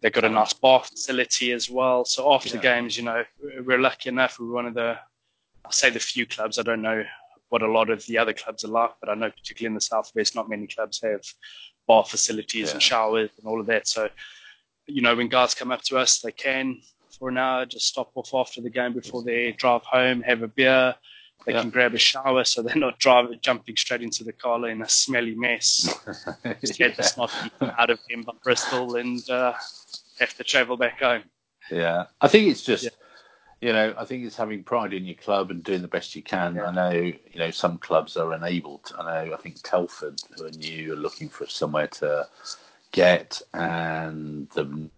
they've 0.00 0.12
got 0.12 0.24
a 0.24 0.28
nice 0.28 0.52
bath 0.52 0.88
facility 0.90 1.52
as 1.52 1.70
well. 1.70 2.04
So 2.04 2.32
after 2.32 2.56
Yeah. 2.56 2.62
games, 2.62 2.96
you 2.96 3.04
know, 3.04 3.24
we're 3.64 3.78
lucky 3.78 4.08
enough. 4.08 4.40
We're 4.40 4.52
one 4.52 4.66
of 4.66 4.74
the, 4.74 4.98
I'll 5.64 5.70
say 5.72 5.90
the 5.90 6.00
few 6.00 6.26
clubs. 6.26 6.58
I 6.58 6.62
don't 6.62 6.82
know 6.82 7.04
what 7.54 7.62
a 7.62 7.70
lot 7.70 7.88
of 7.88 8.04
the 8.06 8.18
other 8.18 8.32
clubs 8.32 8.64
are 8.64 8.68
like, 8.80 8.90
but 9.00 9.08
I 9.08 9.14
know 9.14 9.30
particularly 9.30 9.68
in 9.70 9.74
the 9.74 9.80
southwest, 9.80 10.34
not 10.34 10.48
many 10.48 10.66
clubs 10.66 11.00
have 11.04 11.20
bar 11.86 12.04
facilities 12.04 12.72
and 12.72 12.82
showers 12.82 13.30
and 13.38 13.46
all 13.46 13.60
of 13.60 13.66
that. 13.66 13.86
So, 13.86 14.08
you 14.88 15.02
know, 15.02 15.14
when 15.14 15.28
guys 15.28 15.54
come 15.54 15.70
up 15.70 15.82
to 15.82 15.96
us, 15.96 16.18
they 16.18 16.32
can 16.32 16.80
for 17.16 17.28
an 17.28 17.38
hour 17.38 17.64
just 17.64 17.86
stop 17.86 18.10
off 18.16 18.34
after 18.34 18.60
the 18.60 18.70
game 18.70 18.92
before 18.92 19.22
they 19.22 19.52
drive 19.52 19.82
home, 19.84 20.20
have 20.22 20.42
a 20.42 20.48
beer. 20.48 20.96
They 21.46 21.52
Yeah. 21.52 21.60
can 21.60 21.70
grab 21.70 21.94
a 21.94 21.98
shower, 21.98 22.42
so 22.42 22.60
they're 22.60 22.74
not 22.74 22.98
driving, 22.98 23.38
jumping 23.40 23.76
straight 23.76 24.02
into 24.02 24.24
the 24.24 24.32
car 24.32 24.66
in 24.68 24.82
a 24.82 24.88
smelly 24.88 25.36
mess. 25.36 25.68
Get 26.76 26.96
the 26.96 27.04
snot 27.04 27.30
out 27.78 27.90
of 27.90 28.00
them 28.10 28.22
by 28.22 28.32
Bristol 28.42 28.96
and 28.96 29.22
uh, 29.30 29.52
have 30.18 30.34
to 30.38 30.42
travel 30.42 30.76
back 30.76 31.00
home. 31.00 31.22
Yeah, 31.70 32.06
I 32.20 32.26
think 32.26 32.48
it's 32.50 32.62
just, 32.64 32.82
Yeah. 32.84 32.90
You 33.64 33.72
know, 33.72 33.94
I 33.96 34.04
think 34.04 34.26
it's 34.26 34.36
having 34.36 34.62
pride 34.62 34.92
in 34.92 35.06
your 35.06 35.14
club 35.14 35.50
and 35.50 35.64
doing 35.64 35.80
the 35.80 35.88
best 35.88 36.14
you 36.14 36.22
can. 36.22 36.56
Yeah. 36.56 36.66
I 36.66 36.70
know, 36.70 36.90
you 36.90 37.38
know, 37.38 37.50
some 37.50 37.78
clubs 37.78 38.14
are 38.18 38.34
unable 38.34 38.78
to. 38.78 38.98
I 38.98 39.24
know, 39.24 39.32
I 39.32 39.38
think 39.38 39.56
Telford, 39.62 40.20
who 40.36 40.44
are 40.44 40.50
new, 40.50 40.92
are 40.92 40.96
looking 40.96 41.30
for 41.30 41.46
somewhere 41.46 41.86
to 41.86 42.28
get, 42.92 43.40
and 43.54 44.50
the 44.50 44.90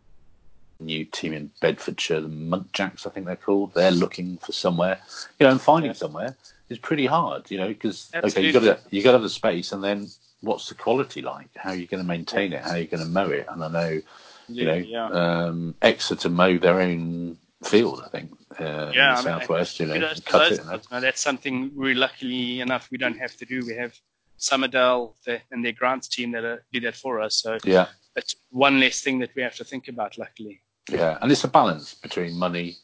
new 0.80 1.04
team 1.04 1.32
in 1.32 1.52
Bedfordshire, 1.60 2.20
the 2.20 2.28
Muntjacks, 2.28 3.06
I 3.06 3.10
think 3.10 3.26
they're 3.26 3.36
called, 3.36 3.72
they're 3.72 3.92
looking 3.92 4.36
for 4.38 4.50
somewhere, 4.50 4.98
you 5.38 5.46
know, 5.46 5.52
and 5.52 5.60
finding 5.60 5.90
Yeah. 5.90 5.98
somewhere 5.98 6.36
is 6.68 6.80
pretty 6.80 7.06
hard, 7.06 7.48
you 7.52 7.58
know, 7.58 7.68
because 7.68 8.10
okay, 8.16 8.42
you 8.42 8.52
got 8.52 8.60
to 8.64 8.80
you 8.90 9.00
got 9.04 9.12
to 9.12 9.18
have 9.18 9.22
the 9.22 9.30
space, 9.30 9.70
and 9.70 9.84
then 9.84 10.08
what's 10.40 10.68
the 10.68 10.74
quality 10.74 11.22
like? 11.22 11.50
How 11.54 11.70
are 11.70 11.76
you 11.76 11.86
going 11.86 12.02
to 12.02 12.08
maintain 12.08 12.52
it? 12.52 12.62
How 12.62 12.72
are 12.72 12.78
you 12.78 12.88
going 12.88 13.04
to 13.04 13.08
mow 13.08 13.30
it? 13.30 13.46
And 13.48 13.62
I 13.62 13.68
know 13.68 14.00
you 14.48 14.64
know, 14.64 14.74
yeah. 14.74 15.08
um, 15.08 15.74
Exeter 15.82 16.28
mow 16.28 16.58
their 16.58 16.80
own 16.80 17.38
field, 17.64 18.02
I 18.04 18.08
think, 18.08 18.32
uh, 18.58 18.64
Yeah, 18.64 18.88
in 18.88 18.94
the 18.94 19.02
I 19.02 19.14
mean, 19.14 19.24
southwest. 19.24 19.80
You 19.80 19.86
know, 19.86 19.94
Kudos 19.94 20.20
cut 20.20 20.50
those 20.50 20.58
it. 20.58 20.86
Now, 20.90 21.00
that's 21.00 21.20
something 21.20 21.72
we 21.74 21.94
luckily 21.94 22.60
enough 22.60 22.88
we 22.90 22.98
don't 22.98 23.18
have 23.18 23.36
to 23.36 23.44
do. 23.44 23.64
We 23.66 23.74
have 23.74 23.98
Somerdale 24.38 25.14
the, 25.24 25.40
and 25.50 25.64
their 25.64 25.72
grants 25.72 26.08
team 26.08 26.32
that 26.32 26.44
uh, 26.44 26.56
do 26.72 26.80
that 26.80 26.94
for 26.94 27.20
us. 27.20 27.36
So 27.36 27.58
yeah, 27.64 27.88
that's 28.14 28.36
one 28.50 28.80
less 28.80 29.00
thing 29.00 29.18
that 29.20 29.30
we 29.34 29.42
have 29.42 29.56
to 29.56 29.64
think 29.64 29.88
about. 29.88 30.18
Luckily, 30.18 30.60
yeah, 30.90 31.18
and 31.20 31.32
it's 31.32 31.44
a 31.44 31.48
balance 31.48 31.94
between 31.94 32.36
money, 32.36 32.76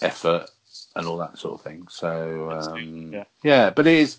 effort, 0.00 0.48
and 0.94 1.06
all 1.06 1.18
that 1.18 1.38
sort 1.38 1.54
of 1.54 1.62
thing. 1.62 1.86
So 1.90 2.50
um, 2.50 2.58
Absolutely, 2.58 3.24
yeah. 3.42 3.70
but 3.70 3.86
it 3.86 3.94
is. 3.94 4.18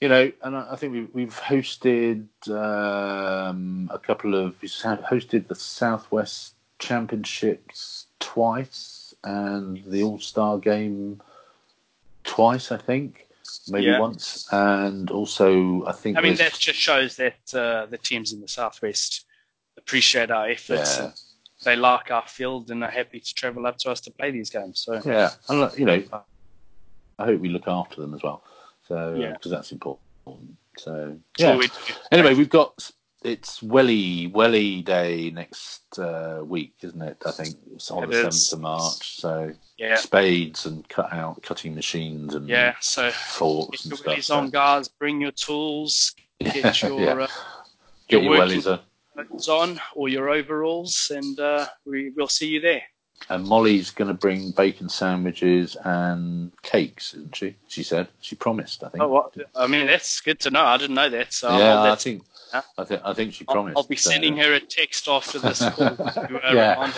You 0.00 0.08
know, 0.08 0.32
and 0.42 0.56
I 0.56 0.72
I 0.72 0.76
think 0.76 0.92
we've, 0.92 1.08
we've 1.12 1.40
hosted 1.40 2.26
um, 2.48 3.90
a 3.92 3.98
couple 3.98 4.34
of 4.34 4.60
we've 4.62 4.70
hosted 4.70 5.48
the 5.48 5.54
Southwest 5.54 6.54
Championships 6.78 8.06
twice 8.20 8.91
and 9.24 9.82
the 9.86 10.02
All 10.02 10.18
Star 10.18 10.58
Game 10.58 11.20
twice, 12.24 12.72
I 12.72 12.76
think, 12.76 13.28
maybe 13.68 13.86
Yeah. 13.86 14.00
once, 14.00 14.46
and 14.52 15.10
also 15.10 15.84
I 15.86 15.92
think 15.92 16.16
I 16.18 16.20
mean 16.20 16.36
that 16.36 16.54
just 16.54 16.78
shows 16.78 17.16
that 17.16 17.54
uh, 17.54 17.86
the 17.86 17.98
teams 17.98 18.32
in 18.32 18.40
the 18.40 18.48
southwest 18.48 19.24
appreciate 19.76 20.30
our 20.30 20.48
efforts. 20.48 20.98
Yeah. 20.98 21.10
They 21.64 21.76
like 21.76 22.10
our 22.10 22.26
field 22.26 22.70
and 22.72 22.82
are 22.82 22.90
happy 22.90 23.20
to 23.20 23.34
travel 23.34 23.66
up 23.66 23.78
to 23.78 23.90
us 23.90 24.00
to 24.02 24.10
play 24.10 24.32
these 24.32 24.50
games. 24.50 24.80
So 24.80 25.00
Yeah, 25.04 25.30
and 25.48 25.78
you 25.78 25.84
know, 25.84 26.02
I 27.18 27.24
hope 27.24 27.40
we 27.40 27.48
look 27.48 27.68
after 27.68 28.00
them 28.00 28.14
as 28.14 28.22
well. 28.22 28.42
So 28.88 29.14
Yeah. 29.14 29.32
because 29.32 29.50
that's 29.50 29.70
important. 29.72 30.56
So 30.78 31.16
yeah. 31.38 31.60
Anyway, 32.10 32.34
we've 32.34 32.48
got 32.48 32.90
it's 33.24 33.62
Welly 33.62 34.26
Welly 34.28 34.82
Day 34.82 35.30
next 35.30 35.98
uh, 35.98 36.40
week, 36.44 36.74
isn't 36.82 37.02
it? 37.02 37.16
I 37.24 37.30
think 37.30 37.56
it's 37.74 37.90
on 37.90 38.04
It 38.04 38.06
the 38.08 38.14
seventh 38.32 38.52
of 38.52 38.60
March. 38.60 39.20
So 39.20 39.52
yeah, 39.78 39.96
spades 39.96 40.66
and 40.66 40.88
cut 40.88 41.12
out 41.12 41.42
cutting 41.42 41.74
machines 41.74 42.34
and 42.34 42.48
yeah. 42.48 42.74
So 42.80 43.10
forks 43.10 43.82
get 43.82 43.84
and 43.84 43.90
your 43.90 43.96
stuff. 43.98 44.14
wellies 44.16 44.24
so- 44.24 44.38
on, 44.38 44.50
guys. 44.50 44.88
Bring 44.88 45.20
your 45.20 45.32
tools. 45.32 46.14
Get 46.40 46.82
your 46.82 47.00
Yeah. 47.00 47.24
uh, 47.24 47.26
Get 48.08 48.22
your 48.22 48.34
your 48.34 48.44
wellies 48.46 49.48
on. 49.48 49.80
or 49.94 50.08
your 50.08 50.28
overalls, 50.28 51.12
and 51.14 51.38
uh, 51.38 51.66
we 51.84 52.10
will 52.10 52.28
see 52.28 52.46
you 52.48 52.60
there. 52.60 52.82
And 53.28 53.46
Molly's 53.46 53.90
going 53.90 54.08
to 54.08 54.14
bring 54.14 54.50
bacon 54.50 54.88
sandwiches 54.88 55.76
and 55.84 56.50
cakes, 56.62 57.14
isn't 57.14 57.36
she? 57.36 57.54
She 57.68 57.84
said. 57.84 58.08
She 58.20 58.34
promised. 58.34 58.82
I 58.82 58.88
think. 58.88 59.04
Oh, 59.04 59.08
what? 59.08 59.34
I 59.54 59.68
mean, 59.68 59.86
that's 59.86 60.20
good 60.20 60.40
to 60.40 60.50
know. 60.50 60.64
I 60.64 60.76
didn't 60.76 60.96
know 60.96 61.08
that. 61.08 61.32
So 61.32 61.56
yeah, 61.56 61.92
I 61.92 61.94
think. 61.94 62.24
Huh? 62.52 62.62
I 62.76 62.84
think. 62.84 63.02
I 63.04 63.14
think 63.14 63.32
she 63.32 63.44
I'll, 63.48 63.54
promised. 63.54 63.76
I'll 63.78 63.86
be 63.86 63.96
so- 63.96 64.10
sending 64.10 64.36
her 64.36 64.52
a 64.52 64.60
text 64.60 65.08
after 65.08 65.38
this 65.38 65.58
call 65.70 65.96
to 65.96 66.40
Yeah. 66.52 66.92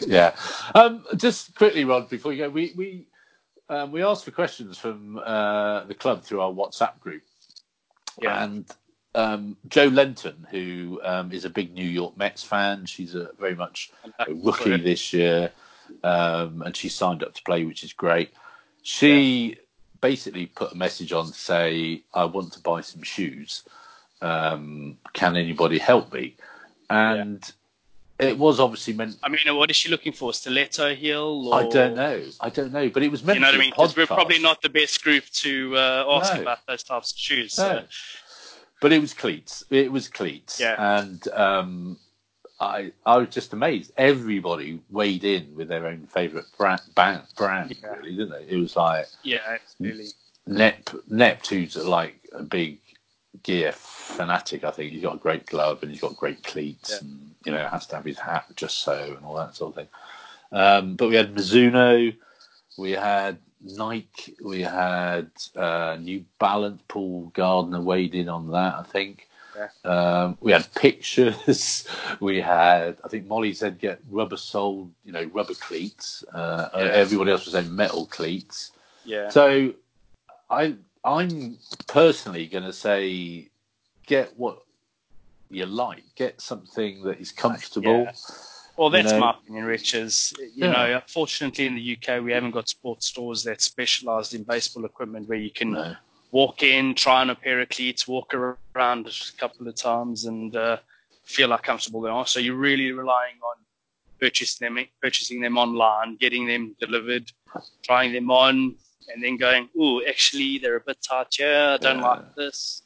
yeah. 0.06 0.34
Um, 0.74 1.04
just 1.16 1.54
quickly, 1.54 1.84
Rod, 1.84 2.08
before 2.10 2.32
you 2.32 2.44
go, 2.44 2.50
we 2.50 2.72
we 2.76 3.06
um, 3.68 3.90
we 3.92 4.02
asked 4.02 4.24
for 4.24 4.30
questions 4.32 4.76
from 4.76 5.18
uh, 5.18 5.84
the 5.84 5.94
club 5.94 6.22
through 6.22 6.40
our 6.42 6.52
WhatsApp 6.52 7.00
group, 7.00 7.22
Yeah. 8.20 8.44
and 8.44 8.66
um, 9.14 9.56
Jo 9.68 9.86
Lenton, 9.86 10.46
who 10.50 11.00
um, 11.02 11.32
is 11.32 11.44
a 11.44 11.50
big 11.50 11.72
New 11.72 11.88
York 11.88 12.16
Mets 12.16 12.42
fan, 12.42 12.86
she's 12.86 13.14
a 13.14 13.30
very 13.38 13.54
much 13.54 13.90
a 14.18 14.32
rookie 14.34 14.76
this 14.76 15.12
year, 15.12 15.50
um, 16.04 16.62
and 16.62 16.76
she 16.76 16.88
signed 16.88 17.22
up 17.22 17.34
to 17.34 17.42
play, 17.42 17.64
which 17.64 17.82
is 17.84 17.92
great. 17.92 18.30
She 18.82 19.56
basically 20.00 20.46
put 20.46 20.72
a 20.72 20.74
message 20.74 21.12
on 21.12 21.26
to 21.26 21.32
say, 21.32 22.02
"I 22.12 22.24
want 22.24 22.52
to 22.54 22.60
buy 22.60 22.80
some 22.82 23.02
shoes. 23.02 23.64
Um, 24.22 24.98
can 25.12 25.36
anybody 25.36 25.78
help 25.78 26.12
me?" 26.12 26.36
And 26.90 27.42
it 28.18 28.38
was 28.38 28.60
obviously 28.60 28.92
meant 28.92 29.16
I 29.22 29.28
mean, 29.28 29.40
what 29.56 29.70
is 29.70 29.76
she 29.76 29.88
looking 29.88 30.12
for? 30.12 30.32
Stiletto 30.32 30.94
heel? 30.94 31.48
Or, 31.48 31.54
I 31.54 31.68
don't 31.68 31.96
know. 31.96 32.22
I 32.40 32.50
don't 32.50 32.72
know. 32.72 32.88
But 32.88 33.02
it 33.02 33.10
was 33.10 33.24
meant 33.24 33.36
You 33.36 33.40
know 33.40 33.50
to 33.50 33.56
what 33.56 33.62
I 33.62 33.64
mean? 33.64 33.72
a 33.72 33.76
'Cause 33.76 33.96
we're 33.96 34.06
probably 34.06 34.38
not 34.38 34.62
the 34.62 34.68
best 34.68 35.02
group 35.02 35.24
to 35.44 35.76
uh, 35.76 36.04
ask 36.08 36.34
No. 36.34 36.42
about 36.42 36.64
those 36.66 36.82
types 36.82 37.12
of 37.12 37.18
shoes. 37.18 37.58
No. 37.58 37.64
So. 37.80 37.84
But 38.80 38.92
it 38.92 39.00
was 39.00 39.14
cleats. 39.14 39.64
It 39.70 39.90
was 39.90 40.08
cleats. 40.08 40.58
Yeah. 40.60 40.98
And 40.98 41.26
um, 41.28 41.98
I 42.60 42.92
I 43.06 43.16
was 43.18 43.28
just 43.30 43.52
amazed. 43.52 43.92
Everybody 43.96 44.80
weighed 44.90 45.24
in 45.24 45.54
with 45.54 45.68
their 45.68 45.86
own 45.86 46.06
favourite 46.06 46.46
brand, 46.58 46.82
brand, 46.94 47.22
brand 47.36 47.76
Yeah. 47.80 47.88
really, 47.96 48.10
didn't 48.16 48.30
they? 48.30 48.54
It 48.54 48.58
was 48.60 48.76
like 48.76 49.06
Yeah, 49.24 49.38
absolutely. 49.48 50.08
Nep 50.46 50.90
Neptune's 51.08 51.74
who's 51.74 51.86
like 51.86 52.16
a 52.32 52.42
big 52.42 52.78
gear 53.42 53.72
fanatic. 53.72 54.64
I 54.64 54.70
think 54.70 54.92
he's 54.92 55.02
got 55.02 55.16
a 55.16 55.18
great 55.18 55.46
glove 55.46 55.82
and 55.82 55.90
he's 55.90 56.00
got 56.00 56.16
great 56.16 56.42
cleats, 56.42 56.90
Yeah. 56.90 56.98
and 57.00 57.34
you 57.44 57.52
know 57.52 57.66
has 57.66 57.86
to 57.88 57.96
have 57.96 58.04
his 58.04 58.18
hat 58.18 58.46
just 58.56 58.78
so 58.80 59.14
and 59.16 59.24
all 59.24 59.36
that 59.36 59.54
sort 59.56 59.70
of 59.70 59.74
thing. 59.76 59.88
Um, 60.52 60.96
but 60.96 61.08
we 61.08 61.16
had 61.16 61.34
Mizuno, 61.34 62.14
we 62.76 62.90
had 62.92 63.38
Nike, 63.62 64.34
we 64.44 64.60
had 64.60 65.30
uh, 65.56 65.96
New 66.00 66.24
Balance. 66.38 66.82
Paul 66.88 67.30
Gardner 67.34 67.80
weighed 67.80 68.14
in 68.14 68.28
on 68.28 68.50
that, 68.50 68.74
I 68.74 68.82
think. 68.82 69.28
Yeah. 69.56 69.68
Um, 69.90 70.38
we 70.40 70.52
had 70.52 70.66
pictures. 70.74 71.86
We 72.20 72.40
had, 72.40 72.96
I 73.04 73.08
think 73.08 73.26
Molly 73.26 73.52
said, 73.52 73.78
get 73.78 74.00
rubber 74.10 74.36
soled, 74.36 74.90
you 75.04 75.12
know, 75.12 75.24
rubber 75.32 75.54
cleats. 75.54 76.24
Uh, 76.32 76.68
Yeah. 76.74 76.80
Everybody 76.80 77.30
else 77.32 77.44
was 77.46 77.54
saying 77.54 77.74
metal 77.74 78.06
cleats. 78.06 78.72
Yeah. 79.04 79.28
So, 79.30 79.72
I 80.50 80.74
I'm 81.04 81.58
personally 81.88 82.46
going 82.46 82.64
to 82.64 82.72
say, 82.72 83.48
get 84.06 84.36
what 84.36 84.62
you 85.50 85.66
like. 85.66 86.04
Get 86.16 86.40
something 86.40 87.02
that 87.04 87.20
is 87.20 87.32
comfortable. 87.32 88.04
Yeah. 88.04 88.12
Well, 88.76 88.88
you 88.88 89.02
that's 89.02 89.12
know. 89.12 89.20
my 89.20 89.30
opinion, 89.32 89.64
Rich. 89.64 89.94
Is 89.94 90.32
you 90.38 90.66
Yeah. 90.66 90.70
know, 90.72 90.94
unfortunately 90.96 91.66
in 91.66 91.74
the 91.74 91.96
UK 91.96 92.22
we 92.22 92.32
haven't 92.32 92.52
got 92.52 92.68
sports 92.68 93.06
stores 93.06 93.42
that 93.44 93.60
specialised 93.60 94.34
in 94.34 94.44
baseball 94.44 94.84
equipment 94.84 95.28
where 95.28 95.38
you 95.38 95.50
can 95.50 95.72
No. 95.72 95.96
walk 96.30 96.62
in, 96.62 96.94
try 96.94 97.20
on 97.20 97.30
a 97.30 97.34
pair 97.34 97.60
of 97.60 97.68
cleats, 97.68 98.08
walk 98.08 98.32
around 98.32 99.06
a 99.08 99.12
couple 99.38 99.68
of 99.68 99.74
times, 99.74 100.24
and 100.24 100.56
uh, 100.56 100.78
feel 101.24 101.50
how 101.50 101.58
comfortable 101.58 102.00
they 102.00 102.10
are. 102.10 102.26
So 102.26 102.40
you're 102.40 102.56
really 102.56 102.92
relying 102.92 103.36
on 103.42 103.56
purchasing 104.20 104.74
them, 104.74 104.86
purchasing 105.02 105.40
them 105.40 105.58
online, 105.58 106.16
getting 106.16 106.46
them 106.46 106.74
delivered, 106.80 107.30
trying 107.82 108.12
them 108.12 108.30
on, 108.30 108.76
and 109.12 109.22
then 109.22 109.36
going, 109.36 109.68
oh, 109.78 110.02
actually 110.08 110.58
they're 110.58 110.76
a 110.76 110.80
bit 110.86 110.98
tight 111.06 111.28
here. 111.36 111.70
I 111.74 111.76
don't 111.78 111.98
Yeah. 111.98 112.08
like 112.08 112.34
this. 112.34 112.82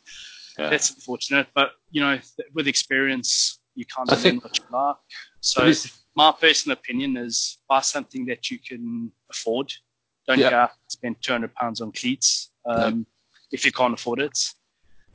Yeah. 0.58 0.70
That's 0.70 0.90
unfortunate, 0.90 1.48
but 1.54 1.72
you 1.90 2.00
know, 2.00 2.18
with 2.54 2.66
experience, 2.66 3.60
you 3.74 3.84
can't 3.84 4.10
of 4.10 4.20
think- 4.20 4.42
what 4.44 4.58
you 4.58 4.64
like. 4.70 4.96
So 5.40 5.72
my 6.14 6.32
personal 6.32 6.72
opinion 6.78 7.16
is 7.16 7.58
buy 7.68 7.80
something 7.82 8.24
that 8.26 8.50
you 8.50 8.58
can 8.58 9.12
afford. 9.30 9.72
Don't 10.26 10.38
Yeah. 10.38 10.50
go 10.50 10.56
out 10.56 10.70
and 10.70 10.90
spend 10.90 11.16
two 11.22 11.32
hundred 11.32 11.54
pounds 11.54 11.80
on 11.80 11.92
cleats 11.92 12.50
um, 12.64 13.06
if 13.52 13.64
you 13.64 13.70
can't 13.72 13.94
afford 13.94 14.20
it, 14.20 14.38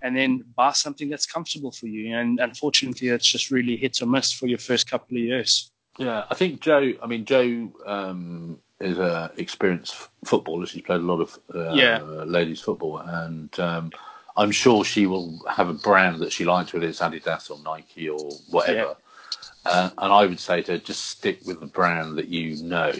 and 0.03 0.15
then 0.15 0.45
buy 0.55 0.71
something 0.73 1.09
that's 1.09 1.25
comfortable 1.25 1.71
for 1.71 1.87
you. 1.87 2.15
And 2.15 2.39
unfortunately, 2.39 3.07
it's 3.09 3.25
just 3.25 3.49
really 3.51 3.75
hit 3.75 4.01
or 4.01 4.05
miss 4.05 4.31
for 4.31 4.45
your 4.47 4.59
first 4.59 4.89
couple 4.89 5.17
of 5.17 5.23
years. 5.23 5.70
Yeah, 5.97 6.25
I 6.29 6.35
think 6.35 6.61
Jo. 6.61 6.93
I 7.01 7.07
mean, 7.07 7.25
Jo 7.25 7.71
um, 7.85 8.59
is 8.79 8.97
an 8.97 9.29
experienced 9.37 9.93
f- 9.93 10.09
footballer. 10.25 10.65
She's 10.65 10.81
played 10.81 11.01
a 11.01 11.03
lot 11.03 11.21
of 11.21 11.39
uh, 11.53 11.73
Yeah. 11.75 11.99
ladies 11.99 12.61
football, 12.61 12.97
and 12.99 13.57
um, 13.59 13.91
I'm 14.37 14.51
sure 14.51 14.83
she 14.83 15.05
will 15.05 15.39
have 15.49 15.69
a 15.69 15.73
brand 15.73 16.19
that 16.21 16.31
she 16.31 16.45
likes, 16.45 16.73
whether 16.73 16.87
it's 16.87 16.99
Adidas 17.01 17.51
or 17.51 17.59
Nike 17.63 18.09
or 18.09 18.29
whatever. 18.49 18.95
Uh, 19.65 19.89
and 19.97 20.11
I 20.11 20.25
would 20.25 20.39
say 20.39 20.61
to 20.63 20.79
just 20.79 21.05
stick 21.05 21.39
with 21.45 21.59
the 21.59 21.67
brand 21.67 22.17
that 22.17 22.29
you 22.29 22.55
know 22.63 22.91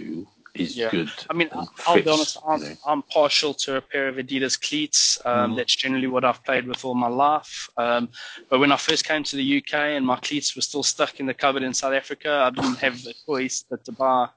is 0.54 0.76
Yeah. 0.76 0.90
good. 0.92 1.10
I 1.30 1.34
mean, 1.34 1.50
I'll 1.86 2.02
be 2.02 2.10
honest. 2.10 2.38
I'm, 2.48 2.62
you 2.62 2.70
know. 2.70 2.78
I'm 2.86 3.02
partial 3.04 3.54
to 3.54 3.78
a 3.78 3.82
pair 3.82 4.08
of 4.08 4.16
Adidas 4.16 4.60
cleats. 4.60 5.20
Um, 5.26 5.52
Mhm. 5.52 5.56
That's 5.58 5.76
generally 5.76 6.08
what 6.08 6.26
I've 6.26 6.44
played 6.44 6.68
with 6.68 6.84
all 6.84 6.96
my 6.96 7.08
life. 7.08 7.70
Um, 7.78 8.10
but 8.50 8.60
when 8.60 8.72
I 8.72 8.78
first 8.78 9.06
came 9.06 9.24
to 9.24 9.36
the 9.36 9.44
UK 9.44 9.96
and 9.96 10.06
my 10.06 10.18
cleats 10.18 10.56
were 10.56 10.62
still 10.62 10.84
stuck 10.84 11.20
in 11.20 11.26
the 11.26 11.34
cupboard 11.34 11.64
in 11.64 11.74
South 11.74 11.94
Africa, 11.94 12.32
I 12.46 12.50
didn't 12.50 12.78
have 12.80 12.96
a 13.06 13.14
choice 13.26 13.64
but 13.70 13.84
to 13.86 13.92
buy 13.92 14.28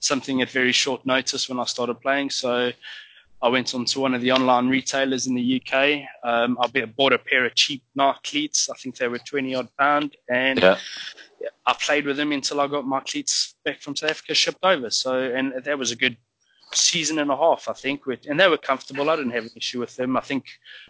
something 0.00 0.40
at 0.42 0.50
very 0.50 0.72
short 0.72 1.04
notice 1.04 1.48
when 1.48 1.60
I 1.60 1.64
started 1.64 2.00
playing. 2.00 2.30
So 2.30 2.72
I 3.42 3.48
went 3.48 3.74
on 3.74 3.84
to 3.86 4.00
one 4.00 4.14
of 4.14 4.20
the 4.20 4.32
online 4.32 4.68
retailers 4.68 5.26
in 5.26 5.34
the 5.34 5.62
UK. 5.62 6.02
Um, 6.22 6.58
I 6.60 6.84
bought 6.84 7.12
a 7.14 7.18
pair 7.18 7.46
of 7.46 7.54
cheap 7.54 7.82
Nike 7.94 8.18
cleats. 8.24 8.68
I 8.68 8.76
think 8.76 8.96
they 8.96 9.08
were 9.08 9.18
20 9.18 9.54
odd 9.54 9.68
pound. 9.78 10.16
And 10.28 10.60
Yeah, 10.60 10.78
I 11.64 11.72
played 11.72 12.04
with 12.04 12.18
them 12.18 12.32
until 12.32 12.60
I 12.60 12.66
got 12.66 12.86
my 12.86 13.00
cleats 13.00 13.54
back 13.64 13.80
from 13.80 13.96
South 13.96 14.10
Africa 14.10 14.34
shipped 14.34 14.62
over. 14.62 14.90
So, 14.90 15.14
and 15.18 15.54
that 15.64 15.78
was 15.78 15.90
a 15.90 15.96
good 15.96 16.18
season 16.74 17.18
and 17.18 17.30
a 17.30 17.36
half, 17.36 17.66
I 17.66 17.72
think. 17.72 18.04
With, 18.04 18.26
and 18.28 18.38
they 18.38 18.46
were 18.46 18.58
comfortable. 18.58 19.08
I 19.08 19.16
didn't 19.16 19.32
have 19.32 19.44
an 19.44 19.50
issue 19.56 19.80
with 19.80 19.96
them. 19.96 20.18
I 20.18 20.20
think 20.20 20.44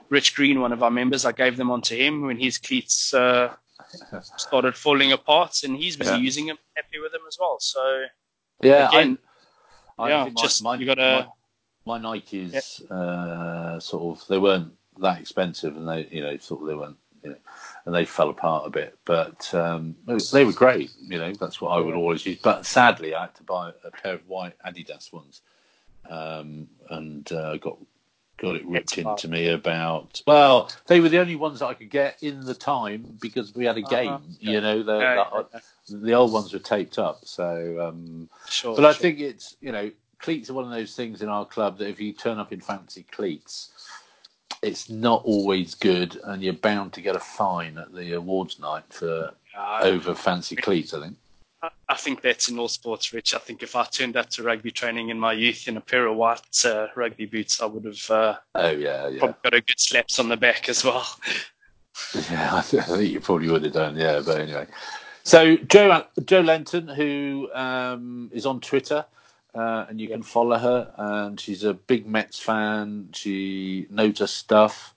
Rich 0.08 0.34
Green, 0.34 0.60
one 0.60 0.72
of 0.72 0.82
our 0.82 0.90
members, 0.90 1.24
I 1.24 1.32
gave 1.32 1.56
them 1.56 1.70
onto 1.70 1.96
him 1.96 2.22
when 2.26 2.36
his 2.36 2.58
cleats 2.58 3.14
uh, 3.14 3.54
started 4.36 4.74
falling 4.74 5.12
apart, 5.12 5.62
and 5.62 5.76
he's 5.76 5.96
busy 5.96 6.10
Yeah. 6.10 6.16
using 6.16 6.46
them, 6.46 6.58
happy 6.74 6.98
with 6.98 7.12
them 7.12 7.22
as 7.28 7.36
well. 7.38 7.58
So, 7.60 8.06
yeah. 8.62 8.88
again, 8.88 9.18
I, 9.98 10.02
I 10.02 10.08
yeah, 10.08 10.24
my, 10.24 10.42
just 10.42 10.64
my, 10.64 10.74
you 10.74 10.86
got 10.86 10.94
to. 10.94 11.28
My, 11.98 12.18
Nikes 12.18 12.90
uh, 12.90 13.80
sort 13.80 14.18
of 14.18 14.26
they 14.28 14.38
weren't 14.38 14.72
that 15.00 15.20
expensive, 15.20 15.76
and 15.76 15.88
they 15.88 16.06
you 16.10 16.22
know 16.22 16.36
sort 16.38 16.62
of 16.62 16.68
they 16.68 16.74
weren't 16.74 16.96
you 17.22 17.30
know, 17.30 17.36
and 17.84 17.94
they 17.94 18.04
fell 18.04 18.30
apart 18.30 18.66
a 18.66 18.70
bit. 18.70 18.98
But 19.04 19.52
um, 19.54 19.96
they 20.32 20.44
were 20.44 20.52
great. 20.52 20.90
You 21.00 21.18
know, 21.18 21.32
that's 21.32 21.60
what 21.60 21.70
I 21.70 21.80
would 21.80 21.94
Yeah. 21.94 22.00
always 22.00 22.24
use. 22.24 22.38
But 22.40 22.66
sadly, 22.66 23.14
I 23.14 23.22
had 23.22 23.34
to 23.36 23.42
buy 23.42 23.72
a 23.84 23.90
pair 23.90 24.14
of 24.14 24.28
white 24.28 24.54
Adidas 24.64 25.12
ones, 25.12 25.42
um, 26.08 26.68
and 26.88 27.30
uh, 27.32 27.56
got 27.56 27.78
got 28.38 28.56
it 28.56 28.66
ripped 28.66 28.96
into 28.96 29.28
me 29.28 29.48
about. 29.48 30.22
Well, 30.26 30.70
they 30.86 31.00
were 31.00 31.10
the 31.10 31.18
only 31.18 31.36
ones 31.36 31.58
that 31.58 31.66
I 31.66 31.74
could 31.74 31.90
get 31.90 32.22
in 32.22 32.40
the 32.40 32.54
time 32.54 33.18
because 33.20 33.54
we 33.54 33.66
had 33.66 33.76
a 33.76 33.82
game. 33.82 34.14
Uh-huh. 34.14 34.34
You 34.40 34.60
know, 34.60 34.82
the, 34.82 34.98
Yeah, 34.98 35.14
the, 35.14 35.46
yeah, 35.52 35.98
the 35.98 36.12
old 36.14 36.32
ones 36.32 36.52
were 36.52 36.58
taped 36.58 36.98
up. 36.98 37.26
So. 37.26 37.88
Um, 37.88 38.30
sure. 38.48 38.76
but 38.76 38.84
I 38.86 38.92
sure. 38.92 39.02
think 39.02 39.20
it's 39.20 39.56
you 39.60 39.72
know 39.72 39.90
cleats 40.20 40.50
are 40.50 40.54
one 40.54 40.64
of 40.64 40.70
those 40.70 40.94
things 40.94 41.22
in 41.22 41.28
our 41.28 41.44
club 41.44 41.78
that 41.78 41.88
if 41.88 42.00
you 42.00 42.12
turn 42.12 42.38
up 42.38 42.52
in 42.52 42.60
fancy 42.60 43.04
cleats, 43.10 43.72
it's 44.62 44.90
not 44.90 45.22
always 45.24 45.74
good, 45.74 46.20
and 46.24 46.42
you're 46.42 46.52
bound 46.52 46.92
to 46.92 47.00
get 47.00 47.16
a 47.16 47.20
fine 47.20 47.78
at 47.78 47.92
the 47.94 48.12
awards 48.12 48.58
night 48.58 48.84
for 48.90 49.32
Uh, 49.56 49.80
over 49.82 50.14
fancy 50.14 50.54
cleats. 50.56 50.94
I 50.94 51.00
think. 51.00 51.16
I- 51.88 51.96
think 51.96 52.22
that's 52.22 52.48
in 52.48 52.58
all 52.58 52.68
sports, 52.68 53.12
Rich. 53.12 53.34
I 53.34 53.38
think 53.38 53.62
if 53.62 53.76
I 53.76 53.84
turned 53.84 54.16
up 54.16 54.30
to 54.30 54.42
rugby 54.42 54.70
training 54.70 55.10
in 55.10 55.18
my 55.18 55.32
youth 55.34 55.68
in 55.68 55.76
a 55.76 55.80
pair 55.80 56.06
of 56.06 56.16
white 56.16 56.64
uh, 56.64 56.86
rugby 56.94 57.26
boots, 57.26 57.60
I 57.60 57.66
would 57.66 57.84
have 57.84 58.10
uh, 58.10 58.36
Oh 58.54 58.70
yeah, 58.70 59.08
yeah, 59.08 59.18
probably 59.18 59.36
got 59.42 59.54
a 59.54 59.60
good 59.60 59.78
slaps 59.80 60.18
on 60.18 60.28
the 60.28 60.36
back 60.36 60.68
as 60.70 60.84
well. 60.84 61.06
yeah. 62.30 62.54
I 62.54 62.62
think, 62.62 62.88
I 62.88 62.96
think 62.96 63.12
you 63.12 63.20
probably 63.20 63.48
would 63.50 63.64
have 63.64 63.74
done. 63.74 63.96
Yeah, 63.96 64.22
but 64.24 64.40
anyway. 64.40 64.66
So 65.24 65.56
Jo 65.56 66.04
Jo 66.24 66.40
Lenton, 66.40 66.88
who 66.88 67.50
um, 67.52 68.30
is 68.32 68.46
on 68.46 68.60
Twitter, 68.60 69.04
uh, 69.54 69.86
and 69.88 70.00
you 70.00 70.08
can 70.08 70.22
follow 70.22 70.58
her, 70.58 70.92
and 70.96 71.40
she's 71.40 71.64
a 71.64 71.74
big 71.74 72.06
Mets 72.06 72.38
fan. 72.38 73.08
She 73.12 73.86
knows 73.90 74.18
her 74.20 74.26
stuff. 74.26 74.94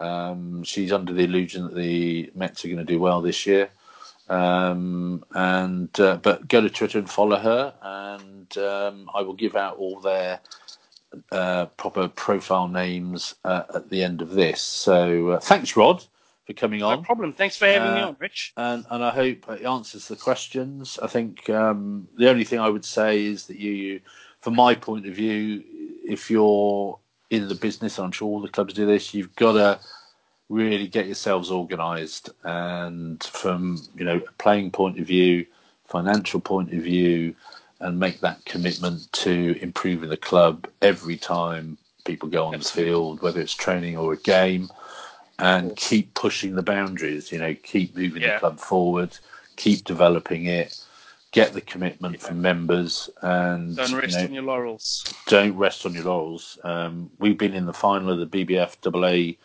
Um, 0.00 0.62
she's 0.64 0.92
under 0.92 1.12
the 1.12 1.24
illusion 1.24 1.64
that 1.64 1.74
the 1.74 2.30
Mets 2.34 2.64
are 2.64 2.68
going 2.68 2.78
to 2.78 2.84
do 2.84 2.98
well 2.98 3.20
this 3.20 3.46
year. 3.46 3.70
Um, 4.28 5.24
and 5.34 5.98
uh, 6.00 6.18
but 6.22 6.48
go 6.48 6.60
to 6.60 6.70
Twitter 6.70 6.98
and 6.98 7.10
follow 7.10 7.36
her, 7.36 7.74
and 7.82 8.58
um, 8.58 9.10
I 9.12 9.22
will 9.22 9.34
give 9.34 9.56
out 9.56 9.76
all 9.76 10.00
their 10.00 10.40
uh, 11.32 11.66
proper 11.66 12.08
profile 12.08 12.68
names 12.68 13.34
uh, 13.44 13.64
at 13.74 13.90
the 13.90 14.02
end 14.04 14.22
of 14.22 14.30
this. 14.30 14.62
So 14.62 15.30
uh, 15.30 15.40
thanks, 15.40 15.76
Rod, 15.76 16.04
for 16.46 16.52
coming 16.54 16.82
on. 16.82 16.98
No 16.98 17.02
problem. 17.02 17.32
Thanks 17.32 17.56
for 17.56 17.66
having 17.66 17.94
me 17.94 18.00
Uh, 18.00 18.08
on, 18.08 18.16
Rich. 18.18 18.52
and 18.56 18.84
and 18.90 19.04
I 19.04 19.10
hope 19.10 19.48
it 19.50 19.64
answers 19.64 20.08
the 20.08 20.16
questions. 20.16 20.98
I 21.02 21.06
think 21.06 21.48
um, 21.50 22.08
the 22.16 22.28
only 22.28 22.44
thing 22.44 22.58
I 22.58 22.68
would 22.68 22.84
say 22.84 23.24
is 23.24 23.46
that 23.46 23.58
you, 23.58 23.72
you, 23.72 24.00
from 24.40 24.54
my 24.56 24.74
point 24.74 25.06
of 25.06 25.14
view, 25.14 25.62
if 26.04 26.30
you're 26.30 26.98
in 27.30 27.48
the 27.48 27.54
business, 27.54 27.98
I'm 27.98 28.12
sure 28.12 28.28
all 28.28 28.40
the 28.40 28.48
clubs 28.48 28.74
do 28.74 28.86
this. 28.86 29.14
You've 29.14 29.34
got 29.36 29.52
to 29.52 29.80
really 30.48 30.88
get 30.88 31.06
yourselves 31.06 31.50
organised, 31.50 32.30
and 32.44 33.22
from 33.22 33.78
you 33.94 34.04
know 34.04 34.16
a 34.16 34.32
playing 34.38 34.70
point 34.72 34.98
of 34.98 35.06
view, 35.06 35.46
financial 35.86 36.40
point 36.40 36.72
of 36.72 36.82
view, 36.82 37.34
and 37.80 37.98
make 37.98 38.20
that 38.20 38.44
commitment 38.44 39.12
to 39.12 39.56
improving 39.60 40.08
the 40.08 40.16
club 40.16 40.66
every 40.82 41.16
time 41.16 41.78
people 42.04 42.28
go 42.28 42.46
on 42.46 42.58
the 42.58 42.64
field, 42.64 43.22
whether 43.22 43.40
it's 43.40 43.54
training 43.54 43.96
or 43.96 44.12
a 44.14 44.16
game, 44.16 44.68
and 45.40 45.76
keep 45.76 46.14
pushing 46.14 46.54
the 46.54 46.62
boundaries. 46.62 47.32
You 47.32 47.38
know, 47.38 47.54
keep 47.54 47.96
moving 47.96 48.22
the 48.22 48.38
club 48.38 48.58
forward, 48.60 49.16
keep 49.56 49.84
developing 49.84 50.46
it. 50.46 50.82
Get 51.32 51.52
the 51.52 51.60
commitment 51.60 52.20
from 52.20 52.42
members 52.42 53.08
and 53.22 53.76
Don't 53.76 53.94
rest 53.94 54.06
you 54.08 54.18
know, 54.18 54.24
on 54.24 54.32
your 54.34 54.42
laurels. 54.42 55.04
don't 55.28 55.56
rest 55.56 55.86
on 55.86 55.94
your 55.94 56.02
laurels. 56.02 56.58
Um, 56.64 57.08
we've 57.20 57.38
been 57.38 57.54
in 57.54 57.66
the 57.66 57.72
final 57.72 58.10
of 58.10 58.18
the 58.18 58.44
BBF 58.44 58.76
AA 58.84 59.36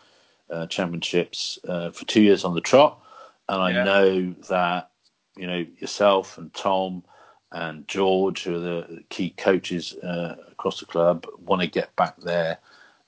uh, 0.52 0.66
championships 0.66 1.60
uh, 1.68 1.90
for 1.92 2.04
two 2.06 2.22
years 2.22 2.44
on 2.44 2.54
the 2.54 2.60
trot, 2.60 3.00
and 3.48 3.62
I 3.62 3.70
Yeah. 3.70 3.84
know 3.84 4.30
that 4.48 4.90
you 5.36 5.46
know 5.46 5.64
yourself 5.78 6.38
and 6.38 6.52
Tom 6.54 7.04
and 7.52 7.86
George, 7.86 8.42
who 8.42 8.56
are 8.56 8.58
the 8.58 9.04
key 9.08 9.30
coaches 9.30 9.94
uh, 9.98 10.34
across 10.50 10.80
the 10.80 10.86
club, 10.86 11.24
want 11.38 11.62
to 11.62 11.68
get 11.68 11.94
back 11.94 12.16
there 12.20 12.58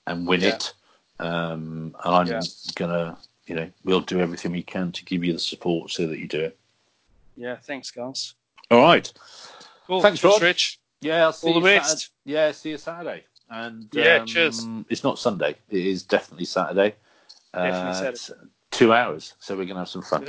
and 0.07 0.25
win 0.27 0.41
Yeah. 0.43 0.51
it. 0.55 0.73
Um, 1.21 1.95
and 2.05 2.15
I'm 2.15 2.27
Yeah. 2.27 2.43
gonna, 2.75 3.19
you 3.47 3.55
know, 3.55 3.71
we'll 3.85 4.01
do 4.01 4.21
everything 4.21 4.53
we 4.53 4.63
can 4.63 4.93
to 4.93 5.05
give 5.05 5.25
you 5.25 5.33
the 5.33 5.39
support 5.39 5.91
so 5.91 6.07
that 6.07 6.19
you 6.19 6.29
do 6.29 6.41
it. 6.41 6.59
Yeah, 7.37 7.57
thanks, 7.57 7.91
guys. 7.91 8.35
All 8.71 8.83
right. 8.83 9.13
Cool. 9.87 10.03
Thanks, 10.03 10.21
Cheers, 10.21 10.35
Rod. 10.35 10.43
Rich. 10.43 10.81
Yeah, 11.01 11.25
I'll 11.25 11.33
see 11.33 11.49
All 11.49 11.55
the 11.55 11.61
you 11.61 11.65
best. 11.67 11.89
Saturday. 11.89 12.05
Yeah, 12.25 12.53
see 12.53 12.71
you 12.71 12.79
Saturday. 12.79 13.25
And 13.51 13.89
Yeah, 13.93 14.17
um, 14.19 14.27
cheers. 14.27 14.67
It's 14.91 15.05
not 15.05 15.19
Sunday. 15.19 15.57
It 15.71 15.87
is 15.87 16.03
definitely 16.03 16.45
Saturday. 16.45 16.95
Definitely 17.55 17.91
Uh, 17.91 17.95
Saturday. 17.95 18.11
it's 18.15 18.31
Two 18.71 18.93
hours, 18.93 19.35
so 19.39 19.57
we're 19.57 19.65
gonna 19.65 19.79
have 19.81 19.89
some 19.89 20.03
fun. 20.03 20.23
It 20.25 20.29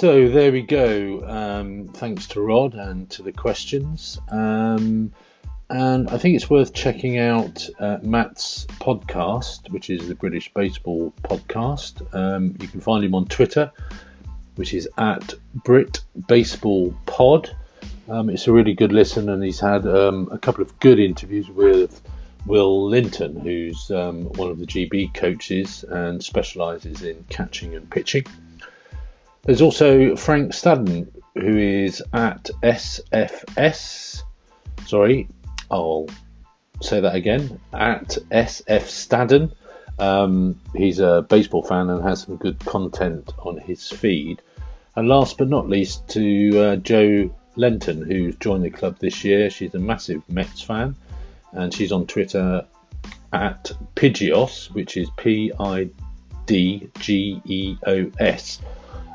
So 0.00 0.30
there 0.30 0.50
we 0.50 0.62
go. 0.62 1.22
Um, 1.26 1.88
thanks 1.88 2.26
to 2.28 2.40
Rod 2.40 2.72
and 2.72 3.10
to 3.10 3.22
the 3.22 3.32
questions. 3.32 4.18
Um, 4.30 5.12
and 5.68 6.08
I 6.08 6.16
think 6.16 6.36
it's 6.36 6.48
worth 6.48 6.72
checking 6.72 7.18
out 7.18 7.68
uh, 7.78 7.98
Matt's 8.00 8.64
podcast, 8.80 9.70
which 9.70 9.90
is 9.90 10.08
the 10.08 10.14
British 10.14 10.50
Baseball 10.54 11.12
Podcast. 11.22 12.14
Um, 12.14 12.56
you 12.58 12.66
can 12.66 12.80
find 12.80 13.04
him 13.04 13.14
on 13.14 13.26
Twitter, 13.26 13.70
which 14.54 14.72
is 14.72 14.88
at 14.96 15.34
Brit 15.52 16.00
Baseball 16.26 16.94
Pod. 17.04 17.54
Um, 18.08 18.30
it's 18.30 18.48
a 18.48 18.52
really 18.52 18.72
good 18.72 18.92
listen, 18.92 19.28
and 19.28 19.44
he's 19.44 19.60
had 19.60 19.86
um, 19.86 20.30
a 20.32 20.38
couple 20.38 20.62
of 20.62 20.80
good 20.80 20.98
interviews 20.98 21.50
with 21.50 22.00
Will 22.46 22.88
Linton, 22.88 23.38
who's 23.38 23.90
um, 23.90 24.24
one 24.32 24.48
of 24.48 24.58
the 24.58 24.66
GB 24.66 25.12
coaches 25.12 25.84
and 25.90 26.24
specialises 26.24 27.02
in 27.02 27.22
catching 27.28 27.74
and 27.74 27.90
pitching. 27.90 28.24
There's 29.42 29.62
also 29.62 30.16
Frank 30.16 30.52
Stadden, 30.52 31.08
who 31.34 31.56
is 31.56 32.02
at 32.12 32.50
SFS. 32.62 34.22
Sorry, 34.86 35.28
I'll 35.70 36.06
say 36.82 37.00
that 37.00 37.14
again. 37.14 37.58
At 37.72 38.18
SF 38.30 38.82
Stadden. 38.82 39.52
Um, 39.98 40.60
he's 40.74 40.98
a 40.98 41.26
baseball 41.28 41.62
fan 41.62 41.90
and 41.90 42.02
has 42.02 42.22
some 42.22 42.36
good 42.36 42.58
content 42.60 43.32
on 43.38 43.58
his 43.58 43.88
feed. 43.88 44.42
And 44.96 45.08
last 45.08 45.38
but 45.38 45.48
not 45.48 45.68
least, 45.68 46.08
to 46.10 46.58
uh, 46.58 46.76
Jo 46.76 47.30
Lenton, 47.56 48.02
who's 48.02 48.36
joined 48.36 48.64
the 48.64 48.70
club 48.70 48.98
this 48.98 49.24
year. 49.24 49.50
She's 49.50 49.74
a 49.74 49.78
massive 49.78 50.22
Mets 50.28 50.62
fan, 50.62 50.96
and 51.52 51.72
she's 51.72 51.92
on 51.92 52.06
Twitter 52.06 52.66
at 53.32 53.72
Pidgeos, 53.94 54.70
which 54.72 54.96
is 54.96 55.08
P 55.16 55.52
I 55.58 55.88
D 56.46 56.90
G 56.98 57.40
E 57.44 57.76
O 57.86 58.10
S. 58.18 58.60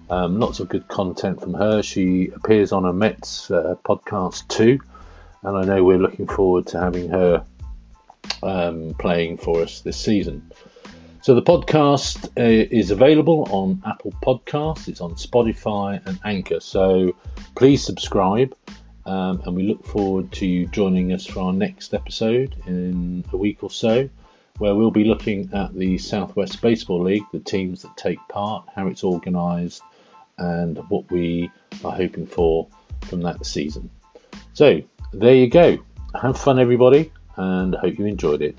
Um, 0.09 0.39
lots 0.39 0.59
of 0.59 0.69
good 0.69 0.87
content 0.87 1.41
from 1.41 1.53
her. 1.55 1.81
She 1.81 2.27
appears 2.27 2.71
on 2.71 2.85
a 2.85 2.93
Mets 2.93 3.49
uh, 3.49 3.75
podcast 3.83 4.47
too, 4.47 4.79
and 5.41 5.57
I 5.57 5.63
know 5.63 5.83
we're 5.83 5.97
looking 5.97 6.27
forward 6.27 6.67
to 6.67 6.79
having 6.79 7.09
her 7.09 7.43
um, 8.43 8.93
playing 8.99 9.37
for 9.37 9.61
us 9.61 9.81
this 9.81 9.97
season. 9.97 10.51
So 11.21 11.33
the 11.33 11.41
podcast 11.41 12.25
uh, 12.37 12.67
is 12.71 12.91
available 12.91 13.47
on 13.49 13.81
Apple 13.83 14.13
Podcasts, 14.21 14.87
it's 14.87 15.01
on 15.01 15.15
Spotify 15.15 16.05
and 16.05 16.19
Anchor. 16.23 16.59
So 16.59 17.15
please 17.55 17.83
subscribe, 17.83 18.55
um, 19.07 19.41
and 19.43 19.55
we 19.55 19.63
look 19.63 19.83
forward 19.87 20.31
to 20.33 20.45
you 20.45 20.67
joining 20.67 21.13
us 21.13 21.25
for 21.25 21.39
our 21.39 21.53
next 21.53 21.95
episode 21.95 22.55
in 22.67 23.25
a 23.33 23.37
week 23.37 23.63
or 23.63 23.71
so, 23.71 24.07
where 24.59 24.75
we'll 24.75 24.91
be 24.91 25.03
looking 25.03 25.49
at 25.51 25.73
the 25.73 25.97
Southwest 25.97 26.61
Baseball 26.61 27.01
League, 27.01 27.25
the 27.31 27.39
teams 27.39 27.81
that 27.81 27.97
take 27.97 28.19
part, 28.29 28.67
how 28.75 28.85
it's 28.85 29.03
organised, 29.03 29.81
and 30.38 30.77
what 30.89 31.09
we 31.11 31.49
are 31.83 31.91
hoping 31.91 32.27
for 32.27 32.67
from 33.07 33.21
that 33.21 33.45
season. 33.45 33.89
So 34.53 34.81
there 35.13 35.36
you 35.36 35.49
go. 35.49 35.77
Have 36.19 36.38
fun, 36.38 36.59
everybody, 36.59 37.11
and 37.38 37.75
I 37.75 37.79
hope 37.79 37.97
you 37.97 38.05
enjoyed 38.05 38.41
it. 38.41 38.57